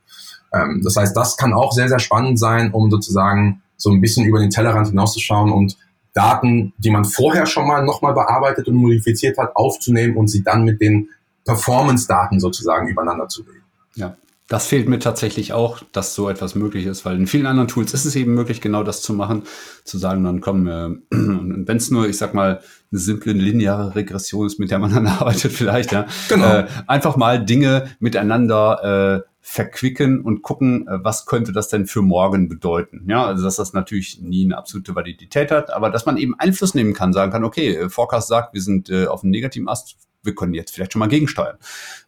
Ähm, 0.52 0.82
das 0.84 0.96
heißt, 0.96 1.16
das 1.16 1.36
kann 1.38 1.54
auch 1.54 1.72
sehr, 1.72 1.88
sehr 1.88 1.98
spannend 1.98 2.38
sein, 2.38 2.72
um 2.72 2.90
sozusagen 2.90 3.62
so 3.76 3.90
ein 3.90 4.02
bisschen 4.02 4.26
über 4.26 4.38
den 4.38 4.50
Tellerrand 4.50 4.88
hinauszuschauen 4.88 5.50
und 5.50 5.76
Daten, 6.12 6.74
die 6.78 6.90
man 6.90 7.04
vorher 7.04 7.46
schon 7.46 7.66
mal 7.66 7.84
nochmal 7.84 8.14
bearbeitet 8.14 8.68
und 8.68 8.74
modifiziert 8.74 9.36
hat, 9.36 9.56
aufzunehmen 9.56 10.16
und 10.16 10.28
sie 10.28 10.44
dann 10.44 10.64
mit 10.64 10.80
den 10.80 11.08
Performance-Daten 11.44 12.40
sozusagen 12.40 12.88
übereinander 12.88 13.28
zu 13.28 13.42
legen. 13.44 13.64
Ja. 13.94 14.16
Das 14.48 14.66
fehlt 14.66 14.90
mir 14.90 14.98
tatsächlich 14.98 15.54
auch, 15.54 15.80
dass 15.92 16.14
so 16.14 16.28
etwas 16.28 16.54
möglich 16.54 16.84
ist, 16.84 17.06
weil 17.06 17.16
in 17.16 17.26
vielen 17.26 17.46
anderen 17.46 17.66
Tools 17.66 17.94
ist 17.94 18.04
es 18.04 18.14
eben 18.14 18.34
möglich, 18.34 18.60
genau 18.60 18.82
das 18.82 19.00
zu 19.00 19.14
machen, 19.14 19.44
zu 19.84 19.96
sagen, 19.96 20.22
dann 20.22 20.42
kommen, 20.42 20.66
äh, 20.66 21.14
und 21.16 21.66
wenn 21.66 21.78
es 21.78 21.90
nur, 21.90 22.06
ich 22.06 22.18
sag 22.18 22.34
mal, 22.34 22.60
eine 22.92 23.00
simple 23.00 23.32
lineare 23.32 23.94
Regression 23.94 24.46
ist, 24.46 24.58
mit 24.58 24.70
der 24.70 24.78
man 24.78 24.92
dann 24.92 25.06
arbeitet, 25.06 25.52
vielleicht, 25.52 25.92
ja, 25.92 26.06
genau. 26.28 26.46
äh, 26.46 26.66
einfach 26.86 27.16
mal 27.16 27.42
Dinge 27.42 27.88
miteinander 28.00 29.22
äh, 29.24 29.28
verquicken 29.46 30.22
und 30.22 30.40
gucken, 30.40 30.88
äh, 30.88 31.04
was 31.04 31.26
könnte 31.26 31.52
das 31.52 31.68
denn 31.68 31.86
für 31.86 32.00
morgen 32.00 32.48
bedeuten. 32.48 33.04
Ja, 33.08 33.26
also 33.26 33.44
dass 33.44 33.56
das 33.56 33.74
natürlich 33.74 34.20
nie 34.20 34.44
eine 34.44 34.56
absolute 34.56 34.94
Validität 34.94 35.50
hat, 35.50 35.70
aber 35.70 35.90
dass 35.90 36.06
man 36.06 36.16
eben 36.16 36.38
Einfluss 36.38 36.74
nehmen 36.74 36.94
kann, 36.94 37.12
sagen 37.12 37.30
kann, 37.30 37.44
okay, 37.44 37.76
äh, 37.76 37.88
Forecast 37.90 38.28
sagt, 38.28 38.54
wir 38.54 38.62
sind 38.62 38.88
äh, 38.88 39.06
auf 39.06 39.22
einem 39.22 39.32
negativen 39.32 39.68
Ast, 39.68 39.96
wir 40.24 40.34
können 40.34 40.54
jetzt 40.54 40.74
vielleicht 40.74 40.92
schon 40.92 41.00
mal 41.00 41.08
gegensteuern. 41.08 41.56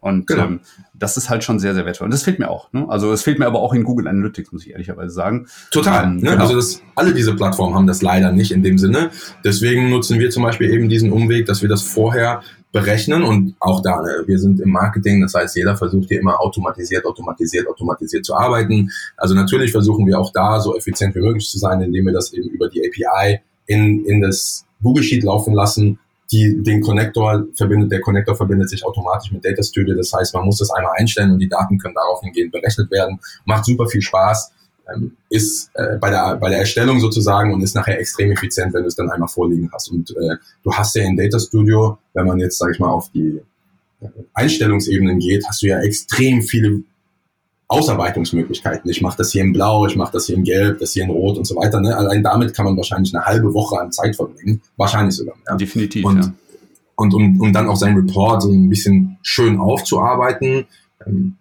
Und 0.00 0.26
genau. 0.26 0.44
ähm, 0.44 0.60
das 0.94 1.16
ist 1.16 1.28
halt 1.28 1.44
schon 1.44 1.58
sehr, 1.58 1.74
sehr 1.74 1.84
wertvoll. 1.84 2.06
Und 2.06 2.14
das 2.14 2.22
fehlt 2.22 2.38
mir 2.38 2.50
auch. 2.50 2.72
Ne? 2.72 2.86
Also 2.88 3.12
es 3.12 3.22
fehlt 3.22 3.38
mir 3.38 3.46
aber 3.46 3.60
auch 3.60 3.72
in 3.74 3.84
Google 3.84 4.08
Analytics, 4.08 4.52
muss 4.52 4.64
ich 4.64 4.72
ehrlicherweise 4.72 5.12
sagen. 5.12 5.46
Total. 5.70 6.04
Ähm, 6.04 6.16
ne? 6.16 6.30
genau. 6.30 6.42
Also 6.42 6.56
das, 6.56 6.80
alle 6.94 7.14
diese 7.14 7.34
Plattformen 7.34 7.74
haben 7.74 7.86
das 7.86 8.02
leider 8.02 8.32
nicht 8.32 8.52
in 8.52 8.62
dem 8.62 8.78
Sinne. 8.78 9.10
Deswegen 9.44 9.90
nutzen 9.90 10.18
wir 10.18 10.30
zum 10.30 10.42
Beispiel 10.42 10.72
eben 10.72 10.88
diesen 10.88 11.12
Umweg, 11.12 11.46
dass 11.46 11.62
wir 11.62 11.68
das 11.68 11.82
vorher 11.82 12.42
berechnen 12.72 13.22
und 13.22 13.54
auch 13.58 13.80
da, 13.80 14.02
ne, 14.02 14.24
wir 14.26 14.38
sind 14.38 14.60
im 14.60 14.70
Marketing, 14.70 15.22
das 15.22 15.32
heißt, 15.32 15.56
jeder 15.56 15.76
versucht 15.76 16.08
hier 16.08 16.20
immer 16.20 16.38
automatisiert, 16.40 17.06
automatisiert, 17.06 17.66
automatisiert 17.68 18.24
zu 18.24 18.34
arbeiten. 18.34 18.90
Also 19.16 19.34
natürlich 19.34 19.72
versuchen 19.72 20.06
wir 20.06 20.18
auch 20.18 20.30
da 20.30 20.60
so 20.60 20.76
effizient 20.76 21.14
wie 21.14 21.20
möglich 21.20 21.48
zu 21.48 21.58
sein, 21.58 21.80
indem 21.80 22.04
wir 22.04 22.12
das 22.12 22.34
eben 22.34 22.50
über 22.50 22.68
die 22.68 22.82
API 22.82 23.40
in, 23.66 24.04
in 24.04 24.20
das 24.20 24.66
Google 24.82 25.02
Sheet 25.02 25.24
laufen 25.24 25.54
lassen 25.54 25.98
die, 26.32 26.62
den 26.62 26.80
Connector 26.80 27.46
verbindet, 27.54 27.92
der 27.92 28.00
Connector 28.00 28.36
verbindet 28.36 28.68
sich 28.68 28.84
automatisch 28.84 29.32
mit 29.32 29.44
Data 29.44 29.62
Studio. 29.62 29.94
Das 29.96 30.12
heißt, 30.12 30.34
man 30.34 30.44
muss 30.44 30.58
das 30.58 30.70
einmal 30.70 30.92
einstellen 30.96 31.32
und 31.32 31.38
die 31.38 31.48
Daten 31.48 31.78
können 31.78 31.94
darauf 31.94 32.20
hingehend 32.22 32.52
berechnet 32.52 32.90
werden. 32.90 33.18
Macht 33.44 33.64
super 33.64 33.86
viel 33.86 34.02
Spaß, 34.02 34.52
ähm, 34.94 35.16
ist 35.30 35.70
äh, 35.74 35.96
bei, 35.98 36.10
der, 36.10 36.36
bei 36.36 36.48
der 36.48 36.60
Erstellung 36.60 37.00
sozusagen 37.00 37.52
und 37.52 37.62
ist 37.62 37.74
nachher 37.74 37.98
extrem 37.98 38.32
effizient, 38.32 38.72
wenn 38.74 38.82
du 38.82 38.88
es 38.88 38.96
dann 38.96 39.10
einmal 39.10 39.28
vorliegen 39.28 39.70
hast. 39.72 39.90
Und 39.90 40.10
äh, 40.10 40.36
du 40.62 40.72
hast 40.72 40.94
ja 40.96 41.04
in 41.04 41.16
Data 41.16 41.38
Studio, 41.38 41.98
wenn 42.14 42.26
man 42.26 42.38
jetzt, 42.38 42.58
sag 42.58 42.70
ich 42.72 42.78
mal, 42.78 42.90
auf 42.90 43.10
die 43.10 43.40
äh, 44.00 44.06
Einstellungsebenen 44.34 45.18
geht, 45.18 45.46
hast 45.48 45.62
du 45.62 45.66
ja 45.66 45.80
extrem 45.80 46.42
viele 46.42 46.82
Ausarbeitungsmöglichkeiten. 47.68 48.88
Ich 48.90 49.02
mache 49.02 49.16
das 49.18 49.32
hier 49.32 49.42
in 49.42 49.52
Blau, 49.52 49.86
ich 49.86 49.96
mache 49.96 50.12
das 50.12 50.26
hier 50.26 50.36
in 50.36 50.44
Gelb, 50.44 50.78
das 50.78 50.92
hier 50.92 51.04
in 51.04 51.10
Rot 51.10 51.36
und 51.36 51.46
so 51.46 51.56
weiter. 51.56 51.80
Ne? 51.80 51.96
Allein 51.96 52.22
damit 52.22 52.54
kann 52.54 52.64
man 52.64 52.76
wahrscheinlich 52.76 53.14
eine 53.14 53.24
halbe 53.24 53.52
Woche 53.54 53.80
an 53.80 53.90
Zeit 53.90 54.14
verbringen, 54.14 54.62
wahrscheinlich 54.76 55.16
sogar 55.16 55.34
mehr. 55.44 55.56
Definitiv. 55.56 56.04
Und, 56.04 56.24
ja. 56.24 56.32
und 56.94 57.14
um, 57.14 57.40
um 57.40 57.52
dann 57.52 57.68
auch 57.68 57.76
seinen 57.76 57.96
Report 57.96 58.42
so 58.42 58.52
ein 58.52 58.68
bisschen 58.68 59.18
schön 59.22 59.58
aufzuarbeiten, 59.58 60.66
ähm, 61.04 61.36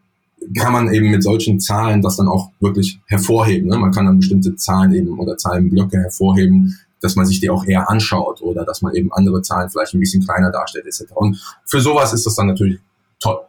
kann 0.58 0.74
man 0.74 0.94
eben 0.94 1.10
mit 1.12 1.24
solchen 1.24 1.60
Zahlen 1.60 2.02
das 2.02 2.18
dann 2.18 2.28
auch 2.28 2.52
wirklich 2.60 3.00
hervorheben. 3.08 3.70
Ne? 3.70 3.78
Man 3.78 3.92
kann 3.92 4.06
dann 4.06 4.18
bestimmte 4.18 4.56
Zahlen 4.56 4.94
eben 4.94 5.20
oder 5.20 5.38
Zahlenblöcke 5.38 5.98
hervorheben, 5.98 6.78
dass 7.02 7.16
man 7.16 7.26
sich 7.26 7.40
die 7.40 7.50
auch 7.50 7.66
eher 7.66 7.90
anschaut 7.90 8.42
oder 8.42 8.66
dass 8.66 8.82
man 8.82 8.96
eben 8.96 9.12
andere 9.14 9.42
Zahlen 9.42 9.70
vielleicht 9.70 9.94
ein 9.94 10.00
bisschen 10.00 10.24
kleiner 10.24 10.52
darstellt 10.52 10.86
etc. 10.86 11.12
Und 11.14 11.40
für 11.66 11.82
sowas 11.82 12.14
ist 12.14 12.26
das 12.26 12.36
dann 12.36 12.48
natürlich 12.48 12.80
toll. 13.20 13.40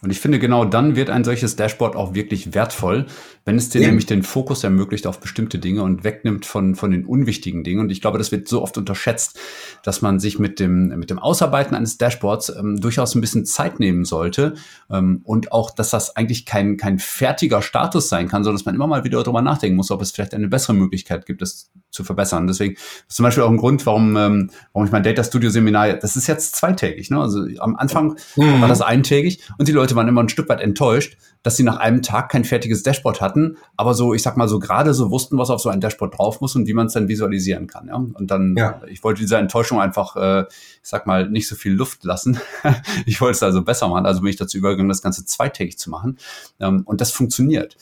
Und 0.00 0.10
ich 0.10 0.20
finde, 0.20 0.38
genau 0.38 0.64
dann 0.64 0.94
wird 0.94 1.10
ein 1.10 1.24
solches 1.24 1.56
Dashboard 1.56 1.96
auch 1.96 2.14
wirklich 2.14 2.54
wertvoll, 2.54 3.06
wenn 3.44 3.56
es 3.56 3.68
dir 3.68 3.80
ja. 3.80 3.88
nämlich 3.88 4.06
den 4.06 4.22
Fokus 4.22 4.62
ermöglicht 4.62 5.08
auf 5.08 5.18
bestimmte 5.18 5.58
Dinge 5.58 5.82
und 5.82 6.04
wegnimmt 6.04 6.46
von, 6.46 6.76
von 6.76 6.92
den 6.92 7.04
unwichtigen 7.04 7.64
Dingen. 7.64 7.80
Und 7.80 7.90
ich 7.90 8.00
glaube, 8.00 8.16
das 8.18 8.30
wird 8.30 8.46
so 8.46 8.62
oft 8.62 8.78
unterschätzt, 8.78 9.40
dass 9.82 10.00
man 10.00 10.20
sich 10.20 10.38
mit 10.38 10.60
dem, 10.60 10.88
mit 10.98 11.10
dem 11.10 11.18
Ausarbeiten 11.18 11.74
eines 11.74 11.98
Dashboards 11.98 12.50
ähm, 12.50 12.80
durchaus 12.80 13.16
ein 13.16 13.20
bisschen 13.20 13.44
Zeit 13.44 13.80
nehmen 13.80 14.04
sollte. 14.04 14.54
Ähm, 14.88 15.20
und 15.24 15.50
auch, 15.50 15.72
dass 15.72 15.90
das 15.90 16.14
eigentlich 16.14 16.46
kein, 16.46 16.76
kein 16.76 17.00
fertiger 17.00 17.60
Status 17.60 18.08
sein 18.08 18.28
kann, 18.28 18.44
sondern 18.44 18.58
dass 18.58 18.66
man 18.66 18.76
immer 18.76 18.86
mal 18.86 19.02
wieder 19.02 19.20
darüber 19.22 19.42
nachdenken 19.42 19.76
muss, 19.76 19.90
ob 19.90 20.00
es 20.00 20.12
vielleicht 20.12 20.34
eine 20.34 20.48
bessere 20.48 20.74
Möglichkeit 20.74 21.26
gibt, 21.26 21.42
das 21.42 21.70
zu 21.98 22.04
verbessern. 22.04 22.46
Deswegen 22.46 22.74
ist 22.74 23.16
zum 23.16 23.24
Beispiel 23.24 23.42
auch 23.42 23.50
ein 23.50 23.56
Grund, 23.56 23.84
warum, 23.84 24.16
ähm, 24.16 24.50
warum 24.72 24.86
ich 24.86 24.92
mein 24.92 25.02
Data 25.02 25.24
Studio 25.24 25.50
Seminar, 25.50 25.94
das 25.94 26.14
ist 26.14 26.28
jetzt 26.28 26.54
zweitägig. 26.54 27.10
Ne? 27.10 27.20
Also 27.20 27.44
am 27.58 27.74
Anfang 27.74 28.16
mhm. 28.36 28.60
war 28.60 28.68
das 28.68 28.82
eintägig 28.82 29.42
und 29.58 29.66
die 29.66 29.72
Leute 29.72 29.96
waren 29.96 30.06
immer 30.06 30.22
ein 30.22 30.28
Stück 30.28 30.48
weit 30.48 30.60
enttäuscht, 30.60 31.18
dass 31.42 31.56
sie 31.56 31.64
nach 31.64 31.78
einem 31.78 32.02
Tag 32.02 32.30
kein 32.30 32.44
fertiges 32.44 32.84
Dashboard 32.84 33.20
hatten, 33.20 33.56
aber 33.76 33.94
so, 33.94 34.14
ich 34.14 34.22
sag 34.22 34.36
mal, 34.36 34.48
so 34.48 34.58
gerade 34.60 34.94
so 34.94 35.10
wussten, 35.10 35.38
was 35.38 35.50
auf 35.50 35.60
so 35.60 35.68
ein 35.68 35.80
Dashboard 35.80 36.16
drauf 36.16 36.40
muss 36.40 36.54
und 36.54 36.68
wie 36.68 36.74
man 36.74 36.86
es 36.86 36.92
dann 36.92 37.08
visualisieren 37.08 37.66
kann. 37.66 37.88
Ja? 37.88 37.94
Und 37.94 38.30
dann, 38.30 38.54
ja. 38.56 38.80
ich 38.86 39.02
wollte 39.02 39.20
dieser 39.20 39.40
Enttäuschung 39.40 39.80
einfach, 39.80 40.14
äh, 40.16 40.42
ich 40.42 40.88
sag 40.88 41.06
mal, 41.06 41.28
nicht 41.28 41.48
so 41.48 41.56
viel 41.56 41.72
Luft 41.72 42.04
lassen. 42.04 42.38
ich 43.06 43.20
wollte 43.20 43.36
es 43.36 43.42
also 43.42 43.62
besser 43.62 43.88
machen, 43.88 44.06
also 44.06 44.20
bin 44.20 44.30
ich 44.30 44.36
dazu 44.36 44.56
übergegangen, 44.56 44.88
das 44.88 45.02
Ganze 45.02 45.24
zweitägig 45.24 45.78
zu 45.78 45.90
machen. 45.90 46.18
Ähm, 46.60 46.82
und 46.84 47.00
das 47.00 47.10
funktioniert 47.10 47.76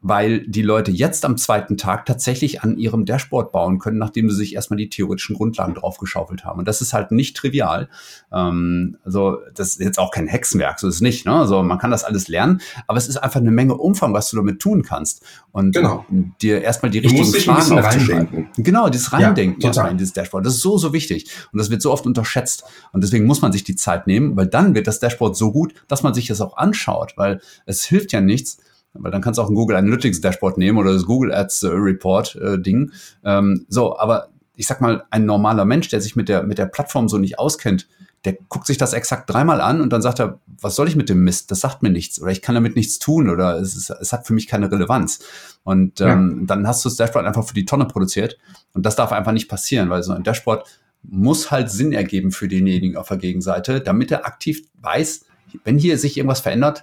weil 0.00 0.46
die 0.46 0.62
Leute 0.62 0.92
jetzt 0.92 1.24
am 1.24 1.36
zweiten 1.36 1.76
Tag 1.76 2.06
tatsächlich 2.06 2.62
an 2.62 2.78
ihrem 2.78 3.04
Dashboard 3.04 3.50
bauen 3.50 3.80
können, 3.80 3.98
nachdem 3.98 4.30
sie 4.30 4.36
sich 4.36 4.54
erstmal 4.54 4.76
die 4.76 4.88
theoretischen 4.88 5.34
Grundlagen 5.34 5.74
draufgeschaufelt 5.74 6.44
haben. 6.44 6.60
Und 6.60 6.68
das 6.68 6.80
ist 6.80 6.92
halt 6.92 7.10
nicht 7.10 7.36
trivial. 7.36 7.88
Ähm, 8.32 8.96
also 9.04 9.38
das 9.54 9.70
ist 9.70 9.80
jetzt 9.80 9.98
auch 9.98 10.12
kein 10.12 10.28
Hexenwerk, 10.28 10.78
so 10.78 10.86
ist 10.86 10.96
es 10.96 11.00
nicht. 11.00 11.26
Ne? 11.26 11.34
Also 11.34 11.62
man 11.64 11.78
kann 11.78 11.90
das 11.90 12.04
alles 12.04 12.28
lernen, 12.28 12.60
aber 12.86 12.96
es 12.96 13.08
ist 13.08 13.16
einfach 13.16 13.40
eine 13.40 13.50
Menge 13.50 13.74
Umfang, 13.74 14.14
was 14.14 14.30
du 14.30 14.36
damit 14.36 14.60
tun 14.60 14.82
kannst. 14.82 15.24
Und 15.50 15.74
genau. 15.74 16.04
dir 16.40 16.62
erstmal 16.62 16.90
die 16.90 17.00
richtigen 17.00 17.32
Fragen 17.32 17.78
reindenken. 17.78 18.48
Genau, 18.56 18.88
dieses 18.88 19.12
Reindenken 19.12 19.60
ja, 19.60 19.68
erstmal 19.68 19.90
in 19.90 19.98
dieses 19.98 20.12
Dashboard. 20.12 20.46
Das 20.46 20.54
ist 20.54 20.62
so, 20.62 20.78
so 20.78 20.92
wichtig. 20.92 21.28
Und 21.52 21.58
das 21.58 21.70
wird 21.70 21.82
so 21.82 21.90
oft 21.90 22.06
unterschätzt. 22.06 22.62
Und 22.92 23.02
deswegen 23.02 23.26
muss 23.26 23.42
man 23.42 23.50
sich 23.50 23.64
die 23.64 23.74
Zeit 23.74 24.06
nehmen, 24.06 24.36
weil 24.36 24.46
dann 24.46 24.76
wird 24.76 24.86
das 24.86 25.00
Dashboard 25.00 25.36
so 25.36 25.50
gut, 25.50 25.74
dass 25.88 26.04
man 26.04 26.14
sich 26.14 26.28
das 26.28 26.40
auch 26.40 26.56
anschaut, 26.56 27.14
weil 27.16 27.40
es 27.66 27.82
hilft 27.82 28.12
ja 28.12 28.20
nichts, 28.20 28.58
weil 28.98 29.10
dann 29.10 29.22
kannst 29.22 29.38
du 29.38 29.42
auch 29.42 29.48
ein 29.48 29.54
Google 29.54 29.76
Analytics 29.76 30.20
Dashboard 30.20 30.58
nehmen 30.58 30.78
oder 30.78 30.92
das 30.92 31.04
Google 31.04 31.32
Ads 31.32 31.62
äh, 31.64 31.68
Report 31.68 32.36
äh, 32.36 32.58
Ding. 32.60 32.92
Ähm, 33.24 33.66
so, 33.68 33.98
aber 33.98 34.28
ich 34.54 34.66
sag 34.66 34.80
mal, 34.80 35.04
ein 35.10 35.24
normaler 35.24 35.64
Mensch, 35.64 35.88
der 35.88 36.00
sich 36.00 36.16
mit 36.16 36.28
der, 36.28 36.42
mit 36.42 36.58
der 36.58 36.66
Plattform 36.66 37.08
so 37.08 37.18
nicht 37.18 37.38
auskennt, 37.38 37.88
der 38.24 38.36
guckt 38.48 38.66
sich 38.66 38.76
das 38.76 38.92
exakt 38.92 39.30
dreimal 39.30 39.60
an 39.60 39.80
und 39.80 39.92
dann 39.92 40.02
sagt 40.02 40.18
er, 40.18 40.40
was 40.60 40.74
soll 40.74 40.88
ich 40.88 40.96
mit 40.96 41.08
dem 41.08 41.22
Mist? 41.22 41.50
Das 41.50 41.60
sagt 41.60 41.82
mir 41.82 41.90
nichts 41.90 42.20
oder 42.20 42.32
ich 42.32 42.42
kann 42.42 42.56
damit 42.56 42.74
nichts 42.74 42.98
tun 42.98 43.30
oder 43.30 43.60
es, 43.60 43.76
ist, 43.76 43.90
es 43.90 44.12
hat 44.12 44.26
für 44.26 44.34
mich 44.34 44.48
keine 44.48 44.70
Relevanz. 44.70 45.20
Und 45.62 46.00
ähm, 46.00 46.38
ja. 46.40 46.46
dann 46.46 46.66
hast 46.66 46.84
du 46.84 46.88
das 46.88 46.96
Dashboard 46.96 47.26
einfach 47.26 47.46
für 47.46 47.54
die 47.54 47.64
Tonne 47.64 47.84
produziert 47.84 48.36
und 48.74 48.84
das 48.84 48.96
darf 48.96 49.12
einfach 49.12 49.32
nicht 49.32 49.48
passieren, 49.48 49.90
weil 49.90 50.02
so 50.02 50.12
ein 50.12 50.24
Dashboard 50.24 50.66
muss 51.02 51.52
halt 51.52 51.70
Sinn 51.70 51.92
ergeben 51.92 52.32
für 52.32 52.48
denjenigen 52.48 52.96
auf 52.96 53.08
der 53.08 53.18
Gegenseite, 53.18 53.80
damit 53.80 54.10
er 54.10 54.26
aktiv 54.26 54.66
weiß, 54.82 55.26
wenn 55.64 55.78
hier 55.78 55.96
sich 55.96 56.16
irgendwas 56.16 56.40
verändert, 56.40 56.82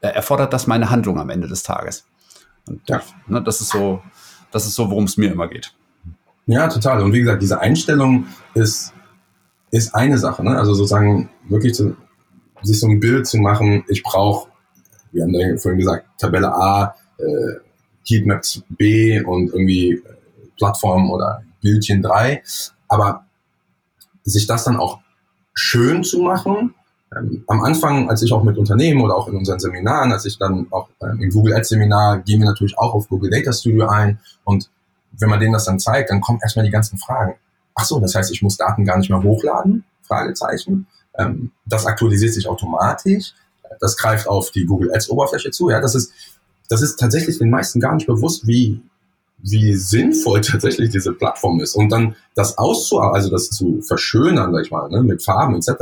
erfordert 0.00 0.52
das 0.52 0.66
meine 0.66 0.90
Handlung 0.90 1.18
am 1.18 1.30
Ende 1.30 1.48
des 1.48 1.62
Tages. 1.62 2.06
Und 2.68 2.80
ja. 2.88 3.02
ne, 3.26 3.42
das 3.42 3.60
ist 3.60 3.70
so, 3.70 4.02
das 4.50 4.66
ist 4.66 4.74
so, 4.74 4.90
worum 4.90 5.04
es 5.04 5.16
mir 5.16 5.32
immer 5.32 5.48
geht. 5.48 5.72
Ja, 6.46 6.68
total. 6.68 7.02
Und 7.02 7.12
wie 7.12 7.20
gesagt, 7.20 7.42
diese 7.42 7.60
Einstellung 7.60 8.26
ist, 8.54 8.92
ist 9.70 9.94
eine 9.94 10.18
Sache. 10.18 10.44
Ne? 10.44 10.56
Also 10.56 10.74
sozusagen 10.74 11.28
wirklich 11.48 11.74
zu, 11.74 11.96
sich 12.62 12.78
so 12.78 12.88
ein 12.88 13.00
Bild 13.00 13.26
zu 13.26 13.38
machen, 13.38 13.84
ich 13.88 14.02
brauche, 14.02 14.48
wir 15.12 15.24
haben 15.24 15.34
ja 15.34 15.56
vorhin 15.56 15.78
gesagt, 15.78 16.06
Tabelle 16.18 16.52
A, 16.52 16.94
äh, 17.18 17.60
Heatmaps 18.08 18.62
B 18.68 19.20
und 19.22 19.48
irgendwie 19.48 19.94
äh, 19.94 20.02
Plattform 20.56 21.10
oder 21.10 21.42
Bildchen 21.60 22.02
3. 22.02 22.42
Aber 22.88 23.26
sich 24.22 24.46
das 24.46 24.64
dann 24.64 24.76
auch 24.76 25.00
schön 25.52 26.04
zu 26.04 26.20
machen 26.20 26.74
ähm, 27.14 27.44
am 27.46 27.62
Anfang, 27.62 28.08
als 28.10 28.22
ich 28.22 28.32
auch 28.32 28.42
mit 28.42 28.58
Unternehmen 28.58 29.00
oder 29.00 29.16
auch 29.16 29.28
in 29.28 29.36
unseren 29.36 29.60
Seminaren, 29.60 30.12
als 30.12 30.24
ich 30.24 30.38
dann 30.38 30.66
auch 30.70 30.88
ähm, 31.02 31.20
im 31.20 31.30
Google 31.30 31.54
Ads 31.54 31.68
Seminar, 31.68 32.18
gehen 32.20 32.40
wir 32.40 32.46
natürlich 32.46 32.76
auch 32.78 32.94
auf 32.94 33.08
Google 33.08 33.30
Data 33.30 33.52
Studio 33.52 33.86
ein 33.86 34.18
und 34.44 34.70
wenn 35.18 35.30
man 35.30 35.40
denen 35.40 35.52
das 35.52 35.64
dann 35.64 35.78
zeigt, 35.78 36.10
dann 36.10 36.20
kommen 36.20 36.40
erstmal 36.42 36.64
die 36.64 36.70
ganzen 36.70 36.98
Fragen. 36.98 37.36
Ach 37.74 37.84
so, 37.84 38.00
das 38.00 38.14
heißt, 38.14 38.32
ich 38.32 38.42
muss 38.42 38.56
Daten 38.56 38.84
gar 38.84 38.98
nicht 38.98 39.08
mehr 39.08 39.22
hochladen? 39.22 39.84
Fragezeichen. 40.02 40.86
Ähm, 41.18 41.52
das 41.64 41.86
aktualisiert 41.86 42.34
sich 42.34 42.48
automatisch. 42.48 43.32
Das 43.80 43.96
greift 43.96 44.28
auf 44.28 44.50
die 44.50 44.64
Google 44.64 44.92
Ads 44.94 45.10
Oberfläche 45.10 45.50
zu. 45.50 45.70
Ja, 45.70 45.80
das 45.80 45.94
ist, 45.94 46.12
das 46.68 46.82
ist 46.82 46.96
tatsächlich 46.96 47.38
den 47.38 47.50
meisten 47.50 47.80
gar 47.80 47.94
nicht 47.94 48.06
bewusst, 48.06 48.46
wie, 48.46 48.80
wie 49.38 49.74
sinnvoll 49.74 50.40
tatsächlich 50.42 50.90
diese 50.90 51.12
Plattform 51.12 51.60
ist. 51.60 51.74
Und 51.74 51.90
dann 51.90 52.16
das 52.34 52.58
auszuarbeiten, 52.58 53.16
also 53.16 53.30
das 53.30 53.50
zu 53.50 53.80
verschönern, 53.82 54.52
sag 54.52 54.64
ich 54.64 54.70
mal, 54.70 54.88
ne, 54.88 55.02
mit 55.02 55.22
Farben 55.22 55.56
etc., 55.56 55.72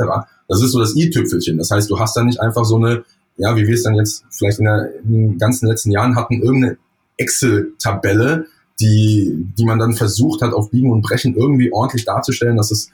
das 0.47 0.61
ist 0.61 0.71
so 0.71 0.79
das 0.79 0.95
i-Tüpfelchen. 0.95 1.57
Das 1.57 1.71
heißt, 1.71 1.89
du 1.89 1.99
hast 1.99 2.15
dann 2.15 2.27
nicht 2.27 2.39
einfach 2.39 2.65
so 2.65 2.75
eine, 2.75 3.03
ja, 3.37 3.55
wie 3.55 3.67
wir 3.67 3.73
es 3.73 3.83
dann 3.83 3.95
jetzt 3.95 4.23
vielleicht 4.29 4.59
in, 4.59 4.65
der, 4.65 4.93
in 5.03 5.11
den 5.11 5.37
ganzen 5.37 5.67
letzten 5.67 5.91
Jahren 5.91 6.15
hatten, 6.15 6.41
irgendeine 6.41 6.77
Excel-Tabelle, 7.17 8.45
die, 8.79 9.47
die 9.57 9.65
man 9.65 9.79
dann 9.79 9.93
versucht 9.93 10.41
hat, 10.41 10.53
auf 10.53 10.69
Biegen 10.69 10.91
und 10.91 11.01
Brechen 11.01 11.35
irgendwie 11.35 11.71
ordentlich 11.71 12.05
darzustellen, 12.05 12.57
dass 12.57 12.71
es 12.71 12.91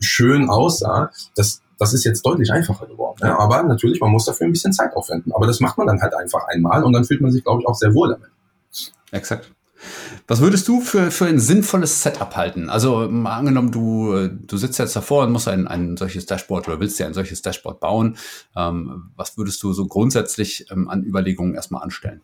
schön 0.00 0.48
aussah. 0.48 1.10
Das, 1.34 1.60
das 1.78 1.92
ist 1.92 2.04
jetzt 2.04 2.24
deutlich 2.24 2.52
einfacher 2.52 2.86
geworden. 2.86 3.18
Ja, 3.20 3.38
aber 3.38 3.62
natürlich, 3.64 4.00
man 4.00 4.10
muss 4.10 4.24
dafür 4.24 4.46
ein 4.46 4.52
bisschen 4.52 4.72
Zeit 4.72 4.94
aufwenden. 4.94 5.32
Aber 5.32 5.46
das 5.46 5.60
macht 5.60 5.76
man 5.76 5.86
dann 5.86 6.00
halt 6.00 6.14
einfach 6.14 6.46
einmal 6.48 6.84
und 6.84 6.92
dann 6.92 7.04
fühlt 7.04 7.20
man 7.20 7.32
sich, 7.32 7.42
glaube 7.42 7.60
ich, 7.60 7.66
auch 7.66 7.74
sehr 7.74 7.94
wohl 7.94 8.10
damit. 8.10 8.30
Exakt. 9.10 9.53
Was 10.26 10.40
würdest 10.40 10.68
du 10.68 10.80
für, 10.80 11.10
für 11.10 11.26
ein 11.26 11.38
sinnvolles 11.38 12.02
Setup 12.02 12.34
halten? 12.36 12.70
Also 12.70 13.08
mal 13.10 13.36
angenommen, 13.36 13.70
du, 13.70 14.28
du 14.28 14.56
sitzt 14.56 14.78
jetzt 14.78 14.96
davor 14.96 15.24
und 15.24 15.32
musst 15.32 15.48
ein, 15.48 15.66
ein 15.68 15.96
solches 15.96 16.26
Dashboard 16.26 16.68
oder 16.68 16.80
willst 16.80 16.98
dir 16.98 17.06
ein 17.06 17.14
solches 17.14 17.42
Dashboard 17.42 17.80
bauen. 17.80 18.16
Ähm, 18.56 19.10
was 19.16 19.36
würdest 19.36 19.62
du 19.62 19.72
so 19.72 19.86
grundsätzlich 19.86 20.66
ähm, 20.70 20.88
an 20.88 21.04
Überlegungen 21.04 21.54
erstmal 21.54 21.82
anstellen? 21.82 22.20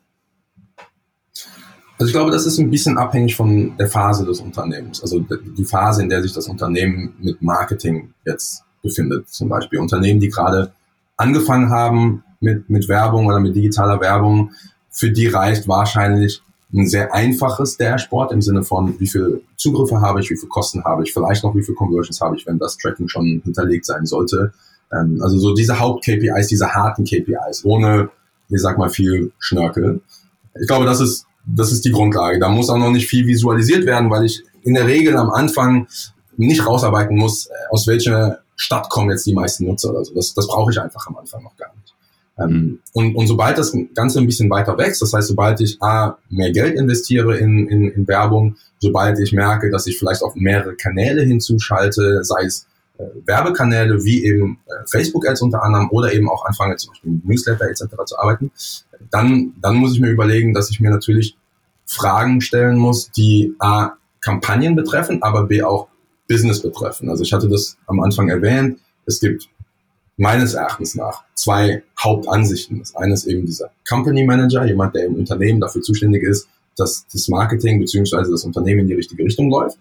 Also 1.99 2.09
ich 2.09 2.15
glaube, 2.15 2.31
das 2.31 2.47
ist 2.47 2.59
ein 2.59 2.71
bisschen 2.71 2.97
abhängig 2.97 3.37
von 3.37 3.77
der 3.77 3.87
Phase 3.87 4.25
des 4.25 4.41
Unternehmens. 4.41 5.03
Also 5.03 5.21
die 5.21 5.65
Phase, 5.67 6.03
in 6.03 6.09
der 6.09 6.23
sich 6.23 6.33
das 6.33 6.49
Unternehmen 6.49 7.15
mit 7.21 7.43
Marketing 7.43 8.15
jetzt 8.25 8.65
befindet. 8.83 9.29
Zum 9.29 9.51
Beispiel 9.51 9.79
Unternehmen, 9.79 10.19
die 10.19 10.31
gerade 10.31 10.73
angefangen 11.19 11.69
haben 11.69 12.25
mit, 12.41 12.71
mit 12.71 12.89
Werbung 12.89 13.27
oder 13.27 13.39
mit 13.39 13.55
digitaler 13.55 14.01
Werbung, 14.01 14.53
für 14.91 15.11
die 15.11 15.27
reicht 15.27 15.69
wahrscheinlich 15.69 16.43
ein 16.73 16.87
sehr 16.87 17.13
einfaches 17.13 17.77
Dashboard 17.77 18.33
im 18.33 18.43
Sinne 18.43 18.63
von, 18.63 18.99
wie 19.01 19.09
viel 19.09 19.43
Zugriffe 19.57 20.01
habe 20.01 20.21
ich, 20.21 20.31
wie 20.31 20.37
viel 20.37 20.49
Kosten 20.49 20.85
habe 20.85 21.03
ich, 21.03 21.13
vielleicht 21.13 21.43
noch 21.43 21.55
wie 21.55 21.63
viel 21.63 21.75
Conversions 21.75 22.21
habe 22.21 22.37
ich, 22.37 22.47
wenn 22.47 22.59
das 22.59 22.77
Tracking 22.77 23.09
schon 23.09 23.41
hinterlegt 23.45 23.87
sein 23.87 24.07
sollte. 24.07 24.53
Ähm, 24.93 25.21
also 25.23 25.39
so 25.39 25.55
diese 25.55 25.79
Haupt-KPIs, 25.81 26.47
diese 26.47 26.73
harten 26.73 27.05
KPIs, 27.05 27.65
ohne, 27.65 28.11
ich 28.49 28.61
sag 28.61 28.79
mal, 28.79 28.89
viel 28.89 29.33
Schnörkel. 29.39 30.01
Ich 30.61 30.67
glaube, 30.67 30.85
das 30.85 31.01
ist, 31.01 31.27
das 31.45 31.73
ist 31.73 31.85
die 31.85 31.91
Grundlage. 31.91 32.39
Da 32.39 32.49
muss 32.49 32.71
auch 32.71 32.79
noch 32.79 32.91
nicht 32.91 33.09
viel 33.09 33.27
visualisiert 33.27 33.85
werden, 33.87 34.11
weil 34.11 34.25
ich 34.25 34.43
in 34.63 34.75
der 34.75 34.87
Regel 34.87 35.17
am 35.17 35.31
Anfang 35.31 35.89
nicht 36.37 36.65
rausarbeiten 36.65 37.17
muss, 37.17 37.47
äh, 37.47 37.51
aus 37.71 37.87
welcher 37.87 38.41
Stadt 38.57 38.89
kommen 38.91 39.11
jetzt 39.11 39.27
die 39.27 39.35
meisten 39.35 39.67
Nutzer 39.67 39.91
oder 39.91 40.05
so. 40.05 40.15
Das, 40.15 40.35
das 40.35 40.47
brauche 40.47 40.71
ich 40.71 40.81
einfach 40.81 41.07
am 41.07 41.17
Anfang 41.17 41.43
noch 41.43 41.57
gar 41.57 41.73
nicht. 41.75 41.95
Ähm, 42.41 42.81
und, 42.93 43.15
und 43.17 43.27
sobald 43.27 43.59
das 43.59 43.77
Ganze 43.95 44.19
ein 44.19 44.27
bisschen 44.27 44.51
weiter 44.51 44.77
wächst, 44.79 45.03
das 45.03 45.13
heißt, 45.13 45.29
sobald 45.29 45.61
ich 45.61 45.81
A, 45.83 46.17
mehr 46.29 46.53
Geld 46.53 46.77
investiere 46.77 47.37
in, 47.39 47.69
in, 47.69 47.91
in 47.91 48.09
Werbung, 48.09 48.57
sobald 48.79 49.19
ich 49.19 49.33
merke, 49.33 49.71
dass 49.71 49.87
ich 49.87 49.99
vielleicht 49.99 50.23
auf 50.23 50.35
mehrere 50.35 50.75
Kanäle 50.75 51.23
hinzuschalte, 51.23 52.25
sei 52.25 52.45
es 52.45 52.67
äh, 52.99 53.05
Werbekanäle 53.27 54.05
wie 54.05 54.25
eben 54.25 54.59
äh, 54.67 54.87
Facebook-Ads 54.87 55.43
unter 55.43 55.63
anderem 55.63 55.89
oder 55.91 56.13
eben 56.13 56.29
auch 56.29 56.45
anfange 56.47 56.77
zum 56.77 56.93
Beispiel 56.93 57.13
mit 57.13 57.27
Newsletter 57.27 57.69
etc. 57.69 57.85
zu 58.07 58.19
arbeiten, 58.19 58.51
dann, 59.11 59.55
dann 59.61 59.77
muss 59.77 59.95
ich 59.95 60.01
mir 60.01 60.11
überlegen, 60.11 60.55
dass 60.55 60.71
ich 60.71 60.81
mir 60.81 60.91
natürlich 60.91 61.37
Fragen 61.87 62.41
stellen 62.41 62.77
muss, 62.77 63.11
die 63.11 63.55
A, 63.59 63.93
Kampagnen 64.21 64.77
betreffen, 64.77 65.23
aber 65.23 65.45
B, 65.45 65.63
auch 65.63 65.89
Business 66.29 66.63
betreffen. 66.63 67.09
Also 67.11 67.25
ich 67.25 67.33
hatte 67.33 67.49
das 67.49 67.77
am 67.87 68.01
Anfang 68.01 68.29
erwähnt, 68.29 68.79
es 69.07 69.19
gibt 69.19 69.49
meines 70.21 70.53
Erachtens 70.53 70.95
nach 70.95 71.25
zwei 71.35 71.83
Hauptansichten. 71.99 72.79
Das 72.79 72.95
eine 72.95 73.15
ist 73.15 73.25
eben 73.25 73.47
dieser 73.47 73.71
Company 73.89 74.23
Manager, 74.25 74.67
jemand, 74.67 74.95
der 74.95 75.07
im 75.07 75.15
Unternehmen 75.15 75.61
dafür 75.61 75.81
zuständig 75.81 76.23
ist, 76.23 76.47
dass 76.77 77.07
das 77.11 77.29
Marketing 77.29 77.81
beziehungsweise 77.81 78.31
das 78.31 78.45
Unternehmen 78.45 78.81
in 78.81 78.89
die 78.89 78.95
richtige 78.95 79.25
Richtung 79.25 79.49
läuft. 79.49 79.79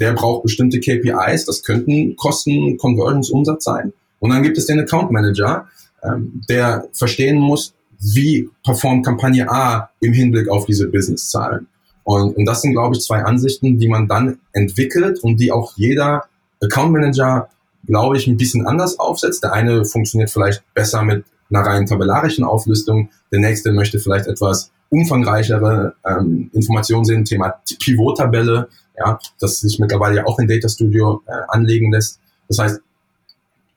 Der 0.00 0.14
braucht 0.14 0.44
bestimmte 0.44 0.80
KPIs, 0.80 1.44
das 1.44 1.62
könnten 1.62 2.16
Kosten, 2.16 2.78
Conversions, 2.78 3.28
Umsatz 3.28 3.64
sein. 3.64 3.92
Und 4.18 4.30
dann 4.30 4.42
gibt 4.42 4.56
es 4.56 4.64
den 4.64 4.80
Account 4.80 5.10
Manager, 5.10 5.66
ähm, 6.02 6.40
der 6.48 6.88
verstehen 6.94 7.38
muss, 7.38 7.74
wie 8.00 8.48
performt 8.64 9.04
Kampagne 9.04 9.48
A 9.50 9.90
im 10.00 10.14
Hinblick 10.14 10.48
auf 10.48 10.64
diese 10.64 10.88
Businesszahlen. 10.88 11.66
Und, 12.04 12.34
und 12.34 12.46
das 12.46 12.62
sind, 12.62 12.72
glaube 12.72 12.96
ich, 12.96 13.02
zwei 13.02 13.22
Ansichten, 13.24 13.78
die 13.78 13.88
man 13.88 14.08
dann 14.08 14.38
entwickelt 14.52 15.20
und 15.22 15.38
die 15.38 15.52
auch 15.52 15.74
jeder 15.76 16.24
Account 16.62 16.92
Manager, 16.92 17.50
glaube 17.86 18.16
ich, 18.16 18.26
ein 18.26 18.36
bisschen 18.36 18.66
anders 18.66 18.98
aufsetzt. 18.98 19.42
Der 19.42 19.52
eine 19.52 19.84
funktioniert 19.84 20.30
vielleicht 20.30 20.62
besser 20.74 21.02
mit 21.02 21.24
einer 21.50 21.66
rein 21.66 21.86
tabellarischen 21.86 22.44
Auflistung, 22.44 23.10
der 23.30 23.40
nächste 23.40 23.72
möchte 23.72 23.98
vielleicht 23.98 24.26
etwas 24.26 24.70
umfangreichere 24.88 25.94
ähm, 26.06 26.50
Informationen 26.52 27.04
sehen, 27.04 27.24
Thema 27.24 27.54
Pivot-Tabelle, 27.80 28.68
ja, 28.98 29.18
das 29.40 29.60
sich 29.60 29.78
mittlerweile 29.78 30.16
ja 30.16 30.26
auch 30.26 30.38
in 30.38 30.48
Data 30.48 30.68
Studio 30.68 31.22
äh, 31.26 31.32
anlegen 31.48 31.92
lässt. 31.92 32.20
Das 32.48 32.58
heißt, 32.58 32.80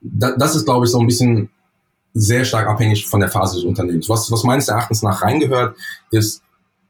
da, 0.01 0.35
das 0.37 0.55
ist, 0.55 0.65
glaube 0.65 0.85
ich, 0.85 0.91
so 0.91 0.99
ein 0.99 1.07
bisschen 1.07 1.49
sehr 2.13 2.45
stark 2.45 2.67
abhängig 2.67 3.07
von 3.07 3.19
der 3.19 3.29
Phase 3.29 3.55
des 3.55 3.65
Unternehmens. 3.65 4.09
Was, 4.09 4.31
was 4.31 4.43
meines 4.43 4.67
Erachtens 4.67 5.01
nach 5.03 5.21
reingehört, 5.21 5.75
ist 6.11 6.41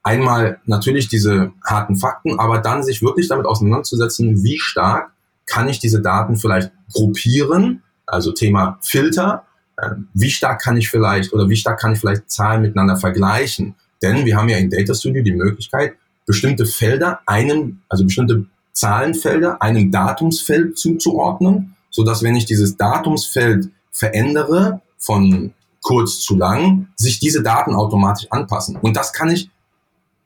einmal 0.03 0.59
natürlich 0.65 1.07
diese 1.07 1.51
harten 1.63 1.95
Fakten, 1.95 2.39
aber 2.39 2.59
dann 2.59 2.83
sich 2.83 3.01
wirklich 3.01 3.27
damit 3.27 3.47
auseinanderzusetzen, 3.47 4.43
wie 4.43 4.59
stark 4.59 5.11
kann 5.45 5.69
ich 5.69 5.79
diese 5.79 6.01
Daten 6.01 6.37
vielleicht 6.37 6.71
gruppieren, 6.93 7.83
also 8.05 8.31
Thema 8.31 8.77
Filter, 8.81 9.45
äh, 9.77 9.91
wie 10.13 10.29
stark 10.29 10.61
kann 10.61 10.77
ich 10.77 10.89
vielleicht 10.89 11.33
oder 11.33 11.49
wie 11.49 11.55
stark 11.55 11.79
kann 11.79 11.93
ich 11.93 11.99
vielleicht 11.99 12.29
Zahlen 12.29 12.61
miteinander 12.61 12.97
vergleichen? 12.97 13.75
Denn 14.01 14.25
wir 14.25 14.37
haben 14.37 14.49
ja 14.49 14.57
in 14.57 14.69
Data 14.69 14.93
Studio 14.93 15.23
die 15.23 15.33
Möglichkeit, 15.33 15.93
bestimmte 16.25 16.65
Felder 16.65 17.19
einem, 17.25 17.81
also 17.89 18.03
bestimmte 18.05 18.45
Zahlenfelder 18.73 19.61
einem 19.61 19.91
Datumsfeld 19.91 20.77
zuzuordnen, 20.77 21.75
so 21.89 22.03
dass 22.03 22.23
wenn 22.23 22.35
ich 22.35 22.45
dieses 22.45 22.77
Datumsfeld 22.77 23.69
verändere 23.91 24.81
von 24.97 25.53
kurz 25.81 26.19
zu 26.19 26.35
lang, 26.35 26.87
sich 26.95 27.19
diese 27.19 27.41
Daten 27.41 27.73
automatisch 27.73 28.27
anpassen. 28.31 28.75
Und 28.75 28.97
das 28.97 29.13
kann 29.13 29.29
ich 29.29 29.49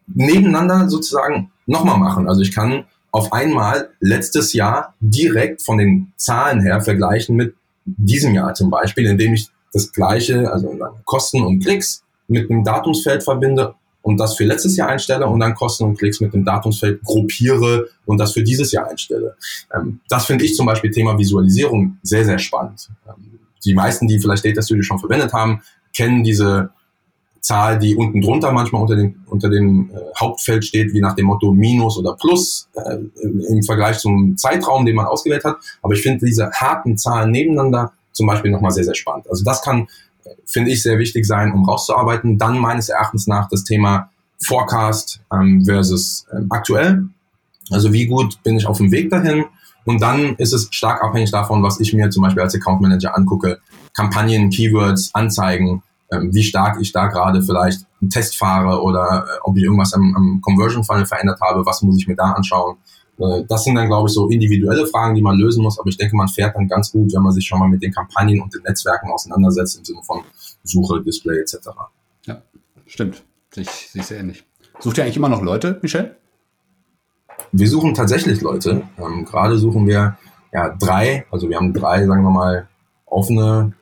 nebeneinander 0.08 0.90
sozusagen 0.90 1.52
nochmal 1.66 1.98
machen. 1.98 2.28
Also 2.28 2.42
ich 2.42 2.54
kann 2.54 2.86
auf 3.12 3.34
einmal 3.34 3.90
letztes 4.00 4.54
Jahr 4.54 4.94
direkt 5.00 5.62
von 5.62 5.78
den 5.78 6.12
Zahlen 6.16 6.62
her 6.62 6.82
vergleichen 6.82 7.36
mit 7.36 7.56
diesem 7.86 8.34
Jahr 8.36 8.54
zum 8.54 8.70
Beispiel, 8.70 9.08
indem 9.08 9.34
ich 9.34 9.50
das 9.74 9.92
gleiche, 9.92 10.52
also 10.52 10.78
Kosten 11.06 11.44
und 11.44 11.60
Klicks 11.60 12.04
mit 12.28 12.50
einem 12.50 12.64
Datumsfeld 12.64 13.24
verbinde 13.24 13.76
und 14.02 14.18
das 14.18 14.36
für 14.36 14.46
letztes 14.46 14.78
Jahr 14.78 14.90
einstelle 14.90 15.28
und 15.28 15.40
dann 15.40 15.56
Kosten 15.56 15.84
und 15.84 15.98
Klicks 15.98 16.22
mit 16.22 16.34
dem 16.34 16.46
Datumsfeld 16.46 17.04
gruppiere 17.04 17.88
und 18.06 18.18
das 18.18 18.34
für 18.34 18.44
dieses 18.44 18.72
Jahr 18.72 18.90
einstelle. 18.90 19.36
Ähm, 19.74 20.00
das 20.08 20.26
finde 20.26 20.46
ich 20.46 20.56
zum 20.56 20.66
Beispiel 20.66 20.92
Thema 20.92 21.18
Visualisierung 21.18 21.98
sehr, 22.04 22.26
sehr 22.26 22.40
spannend. 22.40 22.90
Ähm, 23.08 23.40
die 23.66 23.74
meisten, 23.74 24.08
die 24.08 24.20
vielleicht 24.20 24.46
Data 24.46 24.62
Studio 24.62 24.84
schon 24.84 25.00
verwendet 25.00 25.34
haben, 25.34 25.62
kennen 25.94 26.24
diese 26.24 26.70
Zahl, 27.42 27.80
die 27.80 27.96
unten 27.96 28.22
drunter 28.22 28.52
manchmal 28.52 28.82
unter 28.82 28.96
dem, 28.96 29.24
unter 29.28 29.50
dem 29.50 29.90
äh, 29.92 30.00
Hauptfeld 30.20 30.66
steht, 30.66 30.94
wie 30.94 31.02
nach 31.02 31.16
dem 31.16 31.26
Motto 31.26 31.52
Minus 31.54 31.98
oder 31.98 32.16
Plus 32.16 32.70
äh, 32.76 32.98
im, 33.24 33.64
Vergleich 33.64 34.00
zum 34.00 34.38
Zeitraum, 34.38 34.86
den 34.86 34.96
man 34.96 35.06
ausgewählt 35.06 35.44
hat. 35.44 35.58
Aber 35.82 35.94
ich 35.94 36.02
finde 36.02 36.26
diese 36.26 36.52
harten 36.52 36.98
Zahlen 36.98 37.32
nebeneinander 37.32 37.94
zum 38.12 38.28
Beispiel 38.28 38.52
nochmal 38.52 38.72
sehr, 38.72 38.84
sehr 38.84 38.96
spannend. 38.96 39.30
Also 39.30 39.44
das 39.44 39.62
kann, 39.62 39.88
äh, 40.26 40.30
finde 40.46 40.72
ich, 40.72 40.84
sehr 40.84 41.00
wichtig 41.00 41.26
sein, 41.26 41.54
um 41.54 41.66
rauszuarbeiten. 41.66 42.38
Dann 42.38 42.58
meines 42.58 42.90
Erachtens 42.90 43.28
nach 43.28 43.50
das 43.50 43.64
Thema 43.64 44.10
Forecast 44.42 45.22
ähm, 45.34 45.64
versus 45.66 46.26
ähm, 46.34 46.48
aktuell. 46.50 47.06
Also 47.72 47.94
wie 47.94 48.08
gut 48.08 48.42
bin 48.44 48.58
ich 48.58 48.66
auf 48.66 48.78
dem 48.78 48.92
Weg 48.92 49.10
dahin? 49.10 49.46
Und 49.86 50.02
dann 50.02 50.36
ist 50.36 50.54
es 50.54 50.68
stark 50.72 51.04
abhängig 51.04 51.32
davon, 51.32 51.64
was 51.64 51.80
ich 51.80 51.94
mir 51.94 52.10
zum 52.10 52.24
Beispiel 52.24 52.44
als 52.44 52.56
Account 52.56 52.82
Manager 52.82 53.16
angucke. 53.16 53.60
Kampagnen, 53.96 54.50
Keywords, 54.50 55.12
Anzeigen, 55.14 55.84
wie 56.10 56.44
stark 56.44 56.80
ich 56.82 56.92
da 56.92 57.08
gerade 57.08 57.42
vielleicht 57.42 57.86
einen 58.02 58.10
Test 58.10 58.38
fahre 58.38 58.82
oder 58.82 59.26
äh, 59.28 59.40
ob 59.44 59.56
ich 59.58 59.64
irgendwas 59.64 59.94
am, 59.94 60.16
am 60.16 60.42
Conversion 60.42 60.84
Funnel 60.84 61.06
verändert 61.06 61.40
habe, 61.42 61.66
was 61.66 61.82
muss 61.82 61.98
ich 61.98 62.08
mir 62.08 62.16
da 62.16 62.32
anschauen. 62.32 62.78
Äh, 63.20 63.44
das 63.48 63.64
sind 63.64 63.76
dann, 63.76 63.88
glaube 63.88 64.10
ich, 64.10 64.14
so 64.14 64.28
individuelle 64.30 64.88
Fragen, 64.88 65.16
die 65.16 65.22
man 65.22 65.38
lösen 65.38 65.62
muss, 65.64 65.80
aber 65.80 65.90
ich 65.90 65.98
denke, 65.98 66.16
man 66.16 66.28
fährt 66.28 66.56
dann 66.56 66.68
ganz 66.68 66.92
gut, 66.92 67.14
wenn 67.14 67.22
man 67.22 67.32
sich 67.32 67.46
schon 67.46 67.60
mal 67.60 67.70
mit 67.70 67.84
den 67.84 67.92
Kampagnen 67.92 68.42
und 68.42 68.54
den 68.54 68.64
Netzwerken 68.64 69.12
auseinandersetzt, 69.12 69.78
im 69.78 69.86
Sinne 69.86 70.02
von 70.04 70.22
Suche, 70.64 71.02
Display 71.04 71.40
etc. 71.40 71.70
Ja, 72.26 72.42
stimmt. 72.88 73.24
Sehe 73.54 73.64
ich, 73.64 73.70
sehe 73.70 74.02
ich 74.02 74.08
sehr 74.08 74.20
ähnlich. 74.20 74.46
Sucht 74.80 74.98
ihr 74.98 75.04
eigentlich 75.04 75.18
immer 75.18 75.30
noch 75.30 75.42
Leute, 75.42 75.80
Michel? 75.82 76.16
Wir 77.52 77.68
suchen 77.68 77.94
tatsächlich 77.94 78.42
Leute. 78.42 78.84
Ähm, 78.98 79.26
gerade 79.26 79.58
suchen 79.58 79.88
wir 79.88 80.18
ja 80.54 80.70
drei, 80.70 81.26
also 81.32 81.50
wir 81.50 81.58
haben 81.58 81.74
drei, 81.74 82.06
sagen 82.06 82.24
wir 82.24 82.32
mal, 82.32 82.68
offene 83.06 83.74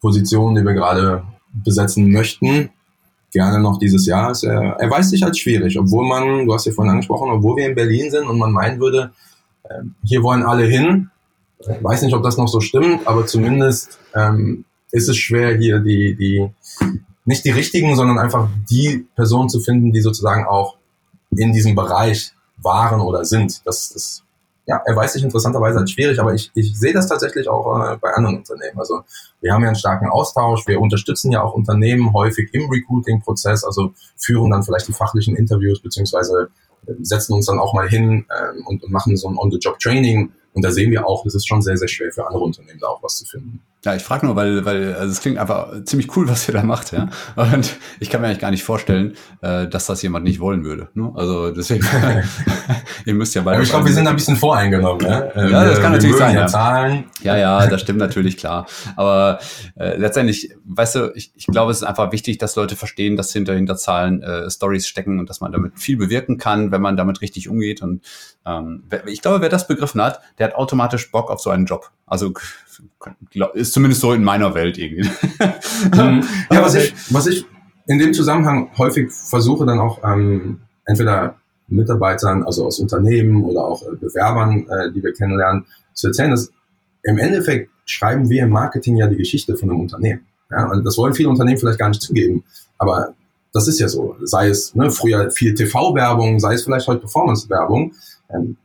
Positionen, 0.00 0.56
die 0.56 0.64
wir 0.64 0.74
gerade 0.74 1.24
besetzen 1.52 2.10
möchten, 2.10 2.70
gerne 3.32 3.60
noch 3.60 3.78
dieses 3.78 4.06
Jahr. 4.06 4.30
Es, 4.30 4.42
er, 4.42 4.76
er 4.78 4.90
weiß 4.90 5.10
sich 5.10 5.24
als 5.24 5.38
schwierig, 5.38 5.78
obwohl 5.78 6.06
man, 6.06 6.46
du 6.46 6.54
hast 6.54 6.66
ja 6.66 6.72
vorhin 6.72 6.92
angesprochen, 6.92 7.30
obwohl 7.30 7.56
wir 7.56 7.68
in 7.68 7.74
Berlin 7.74 8.10
sind 8.10 8.26
und 8.26 8.38
man 8.38 8.52
meinen 8.52 8.80
würde, 8.80 9.12
äh, 9.64 9.82
hier 10.04 10.22
wollen 10.22 10.42
alle 10.42 10.64
hin. 10.66 11.10
Ich 11.58 11.82
weiß 11.84 12.02
nicht, 12.02 12.14
ob 12.14 12.22
das 12.22 12.38
noch 12.38 12.48
so 12.48 12.60
stimmt, 12.60 13.06
aber 13.06 13.26
zumindest 13.26 13.98
ähm, 14.14 14.64
ist 14.92 15.08
es 15.08 15.16
schwer, 15.16 15.56
hier 15.56 15.78
die, 15.80 16.16
die, 16.16 16.48
nicht 17.24 17.44
die 17.44 17.50
richtigen, 17.50 17.94
sondern 17.96 18.18
einfach 18.18 18.48
die 18.70 19.06
Personen 19.14 19.48
zu 19.48 19.60
finden, 19.60 19.92
die 19.92 20.00
sozusagen 20.00 20.46
auch 20.46 20.76
in 21.36 21.52
diesem 21.52 21.74
Bereich 21.74 22.32
waren 22.56 23.00
oder 23.00 23.24
sind. 23.24 23.64
Das, 23.66 23.90
das 23.92 24.22
ja, 24.66 24.80
erweist 24.86 25.14
sich 25.14 25.24
interessanterweise 25.24 25.78
als 25.78 25.90
schwierig, 25.90 26.20
aber 26.20 26.34
ich, 26.34 26.50
ich 26.54 26.78
sehe 26.78 26.92
das 26.92 27.08
tatsächlich 27.08 27.48
auch 27.48 27.92
äh, 27.92 27.96
bei 27.96 28.12
anderen 28.12 28.38
Unternehmen. 28.38 28.78
Also 28.78 29.02
wir 29.40 29.52
haben 29.52 29.62
ja 29.62 29.68
einen 29.68 29.76
starken 29.76 30.08
Austausch, 30.08 30.66
wir 30.66 30.80
unterstützen 30.80 31.32
ja 31.32 31.42
auch 31.42 31.54
Unternehmen 31.54 32.12
häufig 32.12 32.50
im 32.52 32.70
Recruiting-Prozess, 32.70 33.64
also 33.64 33.92
führen 34.16 34.50
dann 34.50 34.62
vielleicht 34.62 34.88
die 34.88 34.92
fachlichen 34.92 35.36
Interviews 35.36 35.80
beziehungsweise 35.80 36.50
äh, 36.86 36.92
setzen 37.00 37.34
uns 37.34 37.46
dann 37.46 37.58
auch 37.58 37.74
mal 37.74 37.88
hin 37.88 38.26
ähm, 38.30 38.66
und, 38.66 38.82
und 38.82 38.92
machen 38.92 39.16
so 39.16 39.28
ein 39.28 39.36
On-the-Job-Training. 39.36 40.32
Und 40.52 40.64
da 40.64 40.72
sehen 40.72 40.90
wir 40.90 41.06
auch, 41.06 41.24
es 41.26 41.34
ist 41.34 41.46
schon 41.46 41.62
sehr, 41.62 41.76
sehr 41.76 41.88
schwer 41.88 42.10
für 42.12 42.26
andere 42.26 42.42
Unternehmen 42.42 42.80
da 42.80 42.88
auch 42.88 43.02
was 43.02 43.18
zu 43.18 43.24
finden. 43.24 43.60
Ja, 43.82 43.94
ich 43.94 44.02
frage 44.02 44.26
nur, 44.26 44.36
weil, 44.36 44.66
weil 44.66 44.92
also 44.94 45.10
es 45.10 45.22
klingt 45.22 45.38
einfach 45.38 45.84
ziemlich 45.84 46.14
cool, 46.14 46.28
was 46.28 46.46
ihr 46.46 46.52
da 46.52 46.62
macht, 46.62 46.92
ja. 46.92 47.08
Und 47.36 47.76
ich 47.98 48.10
kann 48.10 48.20
mir 48.20 48.26
eigentlich 48.26 48.40
gar 48.40 48.50
nicht 48.50 48.62
vorstellen, 48.62 49.14
äh, 49.40 49.68
dass 49.68 49.86
das 49.86 50.02
jemand 50.02 50.26
nicht 50.26 50.38
wollen 50.38 50.64
würde. 50.64 50.88
Ne? 50.92 51.10
Also 51.14 51.50
deswegen, 51.50 51.86
ihr 53.06 53.14
müsst 53.14 53.34
ja 53.34 53.40
beide. 53.40 53.62
ich 53.62 53.70
glaube, 53.70 53.86
wir 53.86 53.94
sind 53.94 54.06
ein 54.06 54.16
bisschen 54.16 54.36
voreingenommen, 54.36 55.06
ja. 55.06 55.48
ja, 55.48 55.64
das 55.64 55.80
kann 55.80 55.92
natürlich 55.92 56.16
sein. 56.16 56.34
Ja. 56.34 56.46
Zahlen. 56.46 57.04
ja, 57.22 57.38
ja, 57.38 57.66
das 57.68 57.80
stimmt 57.80 58.00
natürlich 58.00 58.36
klar. 58.36 58.66
Aber 58.96 59.38
äh, 59.76 59.96
letztendlich, 59.96 60.50
weißt 60.66 60.96
du, 60.96 61.12
ich, 61.14 61.32
ich 61.34 61.46
glaube, 61.46 61.70
es 61.70 61.78
ist 61.78 61.84
einfach 61.84 62.12
wichtig, 62.12 62.36
dass 62.36 62.56
Leute 62.56 62.76
verstehen, 62.76 63.16
dass 63.16 63.32
hinter 63.32 63.54
hinter 63.54 63.76
Zahlen 63.76 64.22
äh, 64.22 64.50
Stories 64.50 64.88
stecken 64.88 65.20
und 65.20 65.30
dass 65.30 65.40
man 65.40 65.52
damit 65.52 65.78
viel 65.78 65.96
bewirken 65.96 66.36
kann, 66.36 66.70
wenn 66.70 66.82
man 66.82 66.98
damit 66.98 67.22
richtig 67.22 67.48
umgeht. 67.48 67.80
Und 67.80 68.02
ähm, 68.50 68.84
ich 69.06 69.22
glaube, 69.22 69.40
wer 69.40 69.48
das 69.48 69.66
begriffen 69.66 70.02
hat, 70.02 70.20
der 70.38 70.48
hat 70.48 70.54
automatisch 70.54 71.10
Bock 71.10 71.30
auf 71.30 71.40
so 71.40 71.50
einen 71.50 71.66
Job. 71.66 71.90
Also 72.06 72.32
ist 73.54 73.72
zumindest 73.72 74.00
so 74.00 74.12
in 74.12 74.24
meiner 74.24 74.54
Welt 74.54 74.78
irgendwie. 74.78 75.08
Mhm. 75.94 76.22
ja, 76.50 76.62
was 76.62 76.74
ich, 76.74 76.94
was 77.08 77.26
ich 77.26 77.46
in 77.86 77.98
dem 77.98 78.12
Zusammenhang 78.12 78.70
häufig 78.76 79.10
versuche, 79.10 79.64
dann 79.64 79.78
auch 79.78 79.98
ähm, 80.04 80.60
entweder 80.84 81.36
Mitarbeitern, 81.68 82.42
also 82.42 82.66
aus 82.66 82.78
Unternehmen 82.80 83.42
oder 83.44 83.64
auch 83.64 83.82
äh, 83.82 83.96
Bewerbern, 83.96 84.66
äh, 84.68 84.92
die 84.92 85.02
wir 85.02 85.14
kennenlernen, 85.14 85.64
zu 85.94 86.08
erzählen, 86.08 86.32
ist, 86.32 86.52
im 87.02 87.18
Endeffekt 87.18 87.70
schreiben 87.86 88.28
wir 88.28 88.42
im 88.42 88.50
Marketing 88.50 88.96
ja 88.96 89.06
die 89.06 89.16
Geschichte 89.16 89.56
von 89.56 89.70
einem 89.70 89.80
Unternehmen. 89.80 90.26
Ja, 90.50 90.70
und 90.70 90.84
das 90.84 90.98
wollen 90.98 91.14
viele 91.14 91.30
Unternehmen 91.30 91.58
vielleicht 91.58 91.78
gar 91.78 91.88
nicht 91.88 92.02
zugeben, 92.02 92.44
aber 92.76 93.14
das 93.52 93.68
ist 93.68 93.80
ja 93.80 93.88
so. 93.88 94.16
Sei 94.22 94.48
es 94.48 94.74
ne, 94.74 94.90
früher 94.90 95.30
viel 95.30 95.54
TV-Werbung, 95.54 96.40
sei 96.40 96.54
es 96.54 96.64
vielleicht 96.64 96.86
heute 96.86 97.00
Performance-Werbung. 97.00 97.92
Ähm, 98.32 98.56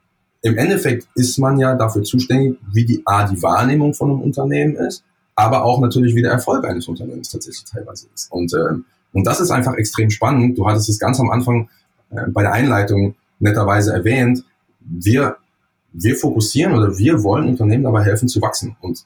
im 0.41 0.57
Endeffekt 0.57 1.07
ist 1.15 1.37
man 1.39 1.57
ja 1.57 1.75
dafür 1.75 2.03
zuständig, 2.03 2.59
wie 2.71 2.85
die 2.85 3.01
A, 3.05 3.27
die 3.27 3.41
Wahrnehmung 3.41 3.93
von 3.93 4.11
einem 4.11 4.21
Unternehmen 4.21 4.75
ist, 4.75 5.03
aber 5.35 5.63
auch 5.63 5.79
natürlich, 5.79 6.15
wie 6.15 6.21
der 6.21 6.31
Erfolg 6.31 6.65
eines 6.65 6.87
Unternehmens 6.87 7.29
tatsächlich 7.29 7.65
teilweise 7.65 8.07
ist. 8.13 8.31
Und, 8.31 8.53
äh, 8.53 8.75
und 9.13 9.25
das 9.25 9.39
ist 9.39 9.51
einfach 9.51 9.73
extrem 9.75 10.09
spannend. 10.09 10.57
Du 10.57 10.67
hattest 10.67 10.89
es 10.89 10.99
ganz 10.99 11.19
am 11.19 11.31
Anfang 11.31 11.69
äh, 12.11 12.27
bei 12.29 12.43
der 12.43 12.53
Einleitung 12.53 13.15
netterweise 13.39 13.93
erwähnt. 13.93 14.43
Wir 14.79 15.37
wir 15.97 16.15
fokussieren 16.15 16.73
oder 16.73 16.97
wir 16.97 17.23
wollen 17.23 17.47
Unternehmen 17.47 17.83
dabei 17.83 18.03
helfen 18.03 18.27
zu 18.27 18.41
wachsen. 18.41 18.75
Und 18.81 19.05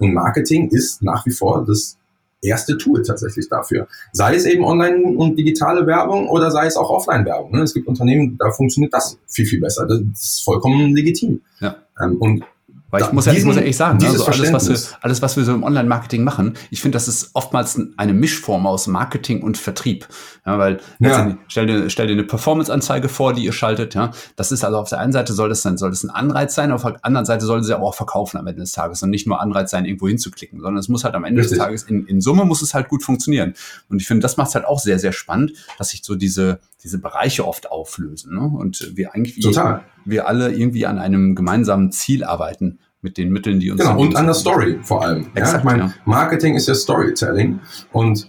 Marketing 0.00 0.68
ist 0.68 1.02
nach 1.02 1.24
wie 1.24 1.30
vor 1.30 1.64
das 1.64 1.96
erste 2.42 2.76
Tool 2.76 3.02
tatsächlich 3.02 3.48
dafür. 3.48 3.88
Sei 4.12 4.34
es 4.34 4.44
eben 4.44 4.64
online 4.64 5.02
und 5.16 5.36
digitale 5.36 5.86
Werbung 5.86 6.28
oder 6.28 6.50
sei 6.50 6.66
es 6.66 6.76
auch 6.76 6.90
Offline-Werbung. 6.90 7.52
Ne? 7.52 7.62
Es 7.62 7.74
gibt 7.74 7.86
Unternehmen, 7.88 8.36
da 8.38 8.50
funktioniert 8.50 8.92
das 8.92 9.18
viel, 9.26 9.46
viel 9.46 9.60
besser. 9.60 9.86
Das 9.86 10.00
ist 10.00 10.44
vollkommen 10.44 10.94
legitim. 10.94 11.40
Ja. 11.60 11.76
Ähm, 12.00 12.16
und 12.18 12.44
weil 12.90 13.02
ich, 13.02 13.12
muss 13.12 13.26
ja, 13.26 13.32
ich 13.32 13.44
muss 13.44 13.56
ja 13.56 13.62
ehrlich 13.62 13.76
sagen, 13.76 13.98
ne, 13.98 14.06
also 14.06 14.26
alles, 14.26 14.52
was 14.52 14.68
wir, 14.68 14.98
alles, 15.00 15.20
was 15.22 15.36
wir 15.36 15.44
so 15.44 15.52
im 15.52 15.64
Online-Marketing 15.64 16.22
machen, 16.22 16.54
ich 16.70 16.80
finde, 16.80 16.96
das 16.96 17.08
ist 17.08 17.30
oftmals 17.34 17.80
eine 17.96 18.12
Mischform 18.12 18.66
aus 18.66 18.86
Marketing 18.86 19.42
und 19.42 19.58
Vertrieb. 19.58 20.06
Ja, 20.44 20.58
weil 20.58 20.78
ja. 21.00 21.36
stell, 21.48 21.66
dir, 21.66 21.90
stell 21.90 22.06
dir 22.06 22.12
eine 22.12 22.22
Performance-Anzeige 22.22 23.08
vor, 23.08 23.32
die 23.32 23.44
ihr 23.44 23.52
schaltet. 23.52 23.94
Ja, 23.94 24.12
das 24.36 24.52
ist 24.52 24.64
also 24.64 24.78
auf 24.78 24.88
der 24.88 25.00
einen 25.00 25.12
Seite 25.12 25.32
soll 25.32 25.48
das 25.48 25.62
dann 25.62 25.78
soll 25.78 25.90
das 25.90 26.04
ein 26.04 26.10
Anreiz 26.10 26.54
sein, 26.54 26.70
auf 26.70 26.82
der 26.82 27.04
anderen 27.04 27.26
Seite 27.26 27.44
soll 27.44 27.62
sie 27.64 27.74
aber 27.74 27.84
auch 27.84 27.94
verkaufen 27.94 28.38
am 28.38 28.46
Ende 28.46 28.60
des 28.60 28.72
Tages 28.72 29.02
und 29.02 29.10
nicht 29.10 29.26
nur 29.26 29.40
Anreiz 29.40 29.72
sein, 29.72 29.84
irgendwo 29.84 30.06
hinzuklicken, 30.06 30.60
sondern 30.60 30.78
es 30.78 30.88
muss 30.88 31.02
halt 31.02 31.14
am 31.16 31.24
Ende 31.24 31.40
Richtig. 31.40 31.58
des 31.58 31.64
Tages 31.64 31.82
in, 31.82 32.06
in 32.06 32.20
Summe 32.20 32.44
muss 32.44 32.62
es 32.62 32.72
halt 32.72 32.88
gut 32.88 33.02
funktionieren. 33.02 33.54
Und 33.88 34.00
ich 34.00 34.06
finde, 34.06 34.22
das 34.22 34.36
macht 34.36 34.48
es 34.48 34.54
halt 34.54 34.64
auch 34.64 34.78
sehr, 34.78 35.00
sehr 35.00 35.12
spannend, 35.12 35.52
dass 35.78 35.88
sich 35.88 36.02
so 36.04 36.14
diese 36.14 36.60
diese 36.82 36.98
Bereiche 36.98 37.46
oft 37.46 37.70
auflösen 37.70 38.34
ne? 38.34 38.42
und 38.42 38.92
wir 38.94 39.12
eigentlich 39.12 39.40
Total. 39.40 39.84
Wir 40.06 40.28
alle 40.28 40.52
irgendwie 40.52 40.86
an 40.86 40.98
einem 40.98 41.34
gemeinsamen 41.34 41.92
Ziel 41.92 42.24
arbeiten 42.24 42.78
mit 43.02 43.18
den 43.18 43.30
Mitteln, 43.30 43.60
die 43.60 43.70
uns 43.70 43.80
genau 43.80 43.98
und 43.98 44.16
an 44.16 44.26
der 44.26 44.34
Story 44.34 44.78
vor 44.82 45.02
allem. 45.02 45.28
Exakt, 45.34 45.52
ja, 45.52 45.58
ich 45.58 45.64
meine, 45.64 45.82
ja. 45.82 45.94
Marketing 46.04 46.54
ist 46.54 46.68
ja 46.68 46.74
Storytelling 46.74 47.60
und 47.92 48.28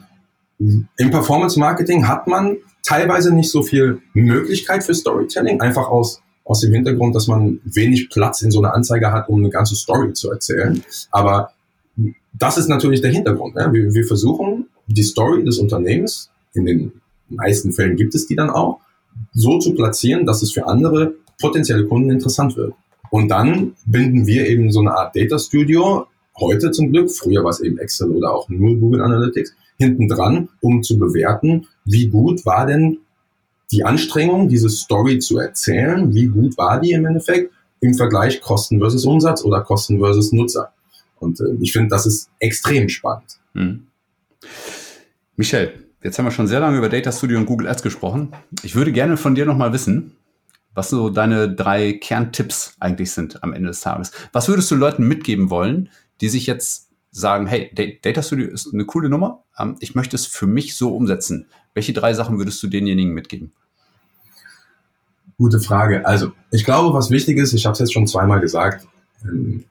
im 0.59 1.11
Performance 1.11 1.59
Marketing 1.59 2.07
hat 2.07 2.27
man 2.27 2.57
teilweise 2.83 3.33
nicht 3.33 3.51
so 3.51 3.61
viel 3.61 4.01
Möglichkeit 4.13 4.83
für 4.83 4.93
Storytelling, 4.93 5.61
einfach 5.61 5.87
aus 5.87 6.21
aus 6.47 6.61
dem 6.61 6.73
Hintergrund, 6.73 7.13
dass 7.13 7.27
man 7.27 7.59
wenig 7.65 8.09
Platz 8.09 8.41
in 8.41 8.51
so 8.51 8.59
einer 8.59 8.73
Anzeige 8.73 9.11
hat, 9.11 9.27
um 9.27 9.39
eine 9.39 9.49
ganze 9.49 9.75
Story 9.75 10.13
zu 10.13 10.31
erzählen. 10.31 10.81
Aber 11.11 11.51
das 12.33 12.57
ist 12.57 12.69
natürlich 12.69 13.01
der 13.01 13.11
Hintergrund. 13.11 13.55
Ne? 13.55 13.67
Wir, 13.71 13.93
wir 13.93 14.05
versuchen, 14.05 14.67
die 14.87 15.03
Story 15.03 15.43
des 15.43 15.57
Unternehmens 15.57 16.31
in 16.53 16.65
den 16.65 16.91
meisten 17.29 17.73
Fällen 17.73 17.97
gibt 17.97 18.15
es 18.15 18.27
die 18.27 18.35
dann 18.35 18.49
auch, 18.49 18.79
so 19.33 19.57
zu 19.59 19.73
platzieren, 19.73 20.25
dass 20.25 20.41
es 20.41 20.51
für 20.51 20.67
andere 20.67 21.15
potenzielle 21.39 21.85
Kunden 21.85 22.11
interessant 22.11 22.55
wird. 22.55 22.73
Und 23.09 23.29
dann 23.29 23.73
binden 23.85 24.27
wir 24.27 24.47
eben 24.47 24.71
so 24.71 24.81
eine 24.81 24.91
Art 24.91 25.15
Data 25.15 25.39
Studio, 25.39 26.07
heute 26.39 26.71
zum 26.71 26.91
Glück, 26.91 27.09
früher 27.09 27.43
war 27.43 27.51
es 27.51 27.61
eben 27.61 27.77
Excel 27.77 28.11
oder 28.11 28.33
auch 28.33 28.49
nur 28.49 28.77
Google 28.77 29.01
Analytics, 29.01 29.53
hinten 29.77 30.07
dran, 30.07 30.49
um 30.61 30.83
zu 30.83 30.97
bewerten, 30.97 31.67
wie 31.85 32.07
gut 32.07 32.45
war 32.45 32.65
denn 32.65 32.99
die 33.71 33.83
Anstrengung, 33.83 34.47
diese 34.47 34.69
Story 34.69 35.19
zu 35.19 35.37
erzählen, 35.37 36.13
wie 36.13 36.27
gut 36.27 36.57
war 36.57 36.79
die 36.79 36.91
im 36.91 37.05
Endeffekt 37.05 37.51
im 37.79 37.93
Vergleich 37.93 38.41
Kosten 38.41 38.79
versus 38.79 39.05
Umsatz 39.05 39.43
oder 39.43 39.61
Kosten 39.61 39.99
versus 39.99 40.31
Nutzer. 40.31 40.73
Und 41.19 41.39
äh, 41.39 41.55
ich 41.59 41.73
finde, 41.73 41.89
das 41.89 42.05
ist 42.05 42.29
extrem 42.39 42.89
spannend. 42.89 43.39
Hm. 43.53 43.87
Michel, 45.35 45.73
Jetzt 46.03 46.17
haben 46.19 46.25
wir 46.25 46.31
schon 46.31 46.47
sehr 46.47 46.59
lange 46.59 46.77
über 46.77 46.89
Data 46.89 47.11
Studio 47.11 47.39
und 47.39 47.47
Google 47.47 47.67
Ads 47.67 47.81
gesprochen. 47.81 48.31
Ich 48.63 48.75
würde 48.75 48.91
gerne 48.91 49.17
von 49.17 49.35
dir 49.35 49.45
nochmal 49.45 49.73
wissen, 49.73 50.15
was 50.77 50.89
so 50.89 51.09
deine 51.09 51.53
drei 51.53 51.93
Kerntipps 51.93 52.75
eigentlich 52.79 53.11
sind 53.11 53.43
am 53.43 53.53
Ende 53.53 53.69
des 53.69 53.81
Tages. 53.81 54.11
Was 54.31 54.47
würdest 54.47 54.69
du 54.69 54.75
Leuten 54.75 55.07
mitgeben 55.07 55.49
wollen, 55.49 55.89
die 56.21 56.29
sich 56.29 56.45
jetzt 56.45 56.89
sagen, 57.09 57.47
hey, 57.47 57.99
Data 58.03 58.21
Studio 58.21 58.47
ist 58.47 58.71
eine 58.73 58.85
coole 58.85 59.09
Nummer, 59.09 59.43
ähm, 59.57 59.75
ich 59.79 59.95
möchte 59.95 60.15
es 60.15 60.27
für 60.27 60.45
mich 60.45 60.75
so 60.75 60.95
umsetzen. 60.95 61.47
Welche 61.73 61.93
drei 61.93 62.13
Sachen 62.13 62.37
würdest 62.37 62.61
du 62.61 62.67
denjenigen 62.67 63.13
mitgeben? 63.13 63.53
Gute 65.37 65.59
Frage. 65.59 66.05
Also, 66.05 66.31
ich 66.51 66.63
glaube, 66.63 66.93
was 66.95 67.09
wichtig 67.09 67.37
ist, 67.37 67.53
ich 67.53 67.65
habe 67.65 67.73
es 67.73 67.79
jetzt 67.79 67.93
schon 67.93 68.07
zweimal 68.07 68.39
gesagt, 68.39 68.87
ähm, 69.23 69.65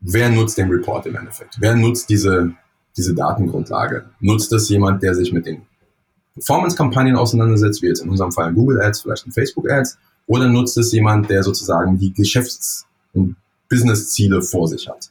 wer 0.00 0.30
nutzt 0.30 0.56
den 0.56 0.70
Report 0.70 1.06
im 1.06 1.16
Endeffekt? 1.16 1.56
Wer 1.60 1.74
nutzt 1.74 2.08
diese 2.08 2.54
diese 2.96 3.14
Datengrundlage? 3.14 4.06
Nutzt 4.20 4.52
das 4.52 4.68
jemand, 4.68 5.02
der 5.02 5.14
sich 5.14 5.32
mit 5.32 5.46
den 5.46 5.62
Performance-Kampagnen 6.34 7.16
auseinandersetzt, 7.16 7.82
wie 7.82 7.86
jetzt 7.86 8.02
in 8.02 8.10
unserem 8.10 8.32
Fall 8.32 8.52
Google 8.52 8.80
Ads, 8.80 9.02
vielleicht 9.02 9.26
in 9.26 9.32
Facebook 9.32 9.70
Ads, 9.70 9.98
oder 10.26 10.48
nutzt 10.48 10.76
es 10.78 10.92
jemand, 10.92 11.30
der 11.30 11.42
sozusagen 11.42 11.98
die 11.98 12.12
Geschäfts- 12.12 12.86
und 13.12 13.36
Business-Ziele 13.68 14.42
vor 14.42 14.68
sich 14.68 14.88
hat? 14.88 15.10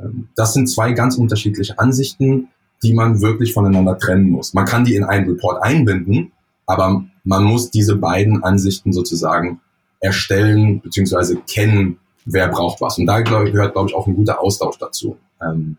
Ähm, 0.00 0.28
das 0.34 0.54
sind 0.54 0.68
zwei 0.68 0.92
ganz 0.92 1.16
unterschiedliche 1.16 1.78
Ansichten, 1.78 2.48
die 2.82 2.94
man 2.94 3.20
wirklich 3.20 3.52
voneinander 3.52 3.98
trennen 3.98 4.30
muss. 4.30 4.54
Man 4.54 4.66
kann 4.66 4.84
die 4.84 4.96
in 4.96 5.04
einen 5.04 5.28
Report 5.28 5.62
einbinden, 5.62 6.32
aber 6.66 7.04
man 7.24 7.44
muss 7.44 7.70
diese 7.70 7.96
beiden 7.96 8.44
Ansichten 8.44 8.92
sozusagen 8.92 9.60
erstellen 10.00 10.80
bzw. 10.80 11.36
kennen, 11.46 11.98
wer 12.24 12.48
braucht 12.48 12.80
was. 12.80 12.98
Und 12.98 13.06
da 13.06 13.20
gehört, 13.20 13.72
glaube 13.72 13.88
ich, 13.88 13.94
auch 13.94 14.06
ein 14.06 14.14
guter 14.14 14.40
Austausch 14.40 14.78
dazu. 14.78 15.16
Ähm, 15.40 15.76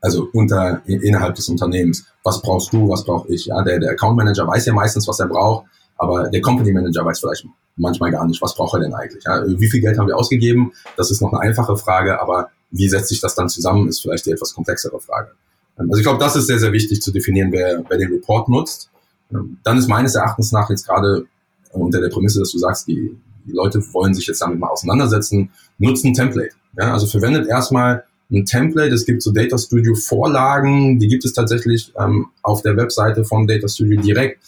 also 0.00 0.28
unter, 0.32 0.82
innerhalb 0.86 1.34
des 1.34 1.48
Unternehmens. 1.48 2.06
Was 2.22 2.40
brauchst 2.40 2.72
du, 2.72 2.88
was 2.88 3.04
brauche 3.04 3.28
ich? 3.32 3.46
Ja, 3.46 3.62
der, 3.62 3.80
der 3.80 3.90
Account 3.92 4.16
Manager 4.16 4.46
weiß 4.46 4.66
ja 4.66 4.72
meistens, 4.72 5.08
was 5.08 5.18
er 5.18 5.26
braucht, 5.26 5.66
aber 5.96 6.28
der 6.28 6.40
Company 6.40 6.72
Manager 6.72 7.04
weiß 7.04 7.18
vielleicht 7.20 7.46
manchmal 7.76 8.10
gar 8.10 8.26
nicht, 8.26 8.40
was 8.42 8.54
braucht 8.54 8.74
er 8.74 8.80
denn 8.80 8.94
eigentlich? 8.94 9.24
Ja? 9.24 9.44
Wie 9.46 9.68
viel 9.68 9.80
Geld 9.80 9.98
haben 9.98 10.08
wir 10.08 10.16
ausgegeben? 10.16 10.72
Das 10.96 11.10
ist 11.10 11.20
noch 11.20 11.32
eine 11.32 11.40
einfache 11.40 11.76
Frage, 11.76 12.20
aber 12.20 12.50
wie 12.70 12.88
setzt 12.88 13.08
sich 13.08 13.20
das 13.20 13.34
dann 13.34 13.48
zusammen, 13.48 13.88
ist 13.88 14.00
vielleicht 14.00 14.26
die 14.26 14.32
etwas 14.32 14.54
komplexere 14.54 14.98
Frage. 15.00 15.32
Also 15.76 15.96
ich 15.96 16.02
glaube, 16.02 16.18
das 16.18 16.36
ist 16.36 16.46
sehr, 16.46 16.58
sehr 16.58 16.72
wichtig 16.72 17.02
zu 17.02 17.12
definieren, 17.12 17.52
wer, 17.52 17.84
wer 17.88 17.98
den 17.98 18.12
Report 18.12 18.48
nutzt. 18.48 18.90
Dann 19.30 19.78
ist 19.78 19.88
meines 19.88 20.14
Erachtens 20.14 20.52
nach 20.52 20.70
jetzt 20.70 20.86
gerade 20.86 21.26
unter 21.72 22.00
der 22.00 22.08
Prämisse, 22.08 22.38
dass 22.38 22.52
du 22.52 22.58
sagst, 22.58 22.88
die, 22.88 23.16
die 23.44 23.52
Leute 23.52 23.82
wollen 23.92 24.14
sich 24.14 24.26
jetzt 24.26 24.40
damit 24.40 24.58
mal 24.58 24.68
auseinandersetzen, 24.68 25.50
nutzen 25.78 26.14
Template. 26.14 26.54
Ja? 26.78 26.92
Also 26.92 27.06
verwendet 27.06 27.46
erstmal 27.46 28.04
ein 28.30 28.44
Template. 28.44 28.94
Es 28.94 29.04
gibt 29.04 29.22
so 29.22 29.32
Data 29.32 29.58
Studio 29.58 29.94
Vorlagen, 29.94 30.98
die 30.98 31.08
gibt 31.08 31.24
es 31.24 31.32
tatsächlich 31.32 31.92
ähm, 31.98 32.26
auf 32.42 32.62
der 32.62 32.76
Webseite 32.76 33.24
von 33.24 33.46
Data 33.46 33.68
Studio 33.68 34.00
direkt, 34.00 34.40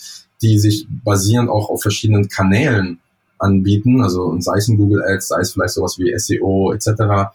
die 0.42 0.58
sich 0.58 0.86
basierend 1.04 1.50
auch 1.50 1.68
auf 1.68 1.82
verschiedenen 1.82 2.28
Kanälen 2.28 3.00
anbieten, 3.38 4.02
also 4.02 4.36
sei 4.40 4.58
es 4.58 4.68
in 4.68 4.76
Google 4.76 5.02
Ads, 5.02 5.28
sei 5.28 5.40
es 5.40 5.52
vielleicht 5.52 5.74
sowas 5.74 5.98
wie 5.98 6.16
SEO 6.18 6.72
etc. 6.72 7.32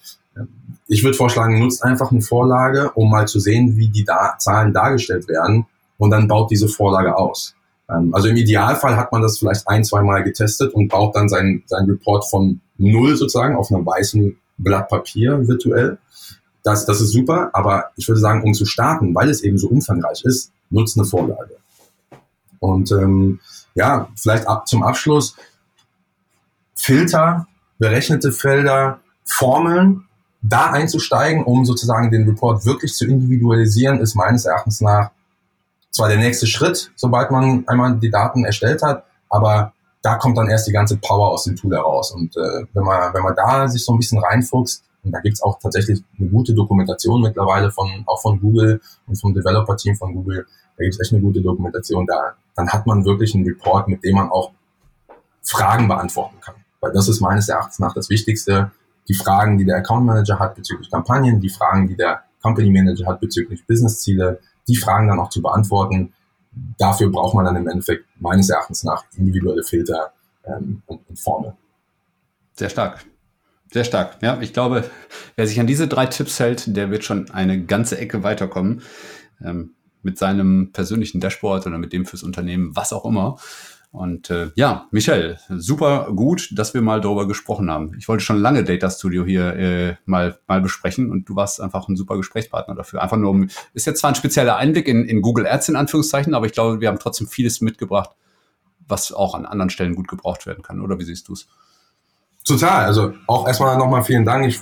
Ich 0.88 1.04
würde 1.04 1.18
vorschlagen, 1.18 1.60
nutzt 1.60 1.84
einfach 1.84 2.12
eine 2.12 2.22
Vorlage, 2.22 2.92
um 2.92 3.10
mal 3.10 3.28
zu 3.28 3.40
sehen, 3.40 3.78
wie 3.78 3.90
die 3.90 4.04
da 4.04 4.36
Zahlen 4.40 4.74
dargestellt 4.74 5.28
werden 5.28 5.66
und 5.98 6.12
dann 6.12 6.28
baut 6.28 6.52
diese 6.52 6.68
Vorlage 6.68 7.16
aus. 7.18 7.56
Ähm, 7.90 8.14
also 8.14 8.28
im 8.28 8.36
Idealfall 8.36 8.98
hat 8.98 9.12
man 9.12 9.22
das 9.22 9.40
vielleicht 9.40 9.68
ein, 9.68 9.84
zwei 9.84 10.02
Mal 10.02 10.24
getestet 10.24 10.74
und 10.74 10.90
baut 10.90 11.16
dann 11.16 11.30
seinen, 11.30 11.64
seinen 11.66 11.90
Report 11.90 12.28
von 12.30 12.60
null 12.78 13.16
sozusagen 13.16 13.56
auf 13.56 13.72
einem 13.72 13.86
weißen 13.86 14.36
Blatt 14.58 14.90
Papier 14.90 15.48
virtuell 15.48 15.98
das, 16.64 16.86
das 16.86 17.02
ist 17.02 17.12
super, 17.12 17.50
aber 17.54 17.92
ich 17.98 18.08
würde 18.08 18.22
sagen, 18.22 18.44
um 18.44 18.54
zu 18.54 18.66
starten, 18.66 19.14
weil 19.14 19.30
es 19.30 19.44
eben 19.44 19.58
so 19.58 19.68
umfangreich 19.68 20.24
ist, 20.24 20.52
nutzt 20.70 20.98
eine 20.98 21.06
Vorlage. 21.06 21.58
Und 22.60 22.92
ähm, 22.92 23.42
ja, 23.76 24.10
vielleicht 24.16 24.48
ab 24.48 24.68
zum 24.68 24.84
Abschluss 24.84 25.36
Filter, 26.76 27.48
berechnete 27.80 28.32
Felder, 28.32 29.00
Formeln, 29.26 30.06
da 30.42 30.72
einzusteigen, 30.72 31.44
um 31.44 31.66
sozusagen 31.66 32.12
den 32.12 32.28
Report 32.28 32.66
wirklich 32.66 32.94
zu 32.94 33.06
individualisieren, 33.06 34.00
ist 34.00 34.16
meines 34.16 34.46
Erachtens 34.46 34.82
nach 34.82 35.12
zwar 35.92 36.10
der 36.10 36.18
nächste 36.18 36.48
Schritt, 36.48 36.92
sobald 36.96 37.32
man 37.32 37.64
einmal 37.68 37.98
die 37.98 38.10
Daten 38.10 38.44
erstellt 38.44 38.82
hat, 38.82 39.06
aber 39.30 39.74
da 40.02 40.16
kommt 40.16 40.38
dann 40.38 40.50
erst 40.50 40.68
die 40.68 40.74
ganze 40.74 40.98
Power 40.98 41.30
aus 41.30 41.46
dem 41.46 41.56
Tool 41.56 41.74
heraus. 41.74 42.12
Und 42.12 42.36
äh, 42.36 42.66
wenn 42.74 42.84
man 42.84 43.14
wenn 43.14 43.24
man 43.24 43.36
da 43.36 43.68
sich 43.70 43.86
so 43.86 43.94
ein 43.94 44.00
bisschen 44.00 44.20
reinfuchst, 44.20 44.84
und 45.04 45.12
da 45.12 45.20
gibt's 45.20 45.42
auch 45.42 45.60
tatsächlich 45.60 46.02
eine 46.18 46.30
gute 46.30 46.54
Dokumentation 46.54 47.22
mittlerweile 47.22 47.72
von, 47.72 48.04
auch 48.06 48.22
von 48.22 48.40
Google 48.40 48.82
und 49.06 49.20
vom 49.20 49.34
Developer-Team 49.34 49.96
von 49.96 50.14
Google. 50.14 50.46
Da 50.78 50.84
gibt's 50.84 51.00
echt 51.00 51.12
eine 51.12 51.22
gute 51.22 51.42
Dokumentation. 51.42 52.06
Da, 52.06 52.36
dann 52.56 52.70
hat 52.70 52.86
man 52.86 53.04
wirklich 53.04 53.36
einen 53.36 53.46
Report, 53.46 53.88
mit 53.88 54.04
dem 54.04 54.16
man 54.16 54.30
auch 54.30 54.52
Fragen 55.42 55.88
beantworten 55.88 56.38
kann. 56.40 56.56
Weil 56.84 56.92
das 56.92 57.08
ist 57.08 57.22
meines 57.22 57.48
Erachtens 57.48 57.80
nach 57.80 57.94
das 57.94 58.10
Wichtigste. 58.10 58.72
Die 59.08 59.14
Fragen, 59.14 59.58
die 59.58 59.64
der 59.64 59.78
Account 59.78 60.06
Manager 60.06 60.38
hat 60.38 60.56
bezüglich 60.56 60.92
Kampagnen, 60.92 61.40
die 61.40 61.50
Fragen, 61.50 61.88
die 61.88 61.96
der 61.96 62.24
Company 62.42 62.70
Manager 62.70 63.08
hat 63.08 63.22
bezüglich 63.22 63.66
Businessziele, 63.66 64.42
die 64.68 64.76
Fragen 64.76 65.08
dann 65.08 65.18
auch 65.18 65.30
zu 65.30 65.42
beantworten. 65.42 66.12
Dafür 66.78 67.10
braucht 67.10 67.36
man 67.36 67.46
dann 67.46 67.56
im 67.56 67.70
Endeffekt 67.70 68.04
meines 68.20 68.50
Erachtens 68.50 68.84
nach 68.84 69.06
individuelle 69.16 69.64
Filter 69.64 70.12
ähm, 70.44 70.84
und, 70.86 71.08
und 71.08 71.18
Formeln. 71.18 71.54
Sehr 72.54 72.70
stark. 72.70 73.06
Sehr 73.72 73.86
stark. 73.86 74.22
Ja, 74.22 74.42
ich 74.42 74.52
glaube, 74.52 74.84
wer 75.38 75.48
sich 75.48 75.62
an 75.62 75.68
diese 75.68 75.88
drei 75.88 76.08
Tipps 76.08 76.38
hält, 76.42 76.76
der 76.76 76.92
wird 76.92 77.06
schon 77.06 77.32
eine 77.32 77.64
ganze 77.64 77.98
Ecke 77.98 78.24
weiterkommen. 78.24 78.82
Ähm, 79.42 79.72
mit 80.02 80.18
seinem 80.18 80.74
persönlichen 80.74 81.22
Dashboard 81.22 81.66
oder 81.66 81.78
mit 81.78 81.94
dem 81.94 82.06
fürs 82.06 82.24
Unternehmen, 82.24 82.76
was 82.76 82.92
auch 82.92 83.06
immer. 83.06 83.38
Und 83.94 84.32
äh, 84.32 84.50
ja, 84.56 84.88
Michel, 84.90 85.38
super 85.50 86.12
gut, 86.16 86.50
dass 86.58 86.74
wir 86.74 86.82
mal 86.82 87.00
darüber 87.00 87.28
gesprochen 87.28 87.70
haben. 87.70 87.94
Ich 88.00 88.08
wollte 88.08 88.24
schon 88.24 88.40
lange 88.40 88.64
Data 88.64 88.90
Studio 88.90 89.24
hier 89.24 89.56
äh, 89.56 89.96
mal, 90.06 90.40
mal 90.48 90.62
besprechen 90.62 91.12
und 91.12 91.30
du 91.30 91.36
warst 91.36 91.62
einfach 91.62 91.88
ein 91.88 91.96
super 91.96 92.18
Gesprächspartner 92.18 92.74
dafür. 92.74 93.04
Einfach 93.04 93.18
nur 93.18 93.46
ist 93.76 93.86
jetzt 93.86 94.00
zwar 94.00 94.10
ein 94.10 94.16
spezieller 94.16 94.58
Einblick 94.58 94.88
in, 94.88 95.06
in 95.06 95.22
Google 95.22 95.46
Ads 95.46 95.70
in 95.70 95.76
Anführungszeichen, 95.76 96.34
aber 96.34 96.48
ich 96.48 96.54
glaube, 96.54 96.82
wir 96.82 96.88
haben 96.88 96.98
trotzdem 96.98 97.28
vieles 97.28 97.62
mitgebracht, 97.62 98.10
was 98.88 99.12
auch 99.12 99.36
an 99.36 99.46
anderen 99.46 99.70
Stellen 99.70 99.94
gut 99.94 100.08
gebraucht 100.08 100.48
werden 100.48 100.64
kann. 100.64 100.82
Oder 100.82 100.98
wie 100.98 101.04
siehst 101.04 101.28
du 101.28 101.34
es? 101.34 101.48
Total. 102.44 102.86
Also 102.86 103.14
auch 103.28 103.46
erstmal 103.46 103.78
nochmal 103.78 104.02
vielen 104.02 104.26
Dank. 104.26 104.48
Ich 104.48 104.60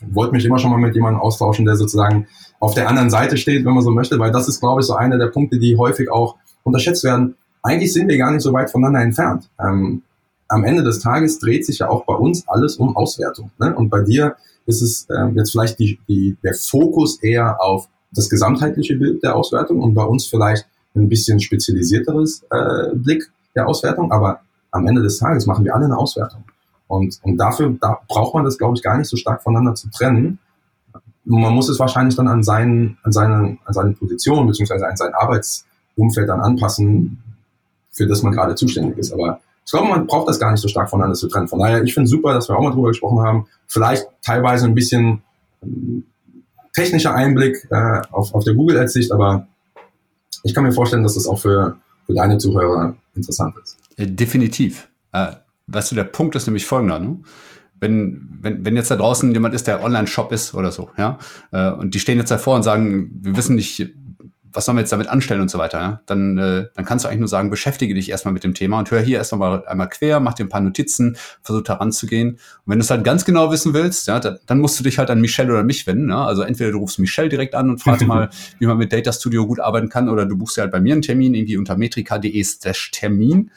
wollte 0.00 0.32
mich 0.32 0.44
immer 0.44 0.58
schon 0.58 0.72
mal 0.72 0.80
mit 0.80 0.96
jemandem 0.96 1.20
austauschen, 1.20 1.64
der 1.64 1.76
sozusagen 1.76 2.26
auf 2.58 2.74
der 2.74 2.88
anderen 2.88 3.10
Seite 3.10 3.36
steht, 3.36 3.64
wenn 3.64 3.72
man 3.72 3.84
so 3.84 3.92
möchte, 3.92 4.18
weil 4.18 4.32
das 4.32 4.48
ist, 4.48 4.58
glaube 4.58 4.80
ich, 4.80 4.86
so 4.88 4.94
einer 4.94 5.16
der 5.16 5.28
Punkte, 5.28 5.60
die 5.60 5.76
häufig 5.76 6.10
auch 6.10 6.38
unterschätzt 6.64 7.04
werden. 7.04 7.36
Eigentlich 7.64 7.94
sind 7.94 8.08
wir 8.08 8.18
gar 8.18 8.30
nicht 8.30 8.42
so 8.42 8.52
weit 8.52 8.70
voneinander 8.70 9.00
entfernt. 9.00 9.48
Ähm, 9.58 10.02
am 10.48 10.64
Ende 10.64 10.84
des 10.84 11.00
Tages 11.00 11.38
dreht 11.38 11.64
sich 11.64 11.78
ja 11.78 11.88
auch 11.88 12.04
bei 12.04 12.14
uns 12.14 12.46
alles 12.46 12.76
um 12.76 12.94
Auswertung. 12.94 13.50
Ne? 13.58 13.74
Und 13.74 13.88
bei 13.88 14.02
dir 14.02 14.36
ist 14.66 14.82
es 14.82 15.06
äh, 15.08 15.28
jetzt 15.34 15.52
vielleicht 15.52 15.78
die, 15.78 15.98
die, 16.06 16.36
der 16.44 16.52
Fokus 16.54 17.22
eher 17.22 17.60
auf 17.62 17.88
das 18.12 18.28
gesamtheitliche 18.28 18.96
Bild 18.96 19.22
der 19.22 19.34
Auswertung 19.34 19.80
und 19.80 19.94
bei 19.94 20.04
uns 20.04 20.26
vielleicht 20.26 20.66
ein 20.94 21.08
bisschen 21.08 21.40
spezialisierteres 21.40 22.44
äh, 22.50 22.94
Blick 22.94 23.30
der 23.56 23.66
Auswertung. 23.66 24.12
Aber 24.12 24.40
am 24.70 24.86
Ende 24.86 25.02
des 25.02 25.18
Tages 25.18 25.46
machen 25.46 25.64
wir 25.64 25.74
alle 25.74 25.86
eine 25.86 25.96
Auswertung. 25.96 26.44
Und, 26.86 27.18
und 27.22 27.38
dafür 27.38 27.74
da 27.80 27.98
braucht 28.06 28.34
man 28.34 28.44
das, 28.44 28.58
glaube 28.58 28.76
ich, 28.76 28.82
gar 28.82 28.98
nicht 28.98 29.08
so 29.08 29.16
stark 29.16 29.42
voneinander 29.42 29.74
zu 29.74 29.88
trennen. 29.88 30.38
Man 31.24 31.54
muss 31.54 31.70
es 31.70 31.78
wahrscheinlich 31.78 32.14
dann 32.14 32.28
an, 32.28 32.42
seinen, 32.42 32.98
an, 33.02 33.12
seine, 33.12 33.56
an 33.64 33.72
seine 33.72 33.92
Position 33.92 34.46
beziehungsweise 34.46 34.86
an 34.86 34.98
sein 34.98 35.14
Arbeitsumfeld 35.14 36.28
dann 36.28 36.40
anpassen, 36.40 37.23
für 37.94 38.06
das 38.06 38.22
man 38.22 38.32
gerade 38.32 38.54
zuständig 38.54 38.98
ist. 38.98 39.12
Aber 39.12 39.40
ich 39.64 39.70
glaube, 39.70 39.88
man 39.88 40.06
braucht 40.06 40.28
das 40.28 40.38
gar 40.38 40.50
nicht 40.50 40.60
so 40.60 40.68
stark 40.68 40.90
voneinander 40.90 41.16
zu 41.16 41.28
trennen. 41.28 41.48
Von 41.48 41.60
daher, 41.60 41.82
ich 41.82 41.94
finde 41.94 42.08
super, 42.08 42.34
dass 42.34 42.48
wir 42.48 42.56
auch 42.56 42.62
mal 42.62 42.72
drüber 42.72 42.88
gesprochen 42.88 43.20
haben. 43.20 43.46
Vielleicht 43.66 44.06
teilweise 44.22 44.66
ein 44.66 44.74
bisschen 44.74 45.22
ähm, 45.62 46.04
technischer 46.74 47.14
Einblick 47.14 47.66
äh, 47.70 48.02
auf, 48.10 48.34
auf 48.34 48.44
der 48.44 48.54
Google 48.54 48.78
Ads-Sicht, 48.78 49.12
aber 49.12 49.46
ich 50.42 50.54
kann 50.54 50.64
mir 50.64 50.72
vorstellen, 50.72 51.02
dass 51.02 51.14
das 51.14 51.26
auch 51.26 51.38
für, 51.38 51.78
für 52.04 52.14
deine 52.14 52.36
Zuhörer 52.38 52.96
interessant 53.14 53.54
ist. 53.62 53.78
Äh, 53.96 54.06
definitiv. 54.06 54.88
Äh, 55.12 55.32
weißt 55.68 55.92
du, 55.92 55.94
der 55.94 56.04
Punkt 56.04 56.36
ist 56.36 56.46
nämlich 56.46 56.66
folgender. 56.66 56.98
Ne? 56.98 57.20
Wenn, 57.80 58.28
wenn, 58.40 58.64
wenn 58.64 58.76
jetzt 58.76 58.90
da 58.90 58.96
draußen 58.96 59.32
jemand 59.32 59.54
ist, 59.54 59.66
der 59.66 59.82
Online-Shop 59.82 60.32
ist 60.32 60.54
oder 60.54 60.72
so, 60.72 60.90
ja, 60.98 61.18
äh, 61.52 61.70
und 61.70 61.94
die 61.94 62.00
stehen 62.00 62.18
jetzt 62.18 62.30
davor 62.30 62.56
und 62.56 62.62
sagen, 62.62 63.10
wir 63.22 63.36
wissen 63.36 63.56
nicht, 63.56 63.94
was 64.54 64.64
sollen 64.64 64.76
wir 64.76 64.82
jetzt 64.82 64.92
damit 64.92 65.08
anstellen 65.08 65.40
und 65.40 65.50
so 65.50 65.58
weiter, 65.58 65.80
ja? 65.80 66.00
dann, 66.06 66.38
äh, 66.38 66.66
dann 66.74 66.84
kannst 66.84 67.04
du 67.04 67.08
eigentlich 67.08 67.20
nur 67.20 67.28
sagen, 67.28 67.50
beschäftige 67.50 67.92
dich 67.94 68.08
erstmal 68.08 68.32
mit 68.32 68.44
dem 68.44 68.54
Thema 68.54 68.78
und 68.78 68.90
hör 68.90 69.00
hier 69.00 69.18
erst 69.18 69.34
mal 69.34 69.66
einmal 69.66 69.88
quer, 69.88 70.20
mach 70.20 70.34
dir 70.34 70.44
ein 70.44 70.48
paar 70.48 70.60
Notizen, 70.60 71.16
versuch 71.42 71.62
da 71.62 71.74
ranzugehen. 71.74 72.30
Und 72.30 72.38
wenn 72.66 72.78
du 72.78 72.84
es 72.84 72.90
halt 72.90 73.04
ganz 73.04 73.24
genau 73.24 73.50
wissen 73.50 73.74
willst, 73.74 74.06
ja, 74.06 74.20
dann, 74.20 74.38
dann 74.46 74.60
musst 74.60 74.78
du 74.78 74.84
dich 74.84 74.98
halt 74.98 75.10
an 75.10 75.20
Michelle 75.20 75.52
oder 75.52 75.64
mich 75.64 75.86
wenden. 75.86 76.08
Ja? 76.08 76.24
Also 76.24 76.42
entweder 76.42 76.70
du 76.70 76.78
rufst 76.78 76.98
Michelle 76.98 77.28
direkt 77.28 77.54
an 77.54 77.68
und 77.68 77.82
fragst 77.82 78.06
mal, 78.06 78.30
wie 78.58 78.66
man 78.66 78.78
mit 78.78 78.92
Data 78.92 79.12
Studio 79.12 79.46
gut 79.46 79.60
arbeiten 79.60 79.88
kann, 79.88 80.08
oder 80.08 80.24
du 80.24 80.36
buchst 80.36 80.56
dir 80.56 80.62
halt 80.62 80.72
bei 80.72 80.80
mir 80.80 80.92
einen 80.92 81.02
Termin, 81.02 81.34
irgendwie 81.34 81.56
unter 81.56 81.76
metrika.de 81.76 82.42
slash 82.44 82.92
Termin 82.92 83.50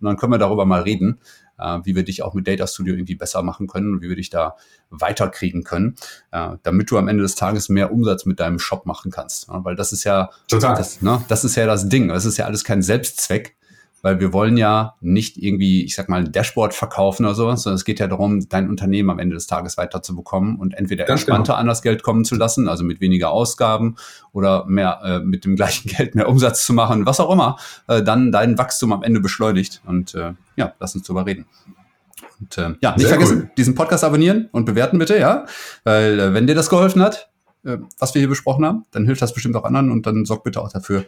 und 0.00 0.06
dann 0.06 0.16
können 0.16 0.32
wir 0.32 0.38
darüber 0.38 0.66
mal 0.66 0.82
reden 0.82 1.18
äh, 1.58 1.78
wie 1.84 1.94
wir 1.94 2.04
dich 2.04 2.22
auch 2.22 2.34
mit 2.34 2.46
Data 2.46 2.66
Studio 2.66 2.94
irgendwie 2.94 3.14
besser 3.14 3.42
machen 3.42 3.66
können 3.66 3.94
und 3.94 4.02
wie 4.02 4.08
wir 4.08 4.16
dich 4.16 4.30
da 4.30 4.56
weiterkriegen 4.90 5.64
können, 5.64 5.96
äh, 6.30 6.50
damit 6.62 6.90
du 6.90 6.98
am 6.98 7.08
Ende 7.08 7.22
des 7.22 7.34
Tages 7.34 7.68
mehr 7.68 7.92
Umsatz 7.92 8.26
mit 8.26 8.40
deinem 8.40 8.58
Shop 8.58 8.86
machen 8.86 9.10
kannst. 9.10 9.48
Ja, 9.48 9.64
weil 9.64 9.76
das 9.76 9.92
ist 9.92 10.04
ja, 10.04 10.30
Total. 10.48 10.76
Das, 10.76 11.02
ne, 11.02 11.24
das 11.28 11.44
ist 11.44 11.56
ja 11.56 11.66
das 11.66 11.88
Ding. 11.88 12.08
Das 12.08 12.24
ist 12.24 12.36
ja 12.36 12.46
alles 12.46 12.64
kein 12.64 12.82
Selbstzweck, 12.82 13.56
weil 14.04 14.20
wir 14.20 14.34
wollen 14.34 14.58
ja 14.58 14.96
nicht 15.00 15.38
irgendwie, 15.38 15.82
ich 15.82 15.94
sag 15.94 16.10
mal, 16.10 16.20
ein 16.20 16.30
Dashboard 16.30 16.74
verkaufen 16.74 17.24
oder 17.24 17.34
sowas, 17.34 17.62
sondern 17.62 17.76
es 17.76 17.86
geht 17.86 17.98
ja 18.00 18.06
darum, 18.06 18.46
dein 18.50 18.68
Unternehmen 18.68 19.08
am 19.08 19.18
Ende 19.18 19.34
des 19.34 19.46
Tages 19.46 19.78
weiter 19.78 20.02
zu 20.02 20.14
bekommen 20.14 20.56
und 20.56 20.74
entweder 20.74 21.06
Ganz 21.06 21.22
entspannter 21.22 21.54
genau. 21.54 21.60
an 21.60 21.66
das 21.68 21.80
Geld 21.80 22.02
kommen 22.02 22.26
zu 22.26 22.34
lassen, 22.34 22.68
also 22.68 22.84
mit 22.84 23.00
weniger 23.00 23.30
Ausgaben 23.30 23.96
oder 24.32 24.66
mehr 24.66 25.00
äh, 25.02 25.18
mit 25.20 25.46
dem 25.46 25.56
gleichen 25.56 25.88
Geld 25.88 26.14
mehr 26.14 26.28
Umsatz 26.28 26.66
zu 26.66 26.74
machen, 26.74 27.06
was 27.06 27.18
auch 27.18 27.32
immer, 27.32 27.56
äh, 27.88 28.02
dann 28.02 28.30
dein 28.30 28.58
Wachstum 28.58 28.92
am 28.92 29.02
Ende 29.02 29.20
beschleunigt. 29.20 29.80
Und 29.86 30.14
äh, 30.14 30.34
ja, 30.56 30.74
lass 30.80 30.94
uns 30.94 31.06
drüber 31.06 31.24
reden. 31.24 31.46
Und 32.40 32.58
äh, 32.58 32.74
ja, 32.82 32.90
nicht 32.90 33.00
Sehr 33.00 33.08
vergessen, 33.08 33.38
cool. 33.44 33.50
diesen 33.56 33.74
Podcast 33.74 34.04
abonnieren 34.04 34.50
und 34.52 34.66
bewerten 34.66 34.98
bitte, 34.98 35.18
ja. 35.18 35.46
Weil 35.84 36.20
äh, 36.20 36.34
wenn 36.34 36.46
dir 36.46 36.54
das 36.54 36.68
geholfen 36.68 37.00
hat, 37.00 37.30
äh, 37.64 37.78
was 37.98 38.14
wir 38.14 38.20
hier 38.20 38.28
besprochen 38.28 38.66
haben, 38.66 38.84
dann 38.90 39.06
hilft 39.06 39.22
das 39.22 39.32
bestimmt 39.32 39.56
auch 39.56 39.64
anderen 39.64 39.90
und 39.90 40.04
dann 40.04 40.26
sorg 40.26 40.44
bitte 40.44 40.60
auch 40.60 40.70
dafür, 40.70 41.06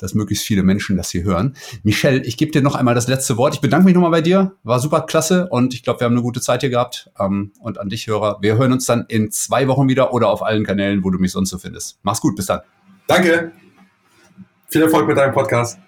dass 0.00 0.14
möglichst 0.14 0.44
viele 0.44 0.62
Menschen 0.62 0.96
das 0.96 1.10
hier 1.10 1.22
hören. 1.22 1.56
Michelle, 1.82 2.22
ich 2.22 2.36
gebe 2.36 2.50
dir 2.50 2.62
noch 2.62 2.74
einmal 2.74 2.94
das 2.94 3.08
letzte 3.08 3.36
Wort. 3.36 3.54
Ich 3.54 3.60
bedanke 3.60 3.86
mich 3.86 3.94
nochmal 3.94 4.10
bei 4.10 4.20
dir. 4.20 4.52
War 4.62 4.80
super 4.80 5.02
klasse 5.02 5.48
und 5.48 5.74
ich 5.74 5.82
glaube, 5.82 6.00
wir 6.00 6.06
haben 6.06 6.12
eine 6.12 6.22
gute 6.22 6.40
Zeit 6.40 6.60
hier 6.60 6.70
gehabt. 6.70 7.10
Ähm, 7.18 7.52
und 7.60 7.78
an 7.78 7.88
dich, 7.88 8.06
Hörer, 8.06 8.38
wir 8.40 8.56
hören 8.56 8.72
uns 8.72 8.86
dann 8.86 9.04
in 9.08 9.30
zwei 9.30 9.68
Wochen 9.68 9.88
wieder 9.88 10.12
oder 10.12 10.28
auf 10.28 10.42
allen 10.42 10.64
Kanälen, 10.64 11.04
wo 11.04 11.10
du 11.10 11.18
mich 11.18 11.32
sonst 11.32 11.50
so 11.50 11.58
findest. 11.58 11.98
Mach's 12.02 12.20
gut, 12.20 12.36
bis 12.36 12.46
dann. 12.46 12.60
Danke. 13.06 13.52
Viel 14.68 14.82
Erfolg 14.82 15.08
mit 15.08 15.16
deinem 15.16 15.34
Podcast. 15.34 15.78